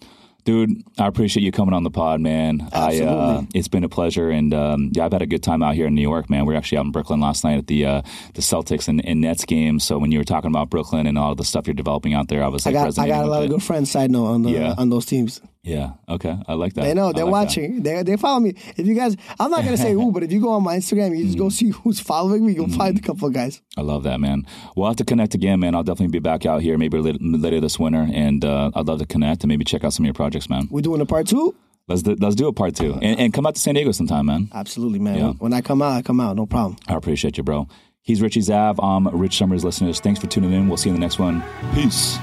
Dude, 0.45 0.83
I 0.99 1.07
appreciate 1.07 1.43
you 1.43 1.53
coming 1.53 1.75
on 1.75 1.83
the 1.83 1.91
pod, 1.91 2.21
man. 2.23 2.67
I, 2.73 3.01
uh, 3.01 3.11
Absolutely. 3.11 3.49
it's 3.59 3.69
been 3.69 3.85
a 3.85 3.89
pleasure, 3.89 4.31
and 4.31 4.55
um, 4.55 4.91
yeah, 4.95 5.05
I've 5.05 5.13
had 5.13 5.21
a 5.21 5.27
good 5.27 5.43
time 5.43 5.63
out 5.63 5.75
here 5.75 5.87
in 5.89 5.95
New 5.95 6.01
York, 6.01 6.31
man. 6.31 6.47
We 6.47 6.55
were 6.55 6.59
actually 6.59 6.79
out 6.79 6.87
in 6.87 6.91
Brooklyn 6.93 7.21
last 7.21 7.45
night 7.45 7.59
at 7.59 7.67
the 7.67 7.85
uh, 7.85 8.03
the 8.33 8.41
Celtics 8.41 8.89
and, 8.89 9.05
and 9.05 9.21
Nets 9.21 9.45
game. 9.45 9.79
So 9.79 9.99
when 9.99 10.11
you 10.11 10.19
were 10.19 10.25
talking 10.25 10.51
about 10.51 10.71
Brooklyn 10.71 11.07
and 11.07 11.19
all 11.19 11.35
the 11.35 11.45
stuff 11.45 11.67
you're 11.67 11.75
developing 11.75 12.15
out 12.15 12.29
there, 12.29 12.43
I 12.43 12.49
was 12.49 12.67
I 12.67 12.73
got 12.73 12.99
I 12.99 13.09
got 13.09 13.25
a 13.27 13.29
lot 13.29 13.43
it. 13.43 13.47
of 13.47 13.51
good 13.51 13.63
friends. 13.63 13.91
Side 13.91 14.11
note 14.11 14.27
on 14.27 14.43
the 14.43 14.53
Yeah. 14.53 14.75
on 14.79 14.89
those 14.89 15.05
teams. 15.05 15.43
Yeah, 15.65 15.93
okay, 16.09 16.39
I 16.47 16.55
like 16.55 16.75
that. 16.75 16.83
They 16.83 16.95
know 16.95 17.13
they're 17.13 17.25
like 17.25 17.33
that. 17.49 17.61
watching. 17.61 17.83
They 17.83 18.03
they 18.03 18.17
follow 18.17 18.41
me. 18.41 18.55
If 18.77 18.87
you 18.87 18.95
guys, 18.95 19.17
I'm 19.39 19.51
not 19.51 19.65
gonna 19.65 19.77
say 19.77 19.93
who, 19.93 20.13
but 20.13 20.23
if 20.23 20.33
you 20.33 20.41
go 20.41 20.51
on 20.53 20.63
my 20.63 20.77
Instagram, 20.77 21.17
you 21.19 21.25
just 21.25 21.37
Mm. 21.37 21.41
go 21.41 21.49
see 21.49 21.71
who's 21.71 22.01
following 22.01 22.47
me. 22.47 22.55
You'll 22.55 22.69
find 22.69 22.97
a 22.97 23.03
couple 23.03 23.27
of 23.29 23.35
guys. 23.35 23.61
I 23.77 23.83
love 23.83 24.05
that, 24.05 24.21
man. 24.21 24.47
We'll 24.77 24.87
have 24.87 24.97
to 24.97 25.05
connect 25.05 25.35
again, 25.35 25.61
man. 25.61 25.75
I'll 25.75 25.83
definitely 25.83 26.13
be 26.13 26.21
back 26.21 26.47
out 26.47 26.63
here 26.63 26.79
maybe 26.79 26.99
later 26.99 27.61
this 27.61 27.79
winter, 27.79 28.07
and 28.11 28.45
uh, 28.45 28.71
I'd 28.75 28.87
love 28.87 29.01
to 29.01 29.07
connect 29.07 29.43
and 29.43 29.49
maybe 29.49 29.65
check 29.65 29.85
out 29.85 29.93
some 29.93 30.05
of 30.05 30.07
your 30.07 30.15
projects, 30.15 30.49
man. 30.49 30.69
We're 30.71 30.81
doing 30.81 31.01
a 31.01 31.07
part 31.07 31.27
two. 31.27 31.55
Let's 31.89 32.03
do, 32.03 32.17
let's 32.21 32.35
do 32.37 32.49
a 32.49 32.53
part 32.53 32.75
two, 32.77 32.95
and, 33.03 33.19
and 33.19 33.33
come 33.35 33.47
out 33.47 33.55
to 33.57 33.61
San 33.61 33.75
Diego 33.75 33.93
sometime, 33.93 34.27
man. 34.27 34.49
Absolutely, 34.55 34.99
man. 35.01 35.19
Yeah. 35.19 35.33
When 35.39 35.53
I 35.53 35.61
come 35.61 35.83
out, 35.83 35.93
I 35.93 36.03
come 36.03 36.21
out. 36.21 36.37
No 36.37 36.47
problem. 36.47 36.77
I 36.87 36.95
appreciate 36.95 37.37
you, 37.37 37.43
bro. 37.43 37.67
He's 38.03 38.23
Richie 38.23 38.41
Zav. 38.41 38.77
I'm 38.83 39.09
Rich 39.09 39.37
Somers, 39.39 39.65
listeners. 39.65 39.99
Thanks 40.01 40.21
for 40.21 40.29
tuning 40.29 40.53
in. 40.53 40.69
We'll 40.69 40.77
see 40.79 40.89
you 40.89 40.95
in 40.95 41.01
the 41.01 41.05
next 41.05 41.19
one. 41.19 41.43
Peace. 41.75 42.19